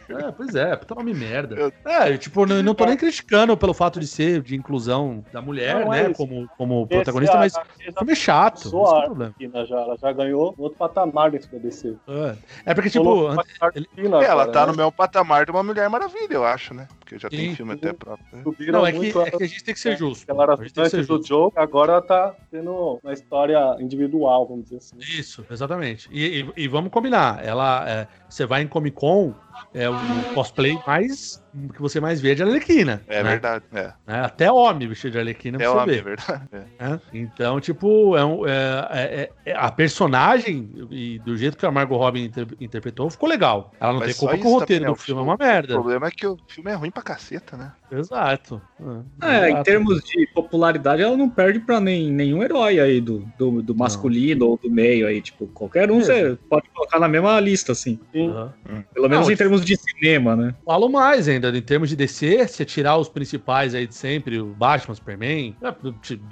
É, 0.09 0.31
pois 0.31 0.55
é, 0.55 0.75
puta 0.75 0.95
nome 0.95 1.13
merda. 1.13 1.55
Eu- 1.55 1.71
É, 1.85 2.17
tipo, 2.17 2.45
não, 2.45 2.61
não 2.63 2.75
tô 2.75 2.85
nem 2.85 2.97
criticando 2.97 3.55
pelo 3.57 3.73
fato 3.73 3.99
de 3.99 4.07
ser 4.07 4.41
de 4.41 4.55
inclusão 4.55 5.23
da 5.31 5.41
mulher, 5.41 5.85
Não, 5.85 5.93
é 5.93 6.07
né, 6.09 6.13
como, 6.13 6.49
como 6.57 6.87
protagonista, 6.87 7.37
mas 7.37 7.53
o 7.55 7.93
filme 7.95 8.11
é 8.11 8.15
chato, 8.15 8.67
Sou 8.69 8.85
é 8.85 8.89
a 8.99 9.01
problema. 9.05 9.33
Arlequina 9.39 9.65
já, 9.65 9.75
ela 9.79 9.97
já 10.01 10.11
ganhou 10.23 10.53
outro 10.57 10.77
patamar 10.77 11.31
dentro 11.31 11.49
da 11.51 11.57
DC. 11.57 11.95
É, 12.07 12.35
É 12.71 12.73
porque, 12.73 12.89
tipo, 12.89 13.27
a 13.27 13.35
É, 13.35 14.25
ela 14.25 14.43
agora, 14.43 14.51
tá 14.51 14.65
né? 14.65 14.71
no 14.71 14.77
mesmo 14.77 14.91
patamar 14.91 15.45
de 15.45 15.51
uma 15.51 15.63
Mulher 15.63 15.89
Maravilha, 15.89 16.33
eu 16.33 16.45
acho, 16.45 16.73
né? 16.73 16.87
Porque 16.99 17.17
já 17.17 17.29
tem 17.29 17.49
Sim. 17.49 17.55
filme 17.55 17.73
até 17.73 17.93
próprio. 17.93 18.25
né? 18.31 18.43
Não, 18.71 18.85
é 18.85 18.91
que, 18.91 18.97
muito 18.97 19.21
é 19.21 19.31
que 19.31 19.43
a 19.43 19.47
gente 19.47 19.63
tem 19.63 19.73
que 19.73 19.79
ser 19.79 19.93
é, 19.93 19.95
justo. 19.95 20.25
Ela 20.29 20.43
era 20.43 20.53
a 20.53 20.55
gente 20.57 20.73
tem 20.73 20.83
que 20.83 20.89
ser 20.89 20.97
antes 20.97 21.07
do 21.07 21.23
jogo, 21.25 21.53
agora 21.55 21.93
ela 21.93 22.01
tá 22.01 22.35
tendo 22.51 22.99
uma 23.03 23.13
história 23.13 23.75
individual, 23.79 24.47
vamos 24.47 24.65
dizer 24.65 24.77
assim. 24.77 24.97
Isso, 24.99 25.45
exatamente. 25.49 26.09
E, 26.11 26.41
e- 26.41 26.53
e 26.63 26.67
vamos 26.67 26.91
combinar, 26.91 27.43
ela, 27.45 27.89
é, 27.89 28.07
você 28.29 28.45
vai 28.45 28.61
em 28.61 28.67
Comic 28.67 28.95
Con, 28.95 29.33
é 29.73 29.89
o 29.89 29.95
cosplay 30.33 30.77
mais 30.85 31.43
que 31.73 31.81
você 31.81 31.99
mais 31.99 32.21
vê 32.21 32.31
é 32.31 32.35
de 32.35 32.43
Arlequina. 32.43 33.01
É 33.07 33.23
né? 33.23 33.31
verdade, 33.31 33.65
é. 33.73 33.91
Né? 34.05 34.21
Até 34.21 34.51
homem 34.51 34.87
vestido 34.87 35.13
de 35.13 35.17
Arlequina 35.19 35.57
É 35.59 35.65
você 35.65 35.67
homem, 35.77 35.95
é 35.95 35.97
vê. 35.97 36.03
verdade. 36.03 36.43
é. 36.51 36.87
né? 36.89 36.99
Então, 37.11 37.59
tipo, 37.59 38.15
é 38.15 38.23
um- 38.23 38.45
é- 38.45 38.87
é- 38.91 39.31
é- 39.47 39.55
a 39.55 39.71
personagem 39.71 40.69
e 40.91 41.17
do 41.19 41.35
jeito 41.35 41.57
que 41.57 41.65
a 41.65 41.71
Margot 41.71 41.97
Robbie 41.97 42.25
inter- 42.25 42.47
interpretou 42.61 43.09
ficou 43.09 43.27
legal. 43.27 43.73
Ela 43.79 43.93
não 43.93 43.99
Mas 43.99 44.15
tem 44.15 44.27
culpa 44.27 44.37
com 44.43 44.47
o 44.49 44.59
roteiro 44.59 44.85
do 44.85 44.95
filme, 44.95 45.19
é 45.21 45.23
O- 45.23 45.25
uma 45.25 45.37
merda. 45.37 45.73
O 45.73 45.81
problema 45.81 46.07
é 46.07 46.11
que 46.11 46.27
o 46.27 46.37
filme 46.47 46.69
é 46.69 46.75
ruim 46.75 46.91
pra 46.91 47.01
caceta, 47.01 47.57
né? 47.57 47.71
Exato. 47.91 48.61
É, 49.23 49.49
em 49.49 49.63
termos 49.63 50.01
de 50.03 50.27
popularidade, 50.35 51.01
ela 51.01 51.17
não 51.17 51.27
perde 51.27 51.59
pra 51.59 51.79
nem, 51.79 52.11
nenhum 52.11 52.43
herói 52.43 52.79
aí 52.79 53.01
do, 53.01 53.25
do, 53.37 53.63
do 53.63 53.75
masculino 53.75 54.45
ou 54.49 54.57
do 54.61 54.69
meio 54.69 55.07
aí. 55.07 55.19
Tipo, 55.19 55.47
qualquer 55.47 55.89
um 55.89 55.99
você 55.99 56.37
pode 56.47 56.69
colocar 56.69 56.99
na 56.99 57.07
mesma 57.07 57.39
lista, 57.39 57.71
assim. 57.71 57.99
Aham. 58.15 58.53
Pelo 58.93 59.09
menos 59.09 59.25
Não, 59.25 59.33
em 59.33 59.35
termos 59.35 59.48
de 59.57 59.75
cinema, 59.77 60.35
né? 60.35 60.53
Falo 60.65 60.87
mais 60.89 61.27
ainda, 61.27 61.49
em 61.55 61.61
termos 61.61 61.89
de 61.89 61.95
DC, 61.95 62.47
se 62.47 62.65
tirar 62.65 62.97
os 62.97 63.09
principais 63.09 63.73
aí 63.75 63.87
de 63.87 63.95
sempre, 63.95 64.39
o 64.39 64.47
Batman, 64.47 64.95
Superman. 64.95 65.55
é, 65.61 65.73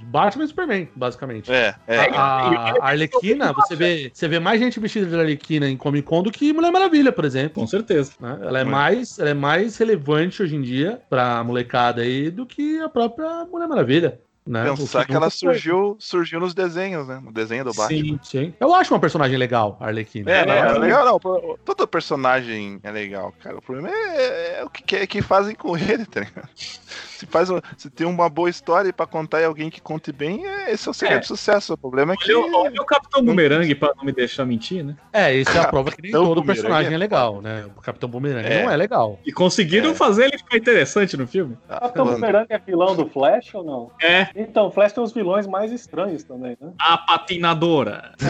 Batman 0.05 0.43
e 0.43 0.47
Superman, 0.47 0.87
basicamente. 0.95 1.51
É, 1.51 1.75
é. 1.87 1.97
A, 2.11 2.71
a- 2.73 2.87
Arlequina, 2.89 3.53
você 3.53 3.75
vê, 3.75 4.11
você 4.13 4.27
vê 4.27 4.39
mais 4.39 4.59
gente 4.59 4.79
vestida 4.79 5.05
de 5.05 5.15
Arlequina 5.15 5.69
em 5.69 5.77
Comic 5.77 6.07
Con 6.07 6.23
do 6.23 6.31
que 6.31 6.53
Mulher 6.53 6.71
Maravilha, 6.71 7.11
por 7.11 7.25
exemplo. 7.25 7.61
Com 7.61 7.67
certeza. 7.67 8.11
né? 8.19 8.37
Ela, 8.41 8.59
é 8.59 8.63
mais, 8.63 9.17
ela 9.19 9.29
é 9.29 9.33
mais 9.33 9.77
relevante 9.77 10.41
hoje 10.43 10.55
em 10.55 10.61
dia 10.61 11.01
pra 11.09 11.43
molecada 11.43 12.01
aí 12.01 12.29
do 12.29 12.45
que 12.45 12.79
a 12.79 12.89
própria 12.89 13.45
Mulher 13.45 13.67
Maravilha. 13.67 14.19
Né? 14.47 14.63
Pensar 14.75 15.05
que 15.05 15.13
ela 15.13 15.29
surgiu, 15.29 15.95
surgiu 15.99 16.39
nos 16.39 16.53
desenhos, 16.53 17.07
né? 17.07 17.19
No 17.23 17.31
desenho 17.31 17.63
do 17.65 17.73
Batman. 17.73 17.87
Sim, 18.03 18.19
sim. 18.23 18.53
Eu 18.59 18.73
acho 18.73 18.93
uma 18.93 18.99
personagem 18.99 19.37
legal, 19.37 19.77
Arlequina. 19.79 20.31
É, 20.31 20.45
não, 20.45 20.53
é 20.53 20.59
É, 20.59 20.77
legal 20.79 21.05
não. 21.05 21.19
Todo 21.65 21.87
personagem 21.87 22.79
é 22.83 22.91
legal, 22.91 23.33
cara. 23.43 23.57
O 23.57 23.61
problema 23.61 23.89
é, 23.89 24.59
é 24.59 24.63
o 24.63 24.69
que, 24.69 24.83
que, 24.83 25.07
que 25.07 25.21
fazem 25.21 25.53
com 25.55 25.75
ele, 25.77 26.05
tá 26.05 26.21
ligado? 26.21 26.49
Se, 26.55 27.25
faz, 27.25 27.49
se 27.77 27.89
tem 27.89 28.05
uma 28.05 28.29
boa 28.29 28.49
história 28.49 28.93
pra 28.93 29.05
contar 29.07 29.41
e 29.41 29.45
alguém 29.45 29.69
que 29.71 29.81
conte 29.81 30.11
bem, 30.11 30.45
é, 30.45 30.71
esse 30.71 30.87
é 30.87 30.91
o 30.91 30.93
segredo 30.93 31.17
É. 31.17 31.21
do 31.21 31.25
sucesso. 31.27 31.73
O 31.73 31.77
problema 31.77 32.13
é 32.13 32.15
que. 32.15 32.31
Olha, 32.33 32.45
o- 32.51 32.61
olha 32.65 32.81
o 32.81 32.85
Capitão 32.85 33.23
Boomerang 33.25 33.73
pra 33.75 33.91
não 33.97 34.05
me 34.05 34.11
deixar 34.11 34.45
mentir, 34.45 34.83
né? 34.85 34.95
É, 35.11 35.33
isso 35.33 35.49
é 35.51 35.59
a 35.59 35.67
prova 35.67 35.91
que 35.91 36.01
nem 36.01 36.11
Capitão 36.11 36.27
todo 36.35 36.45
personagem 36.45 36.91
é 36.91 36.95
é 36.95 36.97
legal, 36.97 37.41
né? 37.41 37.65
O 37.75 37.81
Capitão 37.81 38.07
Boomerang 38.07 38.47
É. 38.47 38.63
não 38.63 38.71
é 38.71 38.75
legal. 38.77 39.19
E 39.25 39.31
conseguiram 39.33 39.91
É. 39.91 39.95
fazer 39.95 40.25
ele 40.25 40.37
ficar 40.37 40.57
interessante 40.57 41.17
no 41.17 41.25
filme. 41.27 41.57
Ah, 41.67 41.79
Capitão 41.81 42.05
Boomerang 42.05 42.45
é 42.49 42.57
vilão 42.59 42.95
do 42.95 43.07
Flash 43.07 43.53
ou 43.55 43.63
não? 43.63 43.91
É, 44.01 44.27
Então, 44.39 44.67
o 44.67 44.71
Flash 44.71 44.93
tem 44.93 45.03
os 45.03 45.11
vilões 45.11 45.47
mais 45.47 45.71
estranhos 45.71 46.23
também, 46.23 46.55
né? 46.61 46.71
a 46.77 46.95
patinadora. 46.99 48.13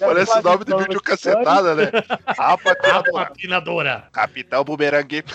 Parece 0.00 0.38
o 0.38 0.42
nome 0.42 0.64
de 0.64 0.74
vídeo 0.74 1.02
cacetada, 1.02 1.74
né? 1.74 1.90
A 2.26 2.54
A 2.54 2.58
patinadora. 2.58 3.26
patinadora. 3.26 4.04
Capitão 4.10 4.64
Boomerang. 4.64 5.22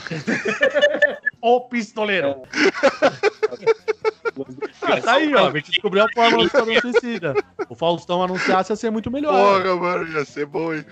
O 1.39 1.61
pistoleiro. 1.61 2.41
Ah, 4.81 4.99
tá 4.99 5.13
aí, 5.13 5.33
ó. 5.35 5.49
A 5.49 5.51
gente 5.51 5.69
descobriu 5.69 6.03
a 6.03 6.07
fórmula 6.11 6.43
do 6.43 6.47
Esquadrão 6.47 6.81
Suicida. 6.81 7.35
O 7.69 7.75
Faustão 7.75 8.23
anunciasse 8.23 8.71
ia 8.71 8.75
ser 8.75 8.89
muito 8.89 9.11
melhor. 9.11 9.33
Porra, 9.61 9.75
mano, 9.75 10.07
ia 10.11 10.25
ser 10.25 10.47
bom, 10.47 10.73
hein? 10.73 10.83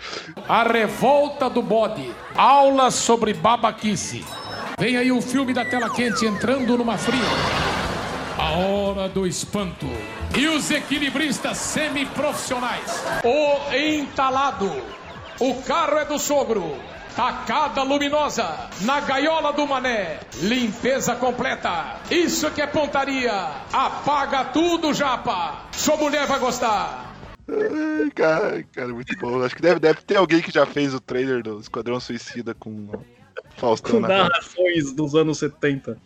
A 0.48 0.62
Revolta 0.62 1.50
do 1.50 1.64
Bode. 1.64 2.12
Aula 2.36 2.92
sobre 2.92 3.34
babaquice. 3.34 4.24
Vem 4.78 4.98
aí 4.98 5.10
o 5.10 5.22
filme 5.22 5.54
da 5.54 5.64
tela 5.64 5.90
quente 5.90 6.26
entrando 6.26 6.78
numa 6.78 6.98
fria. 6.98 7.22
A 8.38 8.52
hora 8.52 9.08
do 9.08 9.26
espanto. 9.26 9.88
E 10.38 10.48
os 10.48 10.70
equilibristas 10.70 11.58
semiprofissionais. 11.58 13.04
O 13.24 13.74
entalado. 13.74 14.70
O 15.40 15.56
carro 15.62 15.98
é 15.98 16.04
do 16.06 16.20
sogro. 16.20 16.76
Tacada 17.16 17.84
luminosa. 17.84 18.70
Na 18.82 19.00
gaiola 19.00 19.54
do 19.54 19.66
mané. 19.66 20.20
Limpeza 20.42 21.16
completa. 21.16 22.02
Isso 22.12 22.52
que 22.52 22.62
é 22.62 22.68
pontaria. 22.68 23.52
Apaga 23.72 24.44
tudo, 24.46 24.94
japa. 24.94 25.68
Sua 25.72 25.96
mulher 25.96 26.28
vai 26.28 26.40
gostar. 26.40 27.15
Ai, 27.48 28.10
cara, 28.12 28.64
cara, 28.74 28.88
muito 28.88 29.16
bom. 29.20 29.44
Acho 29.44 29.56
que 29.56 29.62
deve, 29.62 29.80
deve 29.80 30.02
ter 30.02 30.18
alguém 30.18 30.42
que 30.42 30.52
já 30.52 30.66
fez 30.66 30.94
o 30.94 31.00
trailer 31.00 31.44
do 31.44 31.60
Esquadrão 31.60 32.00
Suicida 32.00 32.54
com 32.54 32.90
Faustão 33.58 33.92
Com 33.92 34.00
na 34.00 34.08
narrações 34.08 34.94
dos 34.94 35.16
anos 35.16 35.38
70. 35.38 35.98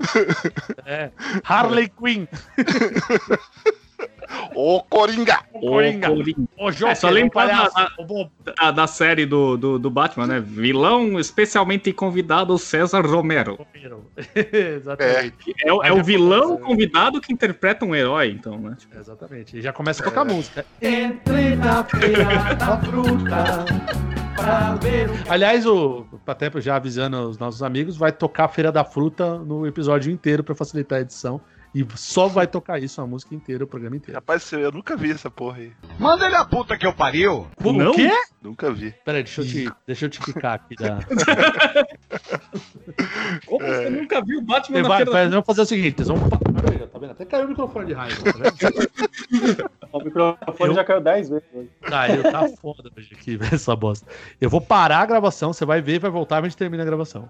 É. 0.86 1.12
Harley 1.44 1.90
Quinn. 1.90 2.28
Ô, 4.62 4.84
Coringa! 4.84 5.40
O 5.54 5.60
Coringa. 5.62 6.10
Coringa. 6.10 6.48
O 6.58 6.70
Joker. 6.70 6.90
É, 6.90 6.96
só 6.96 7.08
o 7.08 7.12
lembrar 7.12 7.48
palhaço, 7.48 7.74
da- 7.76 7.92
o. 7.98 8.30
Da, 8.44 8.72
da 8.72 8.88
série 8.88 9.26
do, 9.26 9.56
do, 9.56 9.80
do 9.80 9.90
Batman, 9.90 10.28
né? 10.28 10.40
Vilão 10.42 11.18
especialmente 11.18 11.94
convidado 11.94 12.58
César 12.58 13.00
Romero. 13.06 13.66
Exatamente. 14.36 15.56
É, 15.64 15.72
o- 15.72 15.82
é 15.82 15.94
o 15.94 16.04
vilão 16.04 16.58
convidado 16.58 17.22
que 17.22 17.32
interpreta 17.32 17.86
um 17.86 17.96
herói, 17.96 18.32
então, 18.32 18.60
né? 18.60 18.76
Exatamente. 19.00 19.58
E 19.58 19.62
já 19.62 19.72
começa 19.72 20.02
a 20.02 20.06
tocar 20.06 20.26
música. 20.26 20.66
Entrei 20.82 21.56
na 21.56 21.82
feira 21.86 22.56
da 22.56 22.78
fruta 22.80 23.66
o 24.40 25.32
Aliás, 25.32 25.66
o 25.66 26.06
até 26.28 26.50
já 26.60 26.76
avisando 26.76 27.18
os 27.30 27.38
nossos 27.38 27.64
amigos, 27.64 27.96
vai 27.98 28.12
tocar 28.12 28.46
a 28.46 28.48
Feira 28.50 28.72
da 28.72 28.84
Fruta 28.84 29.38
no 29.38 29.66
episódio 29.66 30.12
inteiro 30.12 30.44
pra 30.44 30.54
facilitar 30.56 30.98
a 31.00 31.02
edição. 31.02 31.40
E 31.74 31.86
só 31.96 32.28
vai 32.28 32.48
tocar 32.48 32.82
isso 32.82 33.00
a 33.00 33.06
música 33.06 33.36
inteira, 33.36 33.64
o 33.64 33.68
programa 33.68 33.96
inteiro. 33.96 34.18
Rapaz, 34.18 34.52
eu 34.52 34.72
nunca 34.72 34.98
vi 34.98 35.12
essa 35.12 35.30
porra 35.30 35.60
aí. 35.60 35.72
Manda 36.00 36.26
ele 36.26 36.36
a 36.36 36.44
puta 36.44 36.76
que 36.78 36.86
eu 36.88 36.94
pariu. 36.94 37.48
O 37.64 37.72
Não? 37.72 37.94
quê? 37.94 38.10
Nunca 38.42 38.72
vi. 38.72 38.92
Peraí, 39.06 39.22
deixa 39.24 39.42
eu 39.42 39.46
te, 39.46 39.72
deixa 39.86 40.06
eu 40.06 40.10
te 40.10 40.20
clicar 40.20 40.54
aqui 40.56 40.76
da. 40.76 41.00
Como 43.46 43.66
você 43.66 43.90
nunca 43.90 44.22
viu 44.24 44.40
o 44.40 44.42
Batman 44.42 44.82
vai, 44.84 44.98
feira 44.98 45.12
vai- 45.12 45.24
da 45.26 45.30
vamos 45.32 45.46
fazer 45.46 45.62
o 45.62 45.66
seguinte: 45.66 45.96
eles 45.98 46.08
vão. 46.08 46.18
Tá 46.30 47.00
vendo? 47.00 47.12
Até 47.12 47.26
caiu 47.26 47.46
o 47.46 47.50
microfone 47.50 47.86
de 47.86 47.94
raiva. 47.94 48.16
Tá 48.24 48.32
vendo? 48.32 49.70
O 49.92 50.04
microfone 50.04 50.70
Eu- 50.70 50.76
já 50.76 50.84
caiu 50.84 51.02
10 51.02 51.30
vezes. 51.30 51.44
hoje. 51.52 51.70
Tá, 51.82 52.08
eu 52.10 52.22
tá 52.32 52.48
foda 52.62 52.92
hoje 52.96 53.10
aqui, 53.12 53.36
velho, 53.38 53.56
essa 53.56 53.76
bosta. 53.76 54.08
Eu 54.40 54.48
vou 54.48 54.62
parar 54.62 55.00
a 55.00 55.06
gravação, 55.06 55.52
você 55.52 55.66
vai 55.66 55.82
ver, 55.82 55.98
vai 56.00 56.12
voltar, 56.12 56.38
a 56.38 56.42
gente 56.44 56.56
termina 56.58 56.84
a 56.84 56.86
gravação. 56.86 57.28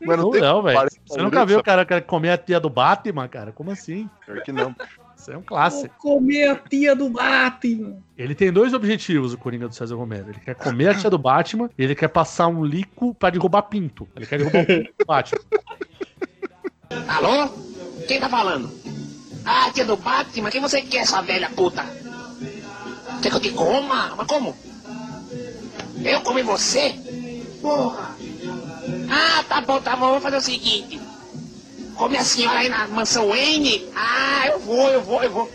Mas 0.00 0.18
não 0.18 0.30
Não, 0.30 0.40
não, 0.40 0.62
velho. 0.62 0.88
Você 1.06 1.22
nunca 1.22 1.44
viu 1.46 1.58
o 1.58 1.62
cara 1.62 1.84
cara 1.84 2.00
comer 2.02 2.30
a 2.30 2.38
tia 2.38 2.60
do 2.60 2.70
Batman, 2.70 3.28
cara? 3.28 3.52
Como 3.52 3.70
assim? 3.70 4.08
Pior 4.24 4.42
que 4.42 4.52
não. 4.52 4.74
Isso 5.16 5.32
é 5.32 5.36
um 5.36 5.42
clássico. 5.42 5.94
Vou 6.02 6.16
comer 6.16 6.50
a 6.50 6.56
tia 6.56 6.94
do 6.94 7.08
Batman. 7.08 7.96
Ele 8.16 8.34
tem 8.34 8.52
dois 8.52 8.74
objetivos, 8.74 9.32
o 9.32 9.38
Coringa 9.38 9.68
do 9.68 9.74
César 9.74 9.96
Romero. 9.96 10.30
Ele 10.30 10.40
quer 10.40 10.54
comer 10.54 10.88
a 10.88 10.94
tia 10.94 11.08
do 11.08 11.18
Batman 11.18 11.70
e 11.78 11.82
ele 11.82 11.94
quer 11.94 12.08
passar 12.08 12.48
um 12.48 12.64
lico 12.64 13.14
pra 13.14 13.30
derrubar 13.30 13.62
pinto. 13.62 14.06
Ele 14.14 14.26
quer 14.26 14.38
derrubar 14.38 14.62
o 14.62 14.66
pinto 14.66 14.94
do 14.98 15.06
Batman. 15.06 15.40
Alô? 17.08 17.48
Quem 18.06 18.20
tá 18.20 18.28
falando? 18.28 18.70
Ah, 19.44 19.70
tia 19.72 19.84
do 19.84 19.96
Batman, 19.96 20.50
quem 20.50 20.60
você 20.60 20.82
quer, 20.82 20.98
essa 20.98 21.22
velha 21.22 21.50
puta? 21.50 21.84
Quer 23.22 23.30
que 23.30 23.36
eu 23.36 23.40
te 23.40 23.50
coma? 23.50 24.14
Mas 24.16 24.26
como? 24.26 24.56
Eu 26.04 26.20
comi 26.20 26.42
você? 26.42 26.94
Porra! 27.62 28.13
Ah, 29.10 29.44
tá 29.48 29.60
bom, 29.60 29.80
tá 29.80 29.96
bom, 29.96 30.08
vamos 30.08 30.22
fazer 30.22 30.36
o 30.36 30.40
seguinte. 30.40 31.00
Come 31.96 32.16
a 32.16 32.24
senhora 32.24 32.58
aí 32.58 32.68
na 32.68 32.88
mansão 32.88 33.28
Wayne? 33.28 33.88
Ah, 33.94 34.48
eu 34.48 34.58
vou, 34.58 34.88
eu 34.88 35.02
vou, 35.02 35.22
eu 35.22 35.30
vou. 35.30 35.52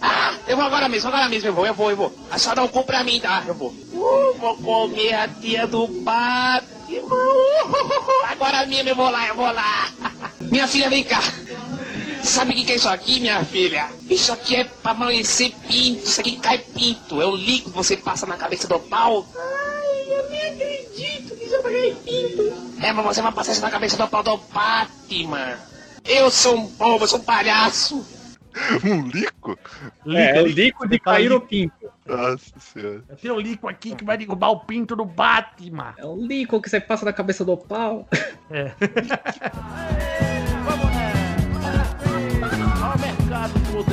Ah, 0.00 0.34
eu 0.46 0.56
vou 0.56 0.64
agora 0.64 0.88
mesmo, 0.88 1.08
agora 1.08 1.28
mesmo 1.28 1.48
eu 1.48 1.54
vou, 1.54 1.66
eu 1.66 1.74
vou, 1.74 1.90
eu 1.90 1.96
vou. 1.96 2.12
A 2.30 2.38
senhora 2.38 2.66
compra 2.68 2.98
pra 2.98 3.04
mim, 3.04 3.20
tá? 3.20 3.44
Eu 3.46 3.54
vou. 3.54 3.70
Uh, 3.70 4.34
vou 4.38 4.56
comer 4.56 5.14
a 5.14 5.28
tia 5.28 5.66
do 5.66 5.86
Batman. 5.86 6.68
Uh, 6.90 8.26
agora 8.28 8.66
mesmo 8.66 8.88
eu 8.88 8.96
vou 8.96 9.10
lá, 9.10 9.28
eu 9.28 9.34
vou 9.34 9.50
lá. 9.52 9.90
Minha 10.40 10.68
filha, 10.68 10.90
vem 10.90 11.04
cá. 11.04 11.20
Sabe 12.22 12.52
o 12.52 12.54
que 12.54 12.64
que 12.64 12.72
é 12.72 12.76
isso 12.76 12.88
aqui, 12.88 13.18
minha 13.18 13.44
filha? 13.44 13.90
Isso 14.08 14.32
aqui 14.32 14.54
é 14.54 14.64
pra 14.64 14.92
amanhecer 14.92 15.52
pinto, 15.66 16.06
isso 16.06 16.20
aqui 16.20 16.36
cai 16.36 16.58
pinto. 16.58 17.20
É 17.20 17.26
o 17.26 17.34
líquido 17.34 17.70
que 17.70 17.76
você 17.76 17.96
passa 17.96 18.26
na 18.26 18.36
cabeça 18.36 18.68
do 18.68 18.78
pau. 18.78 19.26
Eu 21.52 21.68
é 21.68 21.94
pinto. 21.94 22.42
É, 22.82 22.92
mas 22.92 23.04
você 23.04 23.20
vai 23.20 23.30
passar 23.30 23.52
isso 23.52 23.60
na 23.60 23.70
cabeça 23.70 23.96
do 23.96 24.08
pau 24.08 24.22
do 24.22 24.38
Batman. 24.38 25.58
Eu 26.02 26.30
sou 26.30 26.56
um 26.56 26.66
bobo, 26.66 27.04
eu 27.04 27.08
sou 27.08 27.18
um 27.18 27.22
palhaço. 27.22 28.04
Um 28.84 29.06
lico? 29.08 29.58
É, 30.06 30.42
o 30.42 30.46
lico 30.46 30.86
de 30.86 30.98
cair 30.98 31.32
o 31.32 31.40
pinto. 31.40 31.90
Nossa 32.06 32.52
senhora. 32.58 33.02
Tem 33.20 33.30
o 33.30 33.40
lico 33.40 33.66
aqui 33.66 33.94
que 33.94 34.04
vai 34.04 34.18
derrubar 34.18 34.50
o 34.50 34.60
pinto 34.60 34.94
do 34.94 35.06
Batman. 35.06 35.94
É 35.96 36.04
o 36.04 36.16
lico 36.16 36.60
que 36.60 36.68
você 36.68 36.78
passa 36.78 37.06
na 37.06 37.14
cabeça 37.14 37.46
do 37.46 37.56
pau. 37.56 38.06
É. 38.50 38.72
Ao 42.82 42.98
mercado 42.98 43.54
do 43.72 43.84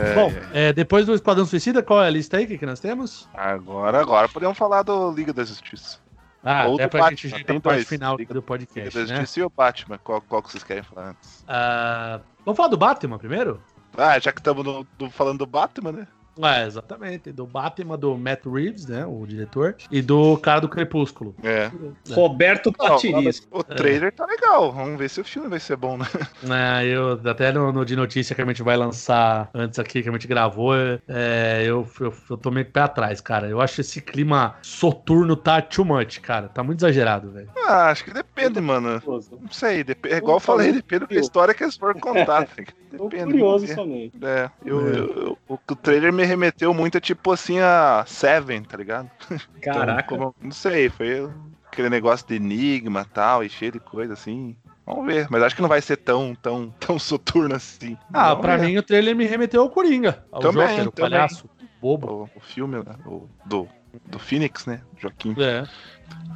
É, 0.00 0.14
Bom, 0.14 0.32
é, 0.52 0.72
depois 0.72 1.06
do 1.06 1.14
Esquadrão 1.14 1.44
Suicida, 1.46 1.82
qual 1.82 2.02
é 2.02 2.06
a 2.06 2.10
lista 2.10 2.36
aí 2.36 2.46
que, 2.46 2.64
nós 2.66 2.80
temos? 2.80 3.28
Agora, 3.34 4.00
agora 4.00 4.28
podemos 4.28 4.56
falar 4.56 4.82
do 4.82 5.10
Liga 5.12 5.32
da 5.32 5.44
Justiça. 5.44 5.98
Ah, 6.42 6.66
Ou 6.68 6.76
até 6.76 6.88
pra 6.88 7.00
Batman, 7.00 7.16
gente 7.16 7.40
ir 7.40 7.44
tem 7.44 7.60
parte 7.60 7.84
final 7.84 8.16
Liga- 8.16 8.32
do 8.32 8.38
Liga 8.38 8.46
podcast, 8.46 8.94
da 8.98 9.04
né? 9.04 9.16
Justiça 9.20 9.40
e 9.40 9.42
o 9.42 9.50
Batman. 9.50 9.98
Qual, 9.98 10.22
qual 10.22 10.42
que 10.42 10.50
vocês 10.50 10.64
querem 10.64 10.82
falar 10.82 11.10
antes? 11.10 11.44
Ah, 11.46 12.20
vamos 12.46 12.56
falar 12.56 12.68
do 12.70 12.78
Batman 12.78 13.18
primeiro? 13.18 13.60
Ah, 13.96 14.18
já 14.18 14.32
que 14.32 14.40
estamos 14.40 14.86
falando 15.10 15.38
do 15.40 15.46
Batman, 15.46 15.92
né? 15.92 16.06
É, 16.42 16.66
exatamente. 16.66 17.32
Do 17.32 17.46
Batman, 17.46 17.98
do 17.98 18.16
Matt 18.16 18.46
Reeves, 18.46 18.86
né? 18.86 19.04
O 19.04 19.26
diretor. 19.26 19.76
E 19.90 20.00
do 20.00 20.36
cara 20.38 20.60
do 20.60 20.68
Crepúsculo. 20.68 21.34
É. 21.42 21.70
Roberto 22.12 22.72
Patiriz. 22.72 23.46
O 23.50 23.62
trailer 23.62 24.12
tá 24.12 24.24
legal. 24.26 24.72
Vamos 24.72 24.98
ver 24.98 25.10
se 25.10 25.20
o 25.20 25.24
filme 25.24 25.48
vai 25.48 25.60
ser 25.60 25.76
bom, 25.76 25.96
né? 25.96 26.06
É, 26.80 26.86
eu, 26.86 27.20
até 27.28 27.52
no, 27.52 27.72
no 27.72 27.84
de 27.84 27.94
notícia 27.94 28.34
que 28.34 28.40
a 28.42 28.46
gente 28.46 28.62
vai 28.62 28.76
lançar 28.76 29.50
antes 29.54 29.78
aqui, 29.78 30.02
que 30.02 30.08
a 30.08 30.12
gente 30.12 30.26
gravou, 30.26 30.74
é, 31.08 31.62
eu, 31.64 31.86
eu, 32.00 32.14
eu 32.30 32.36
tô 32.36 32.50
meio 32.50 32.66
que 32.66 32.72
pé 32.72 32.80
atrás, 32.80 33.20
cara. 33.20 33.48
Eu 33.48 33.60
acho 33.60 33.80
esse 33.80 34.00
clima 34.00 34.56
soturno 34.62 35.36
tá 35.36 35.60
too 35.60 35.84
much, 35.84 36.18
cara. 36.20 36.48
Tá 36.48 36.62
muito 36.62 36.80
exagerado, 36.80 37.30
velho. 37.30 37.48
Ah, 37.66 37.90
acho 37.90 38.04
que 38.04 38.12
depende, 38.12 38.60
mano. 38.60 39.00
Não 39.06 39.50
sei, 39.50 39.84
dep- 39.84 40.06
é 40.06 40.16
igual 40.16 40.36
eu 40.36 40.40
falei, 40.40 40.72
depende 40.72 41.06
da 41.06 41.14
história 41.20 41.52
que 41.54 41.62
eles 41.62 41.76
forem 41.76 42.00
contar. 42.00 42.48
Depende. 42.90 43.24
curioso 43.24 43.66
somente. 43.68 44.12
É, 44.22 44.50
eu, 44.64 44.80
É. 44.80 44.98
eu- 44.98 45.06
eu- 45.22 45.38
o, 45.48 45.54
o 45.54 45.76
trailer 45.76 46.12
me 46.12 46.24
remeteu 46.24 46.72
muito 46.74 46.98
a 46.98 47.00
tipo 47.00 47.32
assim 47.32 47.58
a 47.60 48.04
Seven, 48.06 48.62
tá 48.62 48.76
ligado? 48.76 49.10
Caraca. 49.62 50.14
Então, 50.14 50.18
como- 50.32 50.34
não 50.42 50.50
sei, 50.52 50.88
foi 50.88 51.30
aquele 51.66 51.88
negócio 51.90 52.26
de 52.26 52.34
enigma 52.34 53.02
e 53.08 53.12
tal, 53.14 53.44
e 53.44 53.48
cheio 53.48 53.72
de 53.72 53.80
coisa 53.80 54.12
assim. 54.14 54.56
Vamos 54.84 55.06
ver, 55.06 55.28
mas 55.30 55.42
acho 55.42 55.54
que 55.54 55.62
não 55.62 55.68
vai 55.68 55.80
ser 55.80 55.96
tão, 55.98 56.34
tão, 56.34 56.70
tão 56.80 56.98
soturno 56.98 57.54
assim. 57.54 57.96
Ah, 58.12 58.30
Vamos 58.30 58.40
pra 58.42 58.56
ver. 58.56 58.66
mim 58.66 58.76
o 58.76 58.82
trailer 58.82 59.14
me 59.14 59.24
remeteu 59.24 59.62
ao 59.62 59.70
Coringa. 59.70 60.24
Ao 60.32 60.40
Também, 60.40 60.66
Joker, 60.84 60.88
o 60.88 60.92
palhaço. 60.92 61.48
Bobo. 61.80 62.28
O, 62.34 62.38
o 62.38 62.40
filme 62.40 62.76
né, 62.78 62.94
o, 63.06 63.28
do, 63.46 63.68
do 64.06 64.18
Phoenix, 64.18 64.66
né? 64.66 64.82
Joaquim. 64.98 65.34
É. 65.38 65.64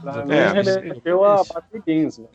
Pra 0.03 0.23
mim, 0.27 0.35
É, 0.35 0.49
remeteu 0.53 1.25
a 1.25 1.37
Batman 1.39 1.81
Begins. 1.87 2.19
né? 2.19 2.27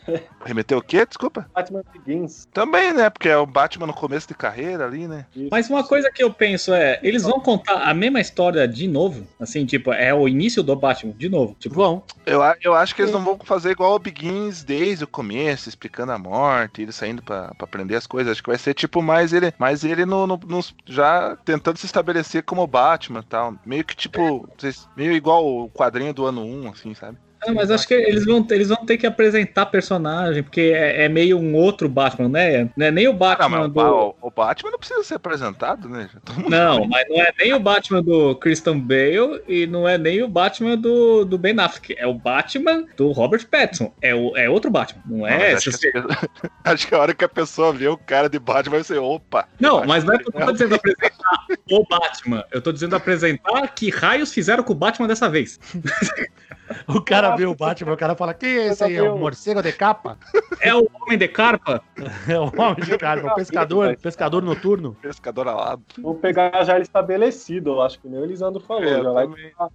Remeteu 0.44 0.80
o 0.80 0.82
quê? 0.82 1.06
Desculpa? 1.06 1.48
Batman 1.54 1.84
Begins. 1.94 2.48
Também, 2.52 2.92
né? 2.94 3.12
Porque 3.12 3.30
é 3.30 3.38
o 3.38 3.46
Batman 3.46 3.86
no 3.86 3.94
começo 3.94 4.28
de 4.28 4.34
carreira 4.34 4.86
ali, 4.88 5.08
né? 5.08 5.28
Mas 5.52 5.70
uma 5.70 5.84
coisa 5.84 6.10
que 6.12 6.24
eu 6.24 6.34
penso 6.34 6.74
é, 6.74 7.00
eles 7.04 7.22
vão 7.22 7.40
contar 7.40 7.84
a 7.88 7.94
mesma 7.94 8.20
história 8.20 8.68
de 8.68 8.88
novo? 8.88 9.28
Assim, 9.40 9.68
tipo, 9.68 9.94
é 9.94 10.12
o 10.12 10.28
início 10.28 10.64
do 10.64 10.76
Batman, 10.76 11.14
de 11.16 11.30
novo. 11.30 11.56
Tipo, 11.60 11.76
vão. 11.76 12.04
Eu, 12.26 12.42
eu 12.64 12.74
acho 12.74 12.96
que 12.96 13.04
eles 13.04 13.14
não 13.14 13.24
vão 13.24 13.38
fazer 13.44 13.70
igual 13.70 13.94
o 13.94 14.00
Begins 14.00 14.64
desde 14.64 15.04
o 15.04 15.08
começo, 15.08 15.70
explicando 15.70 16.12
a 16.12 16.18
morte, 16.18 16.82
ele 16.82 16.92
saindo 16.92 17.22
pra, 17.22 17.54
pra 17.54 17.66
aprender 17.66 17.96
as 17.96 18.08
coisas. 18.08 18.32
Acho 18.32 18.42
que 18.42 18.50
vai 18.50 18.58
ser 18.58 18.74
tipo 18.74 19.00
mais 19.04 19.32
ele, 19.32 19.54
mais 19.60 19.84
ele 19.84 20.08
no, 20.08 20.26
no- 20.26 20.40
nos- 20.48 20.74
já 20.88 21.38
tentando 21.46 21.78
se 21.78 21.86
estabelecer 21.86 22.42
como 22.42 22.66
Batman 22.66 23.20
e 23.20 23.24
tal. 23.30 23.54
Meio 23.64 23.86
que 23.86 23.96
tipo, 23.96 24.50
meio 24.98 25.14
igual 25.14 25.46
o 25.46 25.70
quadrinho 25.70 26.16
do 26.16 26.26
ano 26.26 26.44
1, 26.44 26.70
assim, 26.72 26.96
sabe? 26.96 27.16
Ah, 27.42 27.54
mas 27.54 27.72
acho 27.72 27.88
que 27.88 27.94
eles 27.94 28.26
vão, 28.26 28.46
eles 28.52 28.68
vão 28.70 28.86
ter 28.86 28.98
que 28.98 29.08
apresentar 29.08 29.66
personagem, 29.68 30.44
porque 30.44 30.74
é, 30.76 31.06
é 31.06 31.10
meio 31.10 31.38
um 31.40 31.56
outro 31.56 31.88
Batman, 31.88 32.28
né? 32.30 32.70
Não 32.76 32.86
é 32.86 32.92
nem 32.92 33.08
o 33.08 33.12
Ah, 33.12 33.14
Batman 33.14 33.50
mas 33.60 33.66
o, 33.66 33.70
do. 33.70 33.80
O- 33.82 34.16
o 34.24 34.32
Batman 34.32 34.72
não 34.72 34.80
precisa 34.80 35.04
ser 35.04 35.16
apresentado, 35.16 35.88
né? 35.88 36.10
Não, 36.50 36.76
sabe. 36.76 36.88
mas 36.90 37.06
não 37.10 37.22
é 37.22 37.32
nem 37.40 37.54
o 37.54 37.60
Batman 37.60 38.04
do 38.04 38.36
Christian 38.36 38.80
Bale 38.80 39.42
e 39.48 39.66
não 39.68 39.88
é 39.88 39.98
nem 39.98 40.22
o 40.22 40.28
Batman 40.28 40.76
do, 40.78 41.24
do 41.26 41.38
Ben 41.38 41.58
Affleck. 41.60 41.96
É 41.98 42.06
o 42.06 42.14
Batman 42.14 42.86
do 42.98 43.12
Robert 43.12 43.48
Pattinson. 43.48 43.94
É, 44.02 44.14
o, 44.14 44.36
é 44.36 44.50
outro 44.50 44.70
Batman, 44.70 45.02
não 45.06 45.26
é? 45.28 45.54
Mas 45.54 45.68
acho, 45.68 45.80
que, 45.80 45.92
pessoas- 45.92 46.18
acho 46.66 46.88
que 46.88 46.96
a 46.96 47.00
hora 47.00 47.14
que 47.14 47.24
a 47.26 47.30
pessoa 47.30 47.72
vê 47.74 47.88
o 47.88 47.98
cara 47.98 48.30
de 48.30 48.38
Batman 48.40 48.72
vai 48.76 48.84
ser, 48.84 48.98
opa. 49.00 49.48
Não, 49.60 49.86
mas 49.86 50.04
não 50.04 50.14
é 50.14 50.18
que 50.18 50.28
eu 50.28 50.46
tô 50.46 50.52
dizendo 50.52 50.76
apresentar 50.76 51.46
o 51.72 51.86
Batman. 51.88 52.44
Eu 52.52 52.62
tô 52.62 52.72
dizendo 52.72 52.96
apresentar 52.96 53.68
que 53.74 53.90
raios 53.90 54.34
fizeram 54.34 54.64
com 54.64 54.74
o 54.74 54.76
Batman 54.76 55.08
dessa 55.08 55.30
vez. 55.30 55.60
O 56.88 57.02
cara 57.02 57.36
vê 57.36 57.46
o 57.46 57.56
Batman, 57.56 57.94
o 57.94 57.98
cara 57.98 58.16
fala: 58.16 58.34
Quem 58.34 58.50
é 58.50 58.68
esse 58.68 58.84
aí? 58.84 58.96
É 58.96 59.04
o 59.04 59.18
morcego 59.18 59.62
de 59.62 59.72
capa? 59.72 60.18
É 60.62 60.76
o 60.76 60.86
Homem 61.02 61.18
de 61.18 61.28
Carpa? 61.28 61.82
É 62.28 62.38
o 62.38 62.44
homem 62.46 62.84
de 62.84 62.98
capa, 62.98 63.28
o 63.32 63.36
pescador, 63.36 63.98
pescador 63.98 64.44
noturno. 64.44 64.96
Pescador 65.02 65.48
alado. 65.48 65.82
Vou 66.02 66.16
pegar 66.16 66.64
já 66.64 66.76
ele 66.76 66.84
estabelecido, 66.84 67.72
eu 67.72 67.82
acho 67.82 68.00
que 68.00 68.08
nem 68.08 68.20
o 68.20 68.24
Elisandro 68.24 68.62
falou. 68.62 68.84
É, 68.84 69.02
já 69.02 69.12
vai 69.12 69.28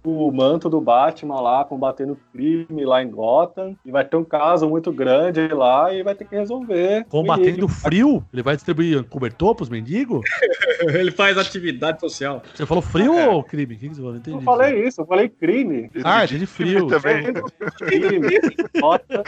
o 0.03 0.31
manto 0.31 0.69
do 0.69 0.79
Batman 0.79 1.41
lá, 1.41 1.63
combatendo 1.63 2.17
crime 2.31 2.85
lá 2.85 3.01
em 3.01 3.09
Gotham. 3.09 3.75
E 3.85 3.91
vai 3.91 4.05
ter 4.05 4.17
um 4.17 4.23
caso 4.23 4.69
muito 4.69 4.91
grande 4.91 5.47
lá 5.49 5.93
e 5.93 6.03
vai 6.03 6.15
ter 6.15 6.25
que 6.25 6.35
resolver. 6.35 7.05
Combatendo 7.09 7.65
E- 7.65 7.69
frio? 7.69 8.23
Ele 8.31 8.43
vai 8.43 8.55
distribuir 8.55 9.03
cobertor 9.05 9.55
pros 9.55 9.69
mendigos? 9.69 10.21
Ele 10.81 11.11
faz 11.11 11.37
atividade 11.37 11.99
social. 11.99 12.41
Você 12.53 12.65
falou 12.65 12.81
frio 12.81 13.13
ou 13.31 13.43
crime? 13.43 13.75
O 13.75 13.77
que 13.77 13.89
que 13.89 13.95
você 13.95 14.01
falou? 14.01 14.11
Não 14.13 14.19
entendi. 14.19 14.37
Eu 14.37 14.41
falei 14.41 14.87
isso, 14.87 15.01
eu 15.01 15.05
falei 15.05 15.29
crime. 15.29 15.89
Ah, 16.03 16.25
entendi 16.25 16.45
frio. 16.45 16.84
Também. 16.87 17.23
crime. 17.77 18.39
Gotham. 18.79 19.23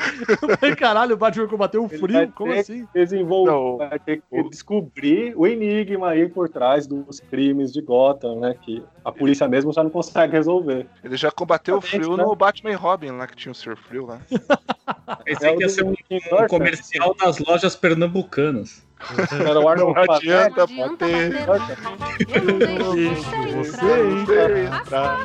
Caralho, 0.77 1.15
o 1.15 1.17
Batman 1.17 1.47
combateu 1.47 1.83
o 1.83 1.87
Ele 1.87 1.97
frio? 1.97 2.13
vai 2.13 2.27
Como 2.27 2.53
ter 2.53 2.59
assim? 2.59 2.87
Desenvolver, 2.93 3.51
Não, 3.51 3.77
vai 3.77 3.99
ter 3.99 4.21
que 4.21 4.49
descobrir 4.49 5.33
o 5.35 5.45
enigma 5.47 6.09
aí 6.09 6.27
por 6.27 6.49
trás 6.49 6.87
dos 6.87 7.19
crimes 7.19 7.71
de 7.73 7.81
Gotham, 7.81 8.39
né? 8.39 8.55
Que 8.61 8.83
a 9.03 9.11
polícia 9.11 9.47
mesmo 9.47 9.71
já 9.71 9.83
não 9.83 9.89
consegue 9.89 10.33
resolver. 10.33 10.87
Ele 11.03 11.17
já 11.17 11.31
combateu 11.31 11.77
o 11.77 11.81
frio 11.81 12.15
né? 12.17 12.23
no 12.23 12.35
Batman 12.35 12.71
e 12.71 12.75
Robin 12.75 13.11
lá, 13.11 13.27
que 13.27 13.35
tinha 13.35 13.51
o 13.51 13.55
Sr. 13.55 13.75
Frio 13.77 14.05
lá. 14.05 14.19
Pensei 15.23 15.55
que 15.55 15.63
ia 15.63 15.69
ser 15.69 15.83
um, 15.83 15.91
um 15.91 16.47
comercial 16.47 17.15
das 17.15 17.39
lojas 17.39 17.75
pernambucanas. 17.75 18.86
Era 19.47 19.59
o 19.59 19.67
Arnold 19.69 19.93
Não 19.93 20.13
adianta 20.15 20.67
Schwarzenegger. 20.67 21.45
Você 23.55 24.01
entra. 24.09 25.17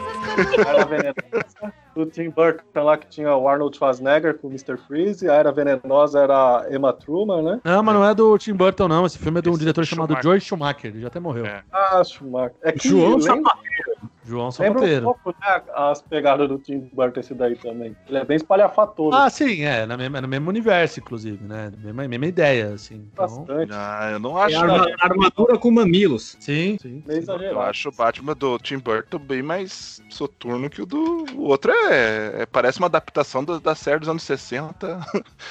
Era 0.68 0.84
venenosa. 0.84 1.72
Do 1.94 2.06
Tim 2.06 2.30
Burton 2.30 2.82
lá 2.84 2.96
que 2.96 3.06
tinha 3.08 3.34
o 3.36 3.46
Arnold 3.48 3.76
Schwarzenegger 3.76 4.38
com 4.38 4.46
o 4.48 4.50
Mr. 4.50 4.76
Freeze. 4.78 5.28
A 5.28 5.34
Era 5.34 5.52
Venenosa 5.52 6.20
era 6.20 6.60
a 6.60 6.66
Emma 6.74 6.92
Truman, 6.92 7.42
né? 7.42 7.60
Não, 7.64 7.82
mas 7.82 7.94
não 7.94 8.04
é 8.08 8.14
do 8.14 8.38
Tim 8.38 8.54
Burton, 8.54 8.88
não. 8.88 9.04
Esse 9.04 9.18
filme 9.18 9.38
é 9.38 9.42
de 9.42 9.50
um 9.50 9.52
Esse 9.52 9.60
diretor 9.60 9.82
é 9.82 9.84
chamado 9.84 10.08
Schumacher. 10.08 10.22
Joy 10.30 10.40
Schumacher. 10.40 10.90
Ele 10.90 11.00
já 11.02 11.08
até 11.08 11.20
morreu. 11.20 11.44
É. 11.44 11.62
Ah, 11.70 12.02
Schumacher. 12.02 12.54
É 12.62 12.72
que 12.72 12.88
João 12.88 13.16
lembra- 13.18 13.34
Sapateiro. 13.36 14.11
João 14.24 14.50
Lembra 14.58 14.68
um 14.70 14.72
Sapateiro. 14.74 15.04
pouco, 15.04 15.30
né, 15.40 15.62
as 15.74 16.00
pegadas 16.02 16.48
do 16.48 16.58
Tim 16.58 16.78
Burton 16.92 17.20
esse 17.20 17.34
daí 17.34 17.56
também. 17.56 17.96
Ele 18.08 18.18
é 18.18 18.24
bem 18.24 18.36
espalhafatoso. 18.36 19.16
Ah, 19.16 19.28
sim, 19.28 19.62
é, 19.64 19.84
na 19.84 19.96
mesma, 19.96 20.20
no 20.20 20.28
mesmo 20.28 20.48
universo, 20.48 21.00
inclusive, 21.00 21.42
né? 21.42 21.72
Mesma, 21.78 22.06
mesma 22.06 22.26
ideia, 22.26 22.68
assim. 22.74 23.08
Então, 23.12 23.26
Bastante. 23.26 23.72
Ah, 23.74 24.10
eu 24.12 24.18
não 24.20 24.38
É 24.38 24.44
acho. 24.44 24.56
arma- 24.58 24.86
armadura 25.00 25.58
com 25.58 25.70
mamilos. 25.70 26.36
sim, 26.38 26.76
sim. 26.80 27.02
Meio 27.06 27.22
Eu 27.42 27.60
acho 27.60 27.88
o 27.88 27.92
Batman 27.92 28.34
do 28.34 28.58
Tim 28.58 28.78
Burton 28.78 29.18
bem 29.18 29.42
mais 29.42 30.00
soturno 30.08 30.70
que 30.70 30.82
o 30.82 30.86
do. 30.86 31.24
O 31.34 31.42
outro 31.48 31.72
é. 31.72 32.42
é- 32.42 32.46
parece 32.46 32.78
uma 32.78 32.86
adaptação 32.86 33.44
da, 33.44 33.58
da 33.58 33.74
série 33.74 33.98
dos 34.00 34.08
anos 34.08 34.22
60, 34.22 35.00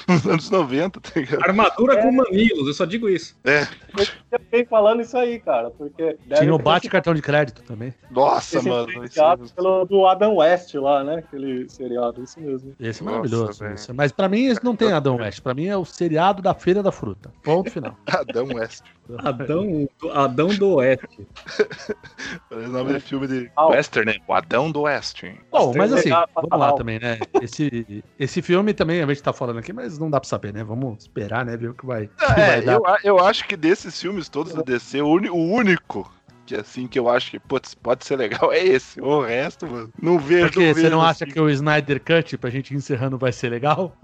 nos 0.07 0.26
anos 0.26 0.49
90, 0.49 0.99
tá 1.01 1.11
ligado? 1.19 1.43
Armadura 1.43 2.01
com 2.01 2.11
mamilos, 2.11 2.67
eu 2.67 2.74
só 2.74 2.86
digo 2.86 3.09
isso. 3.09 3.36
É. 3.43 3.67
Eu 4.32 4.39
fiquei 4.39 4.65
falando 4.65 5.01
isso 5.01 5.17
aí, 5.17 5.39
cara, 5.39 5.69
porque... 5.72 6.17
Tinha 6.36 6.53
o 6.53 6.57
ter 6.57 6.63
Bate 6.63 6.84
sido 6.84 6.91
cartão 6.91 7.13
de 7.13 7.22
crédito 7.22 7.61
também. 7.63 7.93
Nossa, 8.09 8.61
mano. 8.62 9.03
Isso, 9.05 9.53
pelo 9.55 9.86
do 9.86 10.05
Adam 10.07 10.36
West 10.36 10.74
lá, 10.76 11.03
né? 11.03 11.16
Aquele 11.18 11.68
seriado, 11.70 12.24
isso 12.24 12.39
mesmo. 12.39 12.74
Esse 12.80 13.01
é 13.01 13.05
Nossa, 13.05 13.18
maravilhoso. 13.18 13.59
velho. 13.59 13.74
esse. 13.76 13.93
Mas 13.93 14.12
pra 14.12 14.28
mim, 14.30 14.45
esse 14.45 14.64
não 14.64 14.76
tem 14.76 14.91
Adão 14.91 15.16
West. 15.18 15.41
Pra 15.41 15.53
mim 15.53 15.66
é 15.68 15.78
o 15.78 15.86
seriado 15.86 16.41
da 16.41 16.53
Feira 16.53 16.82
da 16.84 16.91
Fruta. 16.91 17.32
Ponto 17.43 17.70
final. 17.72 17.95
Adão 18.07 18.47
West. 18.53 18.84
Adão, 19.18 19.89
do- 19.99 20.12
Adão 20.12 20.47
do 20.49 20.76
Oeste. 20.76 21.28
Parece 22.49 22.70
o 22.70 22.72
nome 22.72 22.93
de 22.93 22.99
filme 23.01 23.28
de 23.28 23.51
Ah, 23.57 23.68
o- 23.68 23.72
Western, 23.72 24.05
né? 24.14 24.18
O 24.28 24.34
Adão 24.34 24.72
do 24.72 24.82
Western. 24.84 25.38
Bom, 25.51 25.74
mas 25.76 25.91
assim, 25.91 26.09
Legal, 26.09 26.30
vamos 26.34 26.49
lá 26.59 26.72
também, 26.74 26.97
né? 26.99 27.20
Esse, 27.41 28.03
esse 28.18 28.41
filme 28.41 28.74
também, 28.74 29.01
a 29.01 29.07
gente 29.07 29.22
tá 29.22 29.34
falando 29.34 29.59
aqui, 29.59 29.74
mas 29.74 29.97
não 29.99 30.09
dá 30.09 30.20
pra 30.20 30.30
saber, 30.30 30.53
né? 30.53 30.64
Vamos 30.64 30.99
esperar, 31.03 31.43
né? 31.45 31.57
Ver 31.57 31.70
o 31.70 31.74
que 31.74 31.86
vai, 31.86 32.07
que 32.07 32.14
vai 32.26 32.59
É, 32.59 32.62
dar. 32.62 32.74
eu, 32.74 32.84
eu 33.03 33.20
acho 33.20 33.45
que 33.47 33.57
desses 33.57 33.99
filmes 33.99 34.30
todos 34.30 34.53
da 34.53 34.62
DC, 34.62 35.01
o 35.01 35.07
único 35.36 36.09
que 36.52 36.56
assim 36.56 36.88
que 36.88 36.99
eu 36.99 37.10
acho 37.10 37.32
que 37.32 37.39
putz, 37.39 37.74
pode 37.74 38.06
ser 38.06 38.18
legal 38.18 38.52
é 38.54 38.64
esse. 38.64 38.99
O 38.99 39.22
resto, 39.22 39.66
mano, 39.68 39.91
não 40.02 40.20
vejo. 40.20 40.47
Porque 40.47 40.74
você 40.74 40.82
vejo, 40.82 40.89
não 40.89 41.02
acha 41.02 41.24
assim. 41.24 41.34
que 41.34 41.39
o 41.39 41.49
Snyder 41.49 42.02
Cut, 42.04 42.38
pra 42.38 42.49
gente 42.49 42.72
ir 42.74 42.78
encerrando, 42.78 43.18
vai 43.18 43.32
ser 43.32 43.49
legal? 43.49 43.95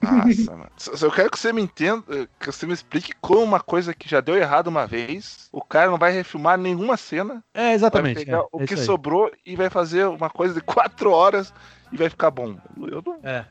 Nossa, 0.00 0.52
mano. 0.52 0.70
Eu 1.02 1.10
quero 1.10 1.30
que 1.30 1.38
você 1.38 1.52
me 1.52 1.62
entenda, 1.62 2.28
que 2.38 2.46
você 2.46 2.66
me 2.66 2.72
explique 2.72 3.12
como 3.20 3.42
uma 3.42 3.60
coisa 3.60 3.92
que 3.92 4.08
já 4.08 4.20
deu 4.20 4.36
errado 4.36 4.68
uma 4.68 4.86
vez, 4.86 5.48
o 5.52 5.60
cara 5.62 5.90
não 5.90 5.98
vai 5.98 6.12
refilmar 6.12 6.56
nenhuma 6.58 6.96
cena, 6.96 7.42
É, 7.52 7.64
vai 7.66 7.74
exatamente. 7.74 8.24
pegar 8.24 8.38
é, 8.38 8.44
o 8.52 8.62
é 8.62 8.66
que 8.66 8.76
sobrou 8.76 9.30
e 9.44 9.56
vai 9.56 9.68
fazer 9.70 10.06
uma 10.06 10.30
coisa 10.30 10.54
de 10.54 10.60
quatro 10.62 11.10
horas 11.10 11.52
e 11.90 11.96
vai 11.96 12.08
ficar 12.08 12.30
bom. 12.30 12.56
Eu 12.80 13.02
não, 13.04 13.18
É. 13.22 13.44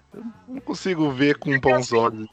não 0.47 0.59
consigo 0.61 1.11
ver 1.11 1.37
com 1.37 1.57
bons 1.59 1.91
olhos. 1.91 2.27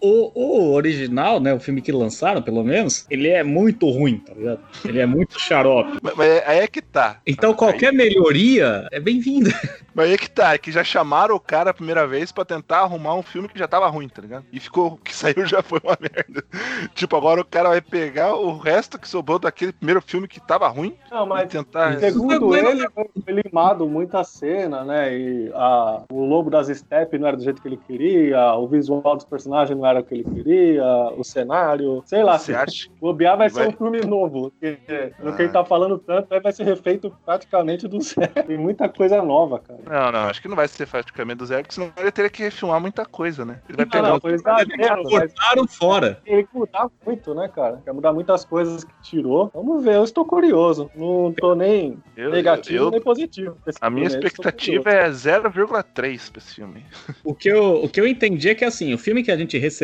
O, 0.00 0.32
o 0.34 0.74
original, 0.74 1.40
né? 1.40 1.52
O 1.52 1.60
filme 1.60 1.82
que 1.82 1.92
lançaram, 1.92 2.42
pelo 2.42 2.64
menos, 2.64 3.06
ele 3.10 3.28
é 3.28 3.42
muito 3.42 3.88
ruim, 3.90 4.18
tá 4.18 4.32
ligado? 4.34 4.60
Ele 4.84 4.98
é 4.98 5.06
muito 5.06 5.38
xarope. 5.38 5.98
Mas, 6.02 6.14
mas 6.16 6.42
aí 6.46 6.58
é 6.60 6.66
que 6.66 6.80
tá. 6.80 7.20
Então 7.26 7.54
qualquer 7.54 7.92
melhoria 7.92 8.88
é 8.90 9.00
bem-vinda. 9.00 9.50
Mas 9.94 10.06
aí 10.06 10.14
é 10.14 10.18
que 10.18 10.30
tá, 10.30 10.54
é 10.54 10.58
que 10.58 10.70
já 10.70 10.84
chamaram 10.84 11.34
o 11.34 11.40
cara 11.40 11.70
a 11.70 11.74
primeira 11.74 12.06
vez 12.06 12.30
pra 12.30 12.44
tentar 12.44 12.80
arrumar 12.80 13.14
um 13.16 13.22
filme 13.22 13.48
que 13.48 13.58
já 13.58 13.66
tava 13.66 13.88
ruim, 13.88 14.08
tá 14.08 14.22
ligado? 14.22 14.44
E 14.52 14.60
ficou, 14.60 14.92
o 14.92 14.96
que 15.02 15.14
saiu 15.14 15.44
já 15.46 15.62
foi 15.62 15.80
uma 15.82 15.96
merda. 16.00 16.44
Tipo, 16.94 17.16
agora 17.16 17.40
o 17.40 17.44
cara 17.44 17.70
vai 17.70 17.80
pegar 17.80 18.34
o 18.34 18.56
resto 18.56 18.98
que 18.98 19.08
sobrou 19.08 19.38
daquele 19.38 19.72
primeiro 19.72 20.00
filme 20.00 20.28
que 20.28 20.40
tava 20.40 20.68
ruim 20.68 20.94
Não, 21.10 21.26
e 21.26 21.28
mas 21.28 21.50
tentar... 21.50 21.98
segundo 21.98 22.54
ele, 22.54 22.86
foi 22.94 23.42
limado 23.42 23.88
muita 23.88 24.22
cena, 24.22 24.84
né? 24.84 25.16
E 25.16 25.50
a, 25.54 26.04
o 26.10 26.24
Lobo 26.24 26.50
das 26.50 26.68
Steppes 26.68 27.20
não 27.20 27.28
era 27.28 27.36
do 27.36 27.42
jeito 27.42 27.60
que 27.60 27.68
ele 27.68 27.76
queria, 27.76 28.54
o 28.54 28.68
visual 28.68 29.16
dos 29.16 29.24
personagens 29.24 29.76
não 29.76 29.86
era 29.86 29.89
o 29.98 30.04
que 30.04 30.14
ele 30.14 30.24
queria, 30.24 30.84
o 31.16 31.24
cenário, 31.24 32.02
sei 32.06 32.22
lá. 32.22 32.38
Você 32.38 32.54
acha? 32.54 32.88
O 33.00 33.06
Bobear 33.10 33.36
vai, 33.36 33.48
Vai- 33.48 33.64
ser 33.64 33.68
um 33.70 33.76
filme 33.76 34.00
novo, 34.02 34.50
porque 34.50 34.78
no 35.18 35.34
que 35.34 35.40
Ah. 35.40 35.44
ele 35.44 35.52
tá 35.52 35.64
falando 35.64 35.98
tanto, 35.98 36.32
aí 36.34 36.38
vai 36.40 36.52
ser 36.52 36.64
refeito 36.64 37.10
praticamente 37.24 37.88
do 37.88 37.98
zero. 38.02 38.30
Tem 38.46 38.58
muita 38.58 38.88
coisa 38.90 39.22
nova, 39.22 39.58
cara. 39.58 39.80
Não, 39.86 40.12
não, 40.12 40.28
acho 40.28 40.40
que 40.42 40.48
não 40.48 40.54
vai 40.54 40.68
ser 40.68 40.86
praticamente 40.86 41.38
do 41.38 41.46
zero, 41.46 41.62
porque 41.62 41.74
senão 41.74 41.90
ele 41.96 42.12
teria 42.12 42.30
que 42.30 42.42
refilmar 42.42 42.78
muita 42.78 43.06
coisa, 43.06 43.42
né? 43.44 43.60
Ele 43.68 43.76
vai 43.78 43.86
Não, 43.86 43.90
pegar 43.90 44.08
não, 44.22 44.34
exagero, 44.34 45.02
mas 45.04 45.32
Cortaram 45.32 45.66
fora. 45.66 46.20
tem 46.24 46.44
que 46.44 46.54
mudar 46.54 46.88
muito, 47.06 47.34
né, 47.34 47.48
cara? 47.48 47.80
Quer 47.82 47.92
mudar 47.94 48.12
muitas 48.12 48.44
coisas 48.44 48.84
que 48.84 48.92
tirou. 49.02 49.50
Vamos 49.54 49.82
ver, 49.82 49.94
eu 49.94 50.04
estou 50.04 50.24
curioso. 50.26 50.90
Não 50.94 51.32
tô 51.32 51.54
nem 51.54 51.96
Eu- 52.16 52.30
negativo 52.30 52.84
eu- 52.84 52.90
nem 52.90 53.00
positivo. 53.00 53.56
A 53.80 53.88
minha 53.88 54.04
eu 54.06 54.08
expectativa 54.10 54.90
é 54.90 55.10
0,3 55.10 56.28
pra 56.30 56.38
esse 56.38 56.54
filme. 56.54 56.84
O 57.24 57.34
que, 57.34 57.48
eu, 57.48 57.82
o 57.82 57.88
que 57.88 57.98
eu 58.00 58.06
entendi 58.06 58.50
é 58.50 58.54
que, 58.54 58.64
assim, 58.64 58.92
o 58.92 58.98
filme 58.98 59.22
que 59.22 59.30
a 59.32 59.36
gente 59.36 59.56
recebeu 59.56 59.79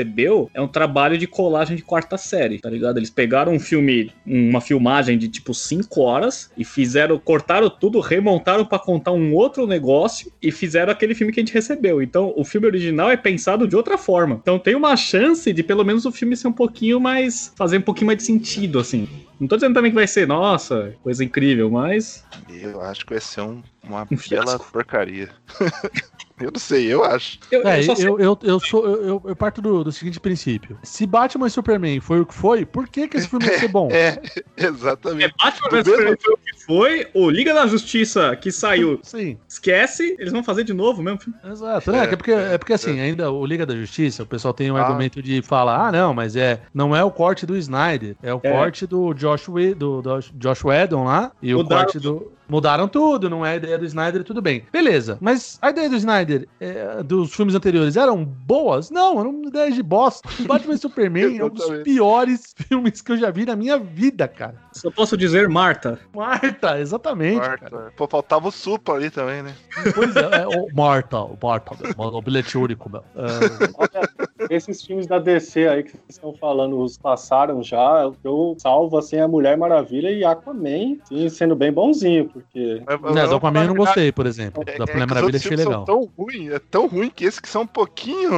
é 0.54 0.60
um 0.60 0.68
trabalho 0.68 1.16
de 1.18 1.26
colagem 1.26 1.76
de 1.76 1.82
quarta 1.82 2.16
série, 2.16 2.58
tá 2.58 2.68
ligado? 2.70 2.98
Eles 2.98 3.10
pegaram 3.10 3.52
um 3.52 3.60
filme, 3.60 4.12
uma 4.26 4.60
filmagem 4.60 5.16
de 5.18 5.28
tipo 5.28 5.54
5 5.54 6.00
horas 6.00 6.50
e 6.56 6.64
fizeram, 6.64 7.18
cortaram 7.18 7.68
tudo, 7.70 8.00
remontaram 8.00 8.64
pra 8.64 8.78
contar 8.78 9.12
um 9.12 9.32
outro 9.34 9.66
negócio 9.66 10.32
e 10.42 10.50
fizeram 10.52 10.92
aquele 10.92 11.14
filme 11.14 11.32
que 11.32 11.40
a 11.40 11.42
gente 11.42 11.54
recebeu. 11.54 12.02
Então, 12.02 12.32
o 12.36 12.44
filme 12.44 12.66
original 12.66 13.10
é 13.10 13.16
pensado 13.16 13.66
de 13.68 13.76
outra 13.76 13.96
forma. 13.98 14.38
Então, 14.40 14.58
tem 14.58 14.74
uma 14.74 14.96
chance 14.96 15.52
de 15.52 15.62
pelo 15.62 15.84
menos 15.84 16.04
o 16.04 16.12
filme 16.12 16.36
ser 16.36 16.48
um 16.48 16.52
pouquinho 16.52 17.00
mais. 17.00 17.52
fazer 17.56 17.78
um 17.78 17.82
pouquinho 17.82 18.06
mais 18.08 18.18
de 18.18 18.24
sentido, 18.24 18.78
assim. 18.78 19.08
Não 19.38 19.46
tô 19.46 19.56
dizendo 19.56 19.74
também 19.74 19.90
que 19.90 19.94
vai 19.94 20.06
ser, 20.06 20.26
nossa, 20.26 20.94
coisa 21.02 21.22
incrível, 21.22 21.70
mas. 21.70 22.24
Eu 22.48 22.80
acho 22.80 23.04
que 23.04 23.12
vai 23.12 23.20
ser 23.20 23.42
um- 23.42 23.62
uma 23.84 24.02
Um 24.10 24.16
bela 24.30 24.58
porcaria. 24.58 25.28
eu 26.40 26.50
não 26.52 26.60
sei, 26.60 26.92
eu 26.92 27.04
acho. 27.04 27.38
Eu, 27.50 27.66
É, 27.66 27.80
eu 27.80 27.94
eu, 27.98 28.18
eu, 28.20 28.38
eu, 28.42 28.60
sou, 28.60 28.84
eu, 28.86 29.02
eu- 29.06 29.22
eu 29.26 29.36
parto 29.36 29.60
do, 29.62 29.82
do 29.84 29.92
seguinte 29.92 30.20
princípio. 30.20 30.78
Se 30.82 31.06
Batman 31.06 31.46
e 31.46 31.50
Superman 31.50 32.00
foi 32.00 32.20
o 32.20 32.26
que 32.26 32.34
foi, 32.34 32.64
por 32.66 32.88
que, 32.88 33.08
que 33.08 33.16
esse 33.16 33.28
filme 33.28 33.46
ia 33.46 33.58
ser 33.58 33.68
bom? 33.68 33.88
É, 33.92 34.20
exatamente. 34.56 35.34
Batman 35.38 35.68
Do 35.68 35.76
vs 35.76 35.86
mesmo- 35.86 35.94
Superman 35.96 36.16
foi 36.22 36.32
o 36.34 36.36
que 36.36 36.64
foi, 36.64 37.06
o 37.14 37.30
Liga 37.30 37.54
da 37.54 37.66
Justiça 37.66 38.34
que 38.36 38.50
saiu, 38.52 38.98
Sim, 39.02 39.38
esquece, 39.48 40.16
eles 40.18 40.32
vão 40.32 40.42
fazer 40.42 40.64
de 40.64 40.72
novo 40.74 41.02
mesmo. 41.02 41.20
exato. 41.44 41.92
né? 41.92 42.04
É, 42.04 42.16
porque, 42.16 42.32
é 42.32 42.58
porque 42.58 42.72
assim, 42.72 42.98
ainda 43.00 43.30
o 43.30 43.44
Liga 43.46 43.64
da 43.64 43.74
Justiça, 43.74 44.22
o 44.22 44.26
pessoal 44.26 44.52
tem 44.52 44.70
um 44.70 44.76
Ah. 44.76 44.82
argumento 44.82 45.22
de 45.22 45.40
falar, 45.42 45.88
ah, 45.88 45.92
não, 45.92 46.12
mas 46.12 46.36
é, 46.36 46.60
não 46.74 46.94
é 46.94 47.02
o 47.04 47.10
corte 47.10 47.46
do 47.46 47.56
Snyder, 47.56 48.16
é 48.22 48.32
o 48.34 48.40
É. 48.42 48.50
corte 48.52 48.86
do 48.86 49.14
Josh, 49.14 49.46
do, 49.76 50.02
do 50.02 50.20
Josh 50.34 50.64
Whedon 50.64 51.04
lá, 51.04 51.32
e 51.42 51.54
Mudaram 51.54 51.82
o 51.82 51.84
corte 51.84 51.98
do... 52.00 52.32
Mudaram 52.48 52.88
tudo, 52.88 53.28
não 53.28 53.44
é 53.44 53.52
a 53.52 53.56
ideia 53.56 53.78
do 53.78 53.84
Snyder, 53.84 54.22
tudo 54.24 54.40
bem. 54.40 54.64
Beleza, 54.72 55.18
mas 55.20 55.58
a 55.60 55.70
ideia 55.70 55.88
do 55.88 55.96
Snyder 55.96 56.46
é, 56.60 57.02
dos 57.02 57.34
filmes 57.34 57.54
anteriores 57.54 57.96
eram 57.96 58.24
boas? 58.24 58.90
Não, 58.90 59.18
eram 59.18 59.42
ideias 59.44 59.74
de 59.74 59.82
bosta. 59.82 60.28
O 60.40 60.44
Batman 60.44 60.76
Superman 60.78 61.38
é 61.38 61.44
um 61.44 61.50
dos 61.50 61.82
piores 61.82 62.54
filmes 62.68 63.00
que 63.00 63.12
eu 63.12 63.16
já 63.16 63.30
vi 63.30 63.44
na 63.44 63.56
minha 63.56 63.78
vida, 63.78 64.28
cara. 64.28 64.56
Só 64.72 64.90
posso 64.90 65.16
dizer, 65.16 65.48
Marta. 65.48 65.98
Marta, 66.14 66.78
exatamente, 66.78 67.40
cara. 67.40 67.58
Marta. 67.70 67.92
Pô, 67.96 68.06
faltava 68.06 68.48
o 68.48 68.52
Supla 68.52 68.94
ali 68.94 69.10
também, 69.10 69.42
né? 69.42 69.54
Pois 69.94 70.14
é, 70.14 70.42
é, 70.42 70.46
o 70.46 70.68
Marta, 70.74 71.18
o 71.18 71.36
Marta, 71.42 71.74
o 71.96 72.22
bilhete 72.22 72.56
único, 72.56 72.90
meu. 72.90 73.02
É, 73.16 73.26
Olha, 73.76 74.25
esses 74.50 74.82
filmes 74.84 75.06
da 75.06 75.18
DC 75.18 75.66
aí 75.68 75.82
que 75.82 75.90
vocês 75.92 76.02
estão 76.10 76.34
falando, 76.34 76.78
os 76.80 76.96
passaram 76.98 77.62
já. 77.62 78.10
Eu 78.24 78.56
salvo 78.58 78.98
assim 78.98 79.18
a 79.18 79.28
Mulher 79.28 79.56
Maravilha 79.56 80.10
e 80.10 80.24
Aquaman, 80.24 80.96
sim, 81.04 81.28
sendo 81.28 81.54
bem 81.56 81.72
bonzinho, 81.72 82.28
porque. 82.28 82.82
Mas 83.14 83.30
o 83.32 83.36
Aquaman 83.36 83.62
eu 83.62 83.68
não 83.68 83.74
gostei, 83.74 84.10
por 84.12 84.26
exemplo. 84.26 84.62
É, 84.66 84.78
Da 84.78 84.84
é 84.84 84.92
Mulher 84.92 85.06
Maravilha 85.06 85.36
achei 85.36 85.48
filmes 85.48 85.66
legal. 85.66 85.86
São 85.86 86.00
tão 86.00 86.10
ruim, 86.16 86.48
é 86.50 86.58
tão 86.58 86.86
ruim 86.86 87.10
que 87.10 87.24
esses 87.24 87.40
que 87.40 87.48
são 87.48 87.62
um 87.62 87.66
pouquinho 87.66 88.30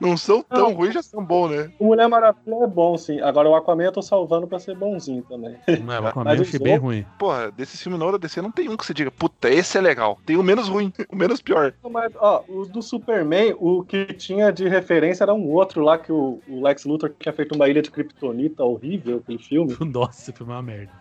não 0.00 0.16
são 0.16 0.42
tão 0.42 0.70
Não. 0.70 0.74
ruins, 0.76 0.94
já 0.94 1.02
são 1.02 1.24
bons, 1.24 1.50
né? 1.50 1.70
O 1.78 1.86
Mulher 1.86 2.08
Maravilha 2.08 2.64
é 2.64 2.66
bom, 2.66 2.96
sim. 2.96 3.20
Agora 3.20 3.48
o 3.48 3.54
Aquaman 3.54 3.84
eu 3.84 3.92
tô 3.92 4.02
salvando 4.02 4.46
pra 4.46 4.58
ser 4.58 4.76
bonzinho 4.76 5.22
também. 5.28 5.56
Não, 5.84 6.02
o 6.02 6.06
Aquaman 6.08 6.34
eu 6.34 6.42
achei 6.42 6.58
bem 6.58 6.74
outros- 6.74 6.82
ruim. 6.92 7.06
Porra, 7.18 7.50
desse 7.50 7.78
filme 7.78 7.98
novo 7.98 8.12
da 8.12 8.18
DC 8.18 8.40
não 8.42 8.50
tem 8.50 8.68
um 8.68 8.76
que 8.76 8.86
você 8.86 8.94
diga, 8.94 9.10
puta, 9.10 9.48
esse 9.50 9.76
é 9.78 9.80
legal. 9.80 10.18
Tem 10.24 10.36
o 10.36 10.42
menos 10.42 10.68
ruim, 10.68 10.92
o 11.10 11.16
menos 11.16 11.40
pior. 11.40 11.72
Mas, 11.90 12.12
ó, 12.18 12.42
o 12.48 12.64
do 12.66 12.82
Superman, 12.82 13.54
o 13.58 13.82
que 13.84 14.06
tinha 14.14 14.50
de 14.52 14.68
referência 14.68 15.21
era 15.22 15.32
um 15.34 15.48
outro 15.50 15.82
lá 15.82 15.96
que 15.98 16.12
o, 16.12 16.40
o 16.48 16.62
Lex 16.62 16.84
Luthor 16.84 17.12
tinha 17.18 17.32
feito 17.32 17.54
uma 17.54 17.68
ilha 17.68 17.80
de 17.82 17.90
Kryptonita 17.90 18.62
horrível, 18.64 19.18
aquele 19.18 19.38
filme. 19.38 19.76
Nossa, 19.80 20.20
esse 20.22 20.32
filme 20.32 20.52
é 20.52 20.56
uma 20.56 20.62
merda. 20.62 20.92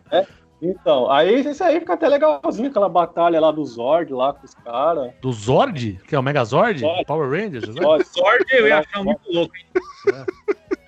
Então, 0.62 1.10
aí 1.10 1.34
esse 1.42 1.64
aí 1.64 1.80
fica 1.80 1.94
até 1.96 2.08
legalzinho, 2.08 2.70
aquela 2.70 2.88
batalha 2.88 3.40
lá 3.40 3.52
do 3.52 3.66
Zord 3.66 4.14
lá 4.14 4.32
com 4.32 4.46
os 4.46 4.54
caras. 4.54 5.12
Do 5.20 5.32
Zord? 5.32 6.00
Que 6.08 6.14
é 6.16 6.20
o 6.20 6.22
Megazord? 6.24 6.80
Zord. 6.80 7.06
Power 7.06 7.30
Rangers? 7.32 7.66
Zord? 7.66 7.82
Zord, 7.82 8.06
Sorte 8.08 8.54
eu 8.56 8.68
ia 8.68 8.78
achar 8.80 9.04
muito 9.04 9.22
louco. 9.34 9.52
hein? 9.58 9.66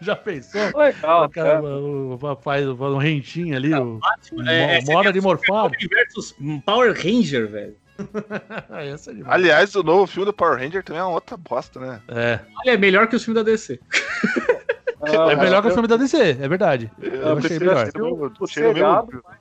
Já 0.02 0.16
pensou? 0.18 0.62
legal, 0.78 1.26
O 1.26 1.30
cara 1.30 1.62
cara. 1.62 1.64
o- 1.78 2.14
o- 2.16 2.36
faz 2.42 2.68
um 2.68 2.98
rentinho 2.98 3.56
ali, 3.56 3.74
o, 3.74 4.00
É, 4.46 4.78
é, 4.78 4.82
mo- 4.82 4.92
moda 4.92 5.14
de 5.14 5.22
morfado. 5.22 5.74
versus 5.90 6.36
Power 6.66 6.94
Ranger, 6.94 7.50
velho. 7.50 7.76
Essa 8.94 9.12
é 9.12 9.14
demais. 9.14 9.34
Aliás, 9.34 9.76
o 9.76 9.84
novo 9.84 10.08
filme 10.08 10.26
do 10.26 10.34
Power 10.34 10.60
Ranger 10.60 10.84
também 10.84 11.02
é 11.02 11.04
uma 11.04 11.14
outra 11.14 11.38
bosta, 11.38 11.80
né? 11.80 12.02
É, 12.08 12.40
Olha, 12.62 12.72
é 12.74 12.78
melhor 12.78 13.08
que 13.08 13.16
os 13.16 13.24
filmes 13.24 13.44
da 13.44 13.50
DC. 13.50 13.80
Ah, 15.06 15.32
é 15.32 15.36
melhor 15.36 15.62
que 15.62 15.68
o 15.68 15.70
eu- 15.70 15.74
filme 15.74 15.88
da 15.88 15.98
DC, 15.98 16.18
é 16.42 16.48
verdade. 16.48 16.92
Eu 17.02 17.38
achei 17.38 17.60
pensei 17.60 17.60
melhor. 17.60 17.88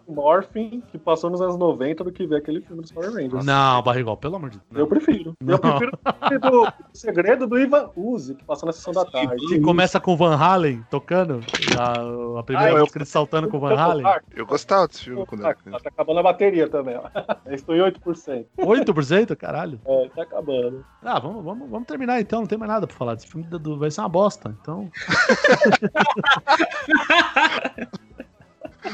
O 0.07 0.15
vai 0.15 0.15
Morphin 0.15 0.83
que 0.91 0.99
passou 0.99 1.31
nos 1.31 1.41
anos 1.41 1.57
90 1.57 2.05
do 2.05 2.13
que 2.13 2.27
ver 2.27 2.37
aquele 2.37 2.61
filme 2.61 2.83
dos 2.83 2.93
Power 2.93 3.13
Rangers. 3.13 3.45
Não, 3.45 3.83
Barrigol, 3.83 4.17
pelo 4.17 4.37
amor 4.37 4.51
de 4.51 4.59
Deus. 4.59 4.81
Eu 4.81 4.87
prefiro. 4.87 5.35
Não. 5.41 5.55
Eu 5.55 5.59
prefiro 5.61 6.47
o 6.47 6.51
do 6.67 6.73
segredo 6.93 7.47
do 7.47 7.59
Ivan 7.59 7.91
Uzi, 7.97 8.35
que 8.35 8.45
passou 8.45 8.67
na 8.67 8.73
sessão 8.73 8.93
da 8.93 9.05
tarde. 9.05 9.37
Que 9.49 9.61
começa 9.61 9.99
com 10.01 10.13
o 10.13 10.17
Van 10.17 10.37
Halen 10.37 10.85
tocando. 10.91 11.41
A, 11.79 12.39
a 12.41 12.43
primeira 12.43 12.71
Ah, 12.71 12.75
eu- 12.75 12.81
música 12.81 12.99
ele 12.99 13.05
saltando 13.05 13.49
com 13.49 13.57
o 13.57 13.61
Van 13.61 13.75
Halen. 13.77 14.05
Eu 14.35 14.47
gostava 14.47 14.89
desse 14.89 15.05
filme 15.05 15.25
quando 15.27 15.45
Ah, 15.47 15.55
era 15.67 15.79
tá 15.81 15.89
acabando 15.89 16.21
a 16.21 16.23
bateria 16.23 16.69
também, 16.69 16.97
ó. 16.97 17.03
Estou 17.53 17.75
em 17.77 17.81
8%. 17.81 18.47
8%? 18.59 19.37
Caralho. 19.37 19.81
É, 19.85 20.09
tá 20.15 20.23
acabando. 20.23 20.85
Ah, 21.03 21.19
vamos, 21.19 21.45
vamos, 21.45 21.71
vamos 21.71 21.87
terminar 21.87 22.21
então, 22.21 22.41
não 22.41 22.47
tem 22.47 22.59
mais 22.59 22.71
nada 22.71 22.87
pra 22.87 22.97
falar. 22.97 23.15
Esse 23.15 23.27
filme 23.27 23.47
do- 23.47 23.79
vai 23.79 23.91
ser 23.91 24.01
uma 24.01 24.09
bosta. 24.09 24.55
Então. 24.61 24.91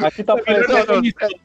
Aqui 0.05 0.23
tá 0.23 0.37
parecendo 0.37 1.01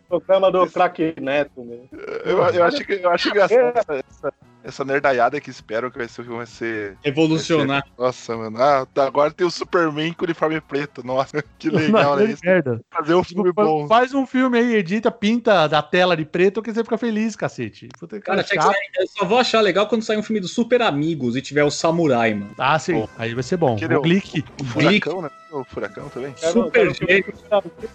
o 0.10 0.20
programa 0.20 0.52
do 0.52 0.70
Crack 0.70 1.16
Neto, 1.20 1.64
meu. 1.64 1.88
Eu, 2.26 2.38
eu, 2.54 2.64
acho, 2.64 2.84
que- 2.84 2.94
eu 2.94 3.10
acho 3.10 3.30
engraçado 3.30 3.84
essa, 3.90 4.34
essa, 4.64 4.84
nerdaiada 4.86 5.40
que 5.42 5.50
esperam 5.50 5.92
que 5.92 5.98
vai 5.98 6.08
ser 6.08 6.22
o 6.22 6.24
filme 6.24 6.38
vai 6.38 6.46
ser. 6.46 6.98
Evolucionar. 7.04 7.84
vai 7.98 8.12
ser- 8.12 8.34
nossa, 8.34 8.38
mano. 8.38 8.58
Ah, 8.62 8.86
tá, 8.94 9.06
agora 9.06 9.32
tem 9.32 9.46
o 9.46 9.52
Superman 9.52 10.14
com 10.14 10.26
uniforme 10.26 10.60
preto. 10.62 11.06
Nossa, 11.06 11.44
que 11.60 11.70
legal, 11.70 12.16
né? 12.16 12.36
Merda. 12.44 12.82
Fazer 12.92 13.16
um 13.16 13.24
filme 13.24 13.52
bom. 13.52 13.88
Faz 13.88 14.14
um 14.14 14.26
filme 14.26 14.58
aí, 14.58 14.76
edita, 14.76 15.12
pinta 15.12 15.68
da 15.68 15.82
tela 15.82 16.16
de 16.16 16.26
preto 16.26 16.62
que 16.62 16.74
você 16.74 16.84
fica 16.84 16.98
feliz, 16.98 17.36
cacete. 17.36 17.90
Puta 18.00 18.20
Cara, 18.22 18.44
chato. 18.44 18.62
sair- 18.64 18.90
eu 19.00 19.08
só 19.08 19.26
vou 19.26 19.38
achar 19.38 19.62
legal 19.62 19.88
quando 19.88 20.04
sair 20.04 20.18
um 20.18 20.24
filme 20.24 20.40
dos 20.40 20.52
Super 20.54 20.82
Amigos 20.82 21.36
e 21.36 21.42
tiver 21.42 21.64
o 21.64 21.72
Samurai, 21.72 22.34
mano. 22.34 22.52
Ah, 22.58 22.78
sim. 22.80 23.08
Aí 23.18 23.34
vai 23.34 23.44
ser 23.44 23.58
bom. 23.58 23.76
Aquele 23.76 23.94
é 23.94 23.98
O 23.98 24.00
o- 24.00 24.04
Glick. 24.04 24.44
O 24.62 24.64
furacão, 24.66 25.22
né? 25.22 25.30
O 25.54 25.64
furacão 25.64 26.10
também. 26.10 26.34
Super 26.36 26.92
Gêmeos. 26.96 27.44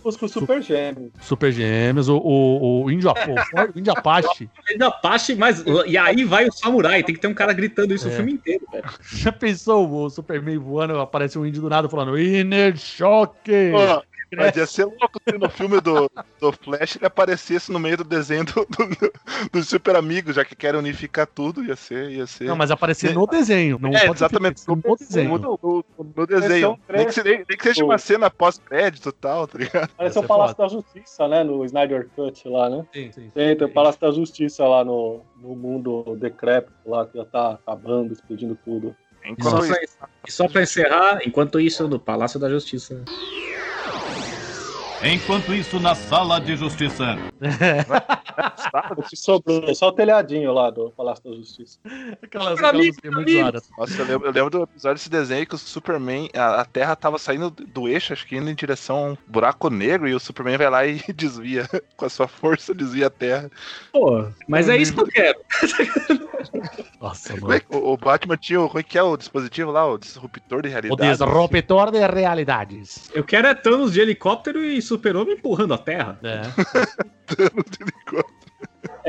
O 0.04 0.28
Super 0.28 0.62
Gêmeos. 0.62 1.10
Super 1.20 1.50
Gêmeos, 1.50 2.08
o, 2.08 2.16
o, 2.16 2.84
o 2.84 2.90
Índio, 2.90 3.10
Apo- 3.10 3.34
o 3.74 3.78
Índio 3.78 3.92
Apache. 3.92 4.48
Apache, 4.80 5.34
mas. 5.34 5.64
E 5.86 5.98
aí 5.98 6.24
vai 6.24 6.46
o 6.46 6.52
Samurai, 6.52 7.02
tem 7.02 7.14
que 7.16 7.20
ter 7.20 7.26
um 7.26 7.34
cara 7.34 7.52
gritando 7.52 7.92
isso 7.92 8.06
É. 8.08 8.12
o 8.12 8.14
filme 8.14 8.32
inteiro, 8.32 8.64
velho. 8.70 8.84
Já 9.12 9.32
pensou 9.32 9.90
o 9.90 10.08
Superman 10.08 10.56
voando, 10.58 11.00
aparece 11.00 11.36
um 11.36 11.44
índio 11.44 11.60
do 11.62 11.68
nada 11.68 11.88
falando 11.88 12.16
Inner 12.16 12.76
Shock! 12.76 13.50
Pô, 13.72 14.04
mas 14.36 14.56
ia 14.56 14.66
ser 14.66 14.84
louco 14.84 15.20
se 15.28 15.38
no 15.38 15.48
filme 15.48 15.80
do, 15.80 16.10
do 16.40 16.52
Flash 16.52 16.96
ele 16.96 17.06
aparecesse 17.06 17.70
no 17.72 17.78
meio 17.78 17.96
do 17.96 18.04
desenho 18.04 18.44
do, 18.44 18.52
do, 18.66 19.12
do 19.52 19.62
Super 19.64 19.96
Amigos, 19.96 20.36
já 20.36 20.44
que 20.44 20.54
querem 20.54 20.78
unificar 20.78 21.26
tudo, 21.26 21.64
ia 21.64 21.76
ser. 21.76 22.10
Ia 22.10 22.26
ser... 22.26 22.44
Não, 22.44 22.56
mas 22.56 22.70
aparecer 22.70 23.14
no 23.14 23.26
desenho. 23.26 23.78
Não 23.80 23.90
é, 23.90 24.06
exatamente. 24.06 24.60
ser 24.60 24.70
no 24.70 24.96
desenho. 24.96 25.38
No, 25.38 25.58
no- 25.62 25.84
no 26.16 26.26
desenho. 26.26 26.78
Nem 26.88 27.06
que, 27.06 27.22
nem- 27.22 27.44
nem 27.48 27.58
que 27.58 27.62
seja 27.62 27.84
uma 27.84 27.98
cena 27.98 28.30
pós-crédito 28.30 29.08
e 29.08 29.12
tal, 29.12 29.46
tá 29.46 29.58
ligado? 29.58 29.90
Parece 29.96 30.18
o 30.18 30.22
Palácio 30.22 30.56
da 30.56 30.68
Justiça, 30.68 31.28
né? 31.28 31.42
No 31.44 31.64
Snyder 31.64 32.08
Cut 32.14 32.48
lá, 32.48 32.68
né? 32.68 32.86
Sim, 32.92 33.12
sim. 33.12 33.30
Tem, 33.34 33.56
tem 33.56 33.66
o 33.66 33.72
Palácio 33.72 34.00
da 34.00 34.10
Justiça 34.10 34.64
lá 34.66 34.84
no, 34.84 35.22
no 35.40 35.54
mundo 35.56 36.16
decrépito 36.20 36.72
lá, 36.86 37.06
que 37.06 37.16
já 37.16 37.24
tá 37.24 37.52
acabando, 37.52 38.12
explodindo 38.12 38.56
tudo. 38.64 38.94
E 39.36 39.42
só, 39.42 39.58
pra, 39.60 39.80
e 40.26 40.32
só 40.32 40.48
pra 40.48 40.62
encerrar, 40.62 41.20
enquanto 41.26 41.60
isso, 41.60 41.86
no 41.86 41.98
Palácio 41.98 42.40
da 42.40 42.48
Justiça. 42.48 43.04
Enquanto 45.02 45.54
isso, 45.54 45.78
na 45.78 45.94
sala 45.94 46.40
de 46.40 46.56
justiça. 46.56 47.16
O 48.96 49.02
que 49.08 49.16
sobrou, 49.16 49.72
só 49.74 49.88
o 49.88 49.92
telhadinho 49.92 50.52
lá 50.52 50.70
do 50.70 50.90
Palácio 50.90 51.22
da 51.30 51.36
Justiça. 51.36 51.78
Aquelas, 52.20 52.58
Pra 52.58 52.68
aquelas 52.70 52.96
muito. 53.04 53.62
Nossa, 53.78 54.02
eu 54.02 54.06
lembro, 54.06 54.26
eu 54.28 54.32
lembro 54.32 54.50
do 54.50 54.62
episódio 54.64 54.96
desse 54.96 55.08
desenho 55.08 55.46
que 55.46 55.54
o 55.54 55.58
Superman, 55.58 56.28
a, 56.34 56.60
a 56.60 56.64
Terra 56.64 56.96
tava 56.96 57.16
saindo 57.18 57.48
do 57.50 57.88
eixo, 57.88 58.12
acho 58.12 58.26
que 58.26 58.36
indo 58.36 58.50
em 58.50 58.54
direção 58.56 58.96
a 58.96 59.02
um 59.12 59.16
buraco 59.26 59.70
negro, 59.70 60.08
e 60.08 60.14
o 60.14 60.20
Superman 60.20 60.56
vai 60.58 60.68
lá 60.70 60.84
e 60.86 61.00
desvia, 61.14 61.68
com 61.96 62.04
a 62.04 62.08
sua 62.10 62.26
força, 62.26 62.74
desvia 62.74 63.06
a 63.06 63.10
Terra. 63.10 63.48
Pô, 63.92 64.26
mas 64.48 64.68
é 64.68 64.76
isso 64.76 64.94
que 64.94 65.00
eu 65.00 65.06
quero. 65.06 65.38
Nossa, 67.00 67.34
é 67.34 67.40
mano. 67.40 67.60
que 67.60 67.76
o, 67.76 67.92
o 67.92 67.96
Batman 67.96 68.36
tinha, 68.36 68.60
o- 68.60 68.66
como 68.68 68.80
é 68.80 68.82
que 68.82 68.98
é 68.98 69.02
o 69.02 69.16
dispositivo 69.16 69.70
lá, 69.70 69.86
o 69.86 69.96
disruptor 69.96 70.62
de 70.62 70.68
O 70.68 70.72
realidade? 70.72 71.10
disruptor 71.10 71.90
de 71.92 71.98
realidades. 71.98 73.08
Eu 73.14 73.22
quero 73.24 73.46
é 73.46 73.54
Thanos 73.54 73.92
de 73.92 74.00
helicóptero 74.00 74.64
e 74.64 74.80
Super-Homem 74.88 75.34
empurrando 75.34 75.74
a 75.74 75.78
Terra. 75.78 76.18
É. 76.22 76.42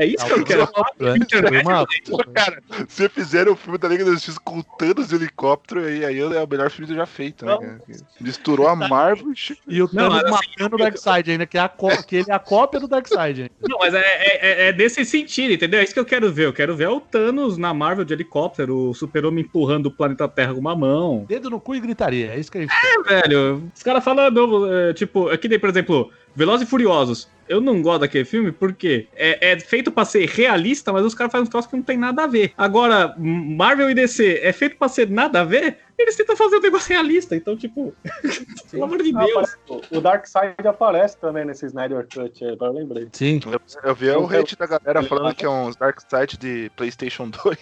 É 0.00 0.06
isso 0.06 0.24
que 0.24 0.32
eu 0.32 0.44
quero. 0.44 0.62
É. 0.62 1.60
Uma- 1.62 1.86
Cara, 2.32 2.62
se 2.88 3.06
fizeram 3.10 3.52
o 3.52 3.56
filme 3.56 3.76
da 3.76 3.86
Liga 3.86 4.02
da 4.04 4.12
Justiça 4.12 4.40
com 4.42 4.62
Thanos 4.62 5.08
de 5.08 5.14
helicóptero, 5.14 5.84
aí, 5.84 6.04
aí 6.06 6.18
é 6.18 6.42
o 6.42 6.48
melhor 6.48 6.70
filme 6.70 6.94
já 6.94 7.04
feito, 7.04 7.44
né? 7.44 7.78
Misturou 8.18 8.66
a 8.66 8.74
Marvel 8.74 9.32
e 9.32 9.76
E 9.76 9.82
o 9.82 9.88
Thanos 9.88 10.24
assim, 10.24 10.30
matando 10.30 10.76
o 10.76 10.78
Darkseid 10.78 11.30
ainda, 11.30 11.46
que, 11.46 11.58
é 11.58 11.60
a 11.60 11.68
que 12.06 12.16
ele 12.16 12.30
é 12.30 12.34
a 12.34 12.38
cópia 12.38 12.80
do 12.80 12.88
Darkseid. 12.88 13.50
Não, 13.68 13.78
mas 13.78 13.92
é, 13.92 13.98
é, 14.00 14.38
é- 14.64 14.68
é 14.68 14.72
desse 14.72 15.04
sentido, 15.04 15.52
entendeu? 15.52 15.80
É 15.80 15.84
isso 15.84 15.92
que 15.92 16.00
eu 16.00 16.04
quero 16.06 16.32
ver. 16.32 16.46
Eu 16.46 16.52
quero 16.54 16.74
ver 16.74 16.88
o 16.88 17.00
Thanos 17.00 17.58
na 17.58 17.74
Marvel 17.74 18.04
de 18.04 18.14
helicóptero, 18.14 18.90
o 18.90 18.94
Super-Homem 18.94 19.44
empurrando 19.44 19.86
o 19.86 19.90
planeta 19.90 20.26
Terra 20.26 20.54
com 20.54 20.60
uma 20.60 20.74
mão. 20.74 21.26
Dedo 21.28 21.50
no 21.50 21.60
cu 21.60 21.74
e 21.74 21.80
gritaria. 21.80 22.32
É 22.32 22.40
isso 22.40 22.50
que 22.50 22.56
a 22.58 22.60
gente 22.62 22.72
É, 22.72 23.02
velho. 23.22 23.70
Os 23.74 23.82
caras 23.82 24.02
falando, 24.02 24.72
é, 24.72 24.94
tipo, 24.94 25.28
aqui 25.28 25.46
nem, 25.48 25.58
por 25.58 25.68
exemplo, 25.68 26.10
Velozes 26.34 26.66
e 26.66 26.70
Furiosos. 26.70 27.28
Eu 27.48 27.60
não 27.60 27.82
gosto 27.82 28.02
daquele 28.02 28.24
filme 28.24 28.52
porque 28.52 29.08
é, 29.16 29.50
é 29.52 29.58
feito 29.58 29.90
pra 29.90 30.04
ser 30.04 30.24
realista, 30.28 30.92
mas 30.92 31.04
os 31.04 31.14
caras 31.16 31.32
fazem 31.32 31.42
uns 31.42 31.48
troços 31.48 31.68
que 31.68 31.76
não 31.76 31.82
tem 31.82 31.96
nada 31.98 32.22
a 32.22 32.26
ver. 32.28 32.52
Agora, 32.56 33.12
Marvel 33.18 33.90
e 33.90 33.94
DC 33.94 34.38
é 34.40 34.52
feito 34.52 34.76
pra 34.76 34.88
ser 34.88 35.10
nada 35.10 35.40
a 35.40 35.44
ver, 35.44 35.78
eles 35.98 36.14
tentam 36.14 36.36
fazer 36.36 36.58
um 36.58 36.60
negócio 36.60 36.92
realista. 36.94 37.34
Então, 37.34 37.56
tipo, 37.56 37.92
pelo 38.70 38.84
amor 38.84 39.02
de 39.02 39.10
Ah, 39.16 39.24
Deus. 39.24 39.30
aparece- 39.32 39.56
o- 39.68 39.98
o 39.98 40.00
Darkseid 40.00 40.54
aparece 40.64 41.18
também 41.18 41.44
nesse 41.44 41.66
Snyder 41.66 42.06
Cut, 42.14 42.44
aí, 42.44 42.52
agora 42.52 42.70
eu 42.70 42.76
lembrei. 42.76 43.08
Sim. 43.12 43.40
Eu, 43.44 43.60
eu 43.82 43.94
vi 43.96 44.10
o 44.10 44.26
hate 44.26 44.56
da 44.56 44.66
galera 44.66 45.02
falando 45.02 45.34
que 45.34 45.44
é 45.44 45.48
um 45.50 45.72
Dark 45.72 45.98
Side 46.08 46.38
de 46.38 46.70
PlayStation 46.76 47.28
2. 47.30 47.58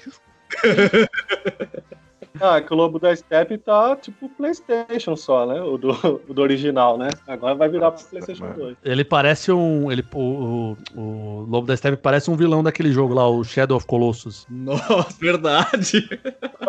Ah, 2.41 2.61
que 2.61 2.73
o 2.73 2.77
Lobo 2.77 2.99
da 2.99 3.15
Steppe 3.15 3.59
tá 3.59 3.97
tipo 3.97 4.29
PlayStation 4.31 5.17
só, 5.17 5.47
né? 5.47 5.61
O 5.61 5.77
do, 5.77 5.91
o 6.29 6.35
do 6.35 6.43
original, 6.43 6.99
né? 6.99 7.09
Agora 7.27 7.55
vai 7.55 7.69
virar 7.69 7.93
pro 7.93 8.05
PlayStation 8.05 8.53
2. 8.53 8.77
Ele 8.85 9.05
parece 9.05 9.53
um. 9.53 9.91
Ele, 9.91 10.05
o, 10.15 10.21
o, 10.21 11.01
o 11.01 11.47
Lobo 11.49 11.67
da 11.67 11.77
Steppe 11.77 11.97
parece 11.97 12.31
um 12.31 12.37
vilão 12.37 12.63
daquele 12.63 12.93
jogo 12.93 13.15
lá, 13.15 13.29
o 13.29 13.43
Shadow 13.45 13.77
of 13.77 13.87
Colossus. 13.87 14.47
Nossa, 14.51 15.15
verdade. 15.21 16.09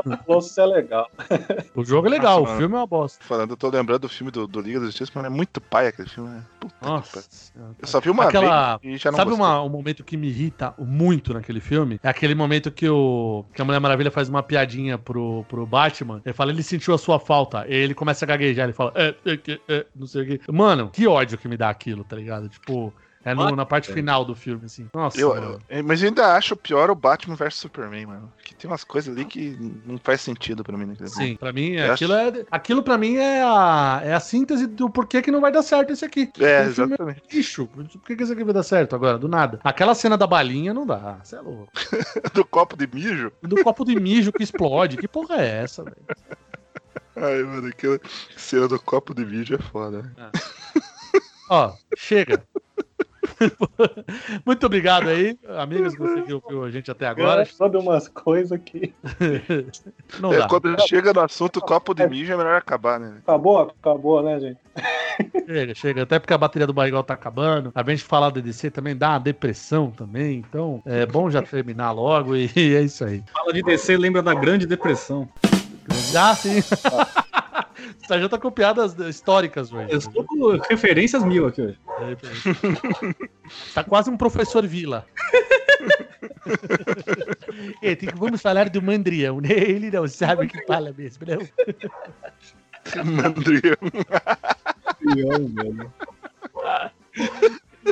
O 0.05 0.17
Colossus 0.25 0.57
é 0.57 0.65
legal. 0.65 1.09
O 1.75 1.83
jogo 1.83 2.07
é 2.07 2.11
legal, 2.11 2.41
Nossa, 2.41 2.41
o 2.41 2.45
mano. 2.47 2.59
filme 2.59 2.75
é 2.75 2.77
uma 2.79 2.87
bosta. 2.87 3.23
Falando, 3.23 3.51
eu 3.51 3.57
tô 3.57 3.69
lembrando 3.69 4.01
do 4.01 4.09
filme 4.09 4.31
do, 4.31 4.47
do 4.47 4.61
Liga 4.61 4.79
da 4.79 4.85
Justiça, 4.85 5.11
mas 5.15 5.25
é 5.25 5.29
muito 5.29 5.59
pai 5.61 5.87
aquele 5.87 6.09
filme, 6.09 6.29
né? 6.29 6.43
Puta 6.59 6.75
Nossa. 6.81 7.23
Eu 7.81 7.87
só 7.87 7.99
vi 7.99 8.09
uma 8.09 8.25
Aquela, 8.25 8.77
vez 8.77 8.95
e 8.95 8.97
já 8.97 9.11
não 9.11 9.17
sabe 9.17 9.33
uma, 9.33 9.61
um 9.63 9.69
momento 9.69 10.03
que 10.03 10.15
me 10.17 10.27
irrita 10.27 10.73
muito 10.77 11.33
naquele 11.33 11.59
filme? 11.59 11.99
É 12.03 12.09
aquele 12.09 12.35
momento 12.35 12.71
que, 12.71 12.87
o, 12.87 13.45
que 13.53 13.61
a 13.61 13.65
Mulher 13.65 13.79
Maravilha 13.79 14.11
faz 14.11 14.29
uma 14.29 14.43
piadinha 14.43 14.97
pro, 14.97 15.45
pro 15.47 15.58
Batman. 15.65 16.21
Ele 16.25 16.33
fala, 16.33 16.51
ele 16.51 16.63
sentiu 16.63 16.93
a 16.93 16.97
sua 16.97 17.19
falta. 17.19 17.65
Ele 17.67 17.93
começa 17.93 18.25
a 18.25 18.27
gaguejar, 18.27 18.65
ele 18.65 18.73
fala, 18.73 18.93
é, 18.95 19.15
é, 19.25 19.33
é, 19.33 19.59
é, 19.67 19.85
não 19.95 20.07
sei 20.07 20.23
o 20.23 20.25
quê. 20.25 20.41
Mano, 20.51 20.89
que 20.89 21.07
ódio 21.07 21.37
que 21.37 21.47
me 21.47 21.57
dá 21.57 21.69
aquilo, 21.69 22.03
tá 22.03 22.15
ligado? 22.15 22.49
Tipo, 22.49 22.93
é 23.23 23.33
no- 23.35 23.55
na 23.55 23.65
parte 23.65 23.91
final 23.91 24.23
do 24.23 24.33
filme, 24.35 24.65
assim. 24.65 24.87
Nossa, 24.93 25.19
Eu, 25.19 25.35
eu- 25.69 25.83
mas 25.83 26.01
eu 26.01 26.07
ainda 26.09 26.33
acho 26.35 26.55
pior 26.55 26.89
o 26.89 26.95
Batman 26.95 27.35
vs 27.35 27.55
Superman, 27.55 28.05
mano. 28.05 28.33
Que 28.43 28.55
tem 28.55 28.69
umas 28.69 28.83
coisas 28.83 29.13
ali 29.15 29.25
que 29.25 29.57
não 29.85 29.97
faz 29.97 30.21
sentido 30.21 30.63
pra 30.63 30.77
mim. 30.77 30.85
Né? 30.85 30.95
Sim, 31.05 31.35
pra 31.35 31.51
mim, 31.51 31.71
Eu 31.73 31.93
aquilo, 31.93 32.13
é, 32.13 32.45
aquilo 32.49 32.81
pra 32.83 32.97
mim 32.97 33.15
é 33.17 33.43
a, 33.43 34.01
é 34.03 34.13
a 34.13 34.19
síntese 34.19 34.65
do 34.67 34.89
porquê 34.89 35.21
que 35.21 35.31
não 35.31 35.41
vai 35.41 35.51
dar 35.51 35.61
certo 35.63 35.91
esse 35.91 36.05
aqui. 36.05 36.29
É, 36.39 36.67
O 36.67 36.73
filme 36.73 36.93
exatamente. 36.93 37.21
Lixo, 37.31 37.67
por 37.67 37.85
que, 37.87 38.15
que 38.15 38.23
esse 38.23 38.33
aqui 38.33 38.43
vai 38.43 38.53
dar 38.53 38.63
certo 38.63 38.95
agora? 38.95 39.17
Do 39.17 39.27
nada. 39.27 39.59
Aquela 39.63 39.93
cena 39.93 40.17
da 40.17 40.25
balinha 40.25 40.73
não 40.73 40.85
dá, 40.85 41.19
você 41.23 41.35
é 41.35 41.41
louco. 41.41 41.71
do 42.33 42.45
copo 42.45 42.75
de 42.77 42.87
mijo? 42.87 43.31
Do 43.41 43.63
copo 43.63 43.83
de 43.85 43.99
mijo 43.99 44.31
que 44.31 44.43
explode, 44.43 44.97
que 44.97 45.07
porra 45.07 45.35
é 45.41 45.63
essa, 45.63 45.83
velho? 45.83 45.97
Ai, 47.15 47.43
mano, 47.43 47.67
aquela 47.67 47.99
cena 48.37 48.67
do 48.67 48.79
copo 48.79 49.13
de 49.13 49.25
mijo 49.25 49.53
é 49.55 49.57
foda. 49.57 50.03
né? 50.17 50.31
Ó, 51.49 51.73
chega. 51.97 52.43
Muito 54.45 54.65
obrigado 54.65 55.09
aí, 55.09 55.37
amigos, 55.57 55.93
que 55.93 55.99
você 56.01 56.21
que 56.21 56.33
ouviu 56.33 56.63
a 56.63 56.71
gente 56.71 56.89
até 56.91 57.07
agora. 57.07 57.45
Sobe 57.45 57.77
umas 57.77 58.07
coisas 58.07 58.51
aqui. 58.51 58.93
Não 60.19 60.33
É, 60.33 60.39
dá. 60.39 60.47
quando 60.47 60.75
chega 60.87 61.13
no 61.13 61.21
assunto 61.21 61.59
copo 61.61 61.93
de 61.93 62.05
mijo 62.07 62.31
é 62.33 62.37
melhor 62.37 62.55
acabar, 62.57 62.99
né? 62.99 63.15
Acabou? 63.23 63.59
Acabou, 63.59 64.21
né, 64.23 64.39
gente? 64.39 64.57
Chega, 65.45 65.75
chega. 65.75 66.03
Até 66.03 66.19
porque 66.19 66.33
a 66.33 66.37
bateria 66.37 66.67
do 66.67 66.73
Barrigol 66.73 67.03
tá 67.03 67.13
acabando. 67.13 67.71
A 67.75 67.83
gente 67.89 68.03
falar 68.03 68.29
do 68.29 68.41
DC 68.41 68.71
também 68.71 68.95
dá 68.95 69.09
uma 69.11 69.19
depressão 69.19 69.91
também. 69.91 70.37
Então 70.47 70.81
é 70.85 71.05
bom 71.05 71.29
já 71.29 71.41
terminar 71.41 71.91
logo 71.91 72.35
e 72.35 72.45
é 72.75 72.81
isso 72.81 73.03
aí. 73.03 73.23
Fala 73.33 73.53
de 73.53 73.61
DC, 73.61 73.97
lembra 73.97 74.21
da 74.21 74.33
Grande 74.33 74.65
Depressão. 74.65 75.27
Ah, 76.15 76.35
sim. 76.35 76.61
Você 77.99 78.19
já 78.19 78.29
tá 78.29 78.37
com 78.37 78.51
piadas 78.51 78.97
históricas, 78.99 79.69
velho. 79.69 79.89
Eu 79.89 79.97
estou 79.99 80.23
com 80.23 80.57
referências 80.69 81.23
mil 81.23 81.47
aqui 81.47 81.61
hoje. 81.61 81.77
Tá 83.73 83.83
quase 83.83 84.09
um 84.09 84.17
professor 84.17 84.65
Vila. 84.65 85.05
É, 87.81 87.95
tem 87.95 88.09
que- 88.09 88.15
vamos 88.15 88.41
falar 88.41 88.69
do 88.69 88.81
Mandrião, 88.81 89.39
né? 89.41 89.49
Ele 89.51 89.89
não 89.91 90.07
sabe 90.07 90.45
o 90.45 90.47
que 90.47 90.65
fala 90.65 90.93
mesmo, 90.97 91.25
não. 91.25 93.03
Mandrião. 93.05 93.75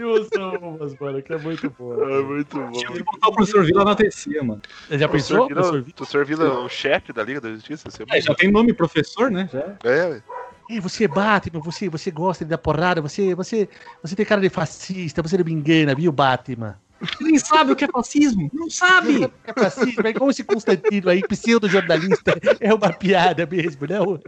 Wilson 0.04 0.58
Umas, 0.58 0.98
mano, 1.00 1.22
que 1.22 1.34
é 1.34 1.38
muito 1.38 1.70
bom. 1.78 1.94
É 1.94 2.22
muito 2.22 2.58
bom. 2.58 2.72
Tinha 2.72 2.92
que 2.92 3.04
botar 3.04 3.28
o 3.28 3.34
professor 3.34 3.66
Vila 3.66 3.86
na 3.86 3.96
TC, 3.96 4.42
mano. 4.42 4.62
Já 4.90 5.08
pensou? 5.08 5.48
Professor 5.48 5.82
Vila, 5.82 5.94
professor 5.96 6.26
Vila 6.26 6.46
é 6.46 6.50
o 6.50 6.70
chefe 6.70 7.14
da 7.14 7.24
Liga 7.24 7.42
da 7.42 7.50
Justiça? 7.50 7.90
Você 7.90 8.04
É, 8.10 8.22
já 8.22 8.34
tem 8.36 8.52
nome 8.52 8.74
professor, 8.74 9.30
né? 9.30 9.50
Já. 9.52 9.78
É. 9.84 10.22
Ei, 10.70 10.80
você 10.82 11.06
é 11.06 11.08
Batman, 11.08 11.62
você, 11.62 11.88
você 11.88 12.12
gosta 12.12 12.44
de 12.44 12.50
dar 12.50 12.58
porrada, 12.58 13.02
você, 13.02 13.34
você, 13.34 13.70
você 14.02 14.16
tem 14.16 14.26
cara 14.26 14.42
de 14.42 14.50
fascista, 14.50 15.22
você 15.22 15.38
não 15.38 15.46
me 15.46 15.54
engana, 15.54 15.96
viu, 15.96 16.12
Batman? 16.12 16.78
Nem 17.22 17.38
sabe 17.38 17.72
o 17.72 17.76
que 17.76 17.86
é 17.86 17.88
fascismo. 17.88 18.50
Não 18.54 18.70
sabe. 18.70 19.26
O 19.26 19.30
que 19.30 19.52
é 19.52 19.54
fascismo? 19.54 20.06
É 20.08 20.14
como 20.14 20.32
esse 20.32 20.44
Constantino 20.44 21.10
aí, 21.10 21.22
pseudo-jornalista, 21.26 22.34
é 22.60 22.74
uma 22.74 22.92
piada 22.92 23.46
mesmo, 23.46 23.88
não? 23.88 24.20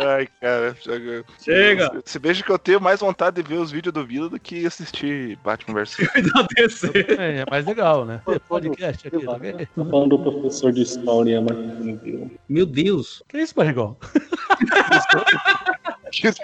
Ai, 0.00 0.26
cara. 0.40 0.74
chega. 0.80 1.24
Chega. 1.42 2.02
Se 2.04 2.18
veja 2.18 2.42
que 2.42 2.50
eu 2.50 2.58
tenho 2.58 2.80
mais 2.80 3.00
vontade 3.00 3.42
de 3.42 3.48
ver 3.48 3.58
os 3.58 3.70
vídeos 3.70 3.92
do 3.92 4.04
Vila 4.04 4.28
do 4.28 4.40
que 4.40 4.66
assistir 4.66 5.38
Batman 5.44 5.74
vs. 5.74 5.96
É, 7.18 7.40
é 7.40 7.44
mais 7.50 7.66
legal, 7.66 8.04
né? 8.04 8.22
Tem 8.24 8.38
podcast 8.40 9.06
aqui, 9.06 9.24
tá 9.24 9.34
vendo? 9.34 9.58
Tá 9.58 9.84
falando 9.84 10.16
do 10.16 10.18
professor 10.18 10.72
de 10.72 10.82
história, 10.82 11.40
mas 11.40 11.56
não 11.56 11.96
viu. 11.96 12.30
Meu 12.48 12.64
Deus. 12.64 13.22
Que 13.28 13.38
isso, 13.38 13.54
barrigol? 13.54 13.98
Que 16.10 16.28
isso? 16.28 16.40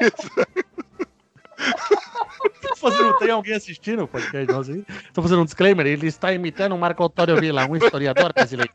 Tô 2.60 2.76
fazendo, 2.76 3.16
tem 3.18 3.30
alguém 3.30 3.54
assistindo 3.54 4.04
o 4.04 4.08
podcast 4.08 4.52
nosso 4.52 4.72
aí? 4.72 4.84
Tô 5.12 5.22
fazendo 5.22 5.42
um 5.42 5.44
disclaimer, 5.44 5.86
ele 5.86 6.06
está 6.06 6.32
imitando 6.32 6.74
o 6.74 6.78
Marco 6.78 7.04
Antônio 7.04 7.40
Vila, 7.40 7.66
um 7.66 7.76
historiador 7.76 8.32
brasileiro. 8.32 8.72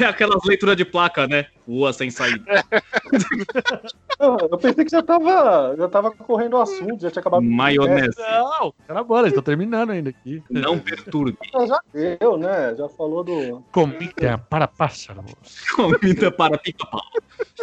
É 0.00 0.04
aquelas 0.04 0.42
leituras 0.44 0.76
de 0.76 0.84
placa, 0.84 1.28
né? 1.28 1.46
Rua 1.66 1.92
sem 1.92 2.10
saída. 2.10 2.44
Ah, 4.18 4.38
Eu 4.50 4.56
pensei 4.56 4.82
que 4.82 4.90
já 4.90 5.02
tava, 5.02 5.74
já 5.76 5.88
tava 5.88 6.10
correndo 6.10 6.54
o 6.54 6.60
assunto, 6.62 7.02
já 7.02 7.10
tinha 7.10 7.20
acabado. 7.20 7.42
Maionese. 7.42 8.16
Não, 8.18 8.72
cara, 8.88 9.04
bora, 9.04 9.28
estou 9.28 9.42
terminando 9.42 9.90
ainda 9.90 10.08
aqui. 10.08 10.42
Não 10.48 10.78
perturbe. 10.78 11.36
É, 11.54 11.66
já 11.66 11.78
deu, 11.92 12.38
né? 12.38 12.74
Já 12.76 12.88
falou 12.88 13.22
do. 13.22 13.62
Comida 13.70 14.38
para 14.38 14.66
pássaros. 14.66 15.34
Comida 15.76 16.32
para 16.32 16.56
pica-pau. 16.56 17.02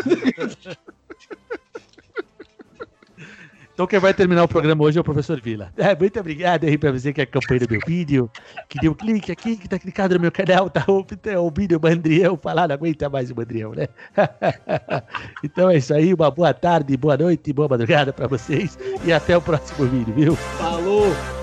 Então 3.73 3.87
quem 3.87 3.99
vai 3.99 4.13
terminar 4.13 4.43
o 4.43 4.47
programa 4.47 4.83
hoje 4.83 4.97
é 4.97 5.01
o 5.01 5.03
professor 5.03 5.41
Vila. 5.41 5.71
É, 5.77 5.95
muito 5.95 6.19
obrigado 6.19 6.65
aí 6.65 6.77
pra 6.77 6.91
você 6.91 7.11
que 7.11 7.21
acompanhou 7.21 7.67
meu 7.69 7.79
vídeo, 7.85 8.29
que 8.69 8.79
deu 8.79 8.93
clique 8.93 9.31
aqui, 9.31 9.57
que 9.57 9.67
tá 9.67 9.79
clicado 9.79 10.13
no 10.13 10.21
meu 10.21 10.31
canal, 10.31 10.69
tá 10.69 10.85
ouvindo 10.87 11.13
ouvindo 11.37 11.77
o 11.77 11.81
Mandrião 11.81 12.37
falar, 12.37 12.67
não 12.67 12.75
aguenta 12.75 13.09
mais 13.09 13.31
o 13.31 13.35
Mandrião, 13.35 13.71
né? 13.71 13.87
então 15.43 15.69
é 15.69 15.77
isso 15.77 15.93
aí, 15.93 16.13
uma 16.13 16.29
boa 16.29 16.53
tarde, 16.53 16.95
boa 16.95 17.17
noite, 17.17 17.51
boa 17.51 17.67
madrugada 17.67 18.13
pra 18.13 18.27
vocês 18.27 18.77
e 19.03 19.11
até 19.11 19.35
o 19.35 19.41
próximo 19.41 19.87
vídeo, 19.87 20.13
viu? 20.13 20.35
Falou. 20.35 21.42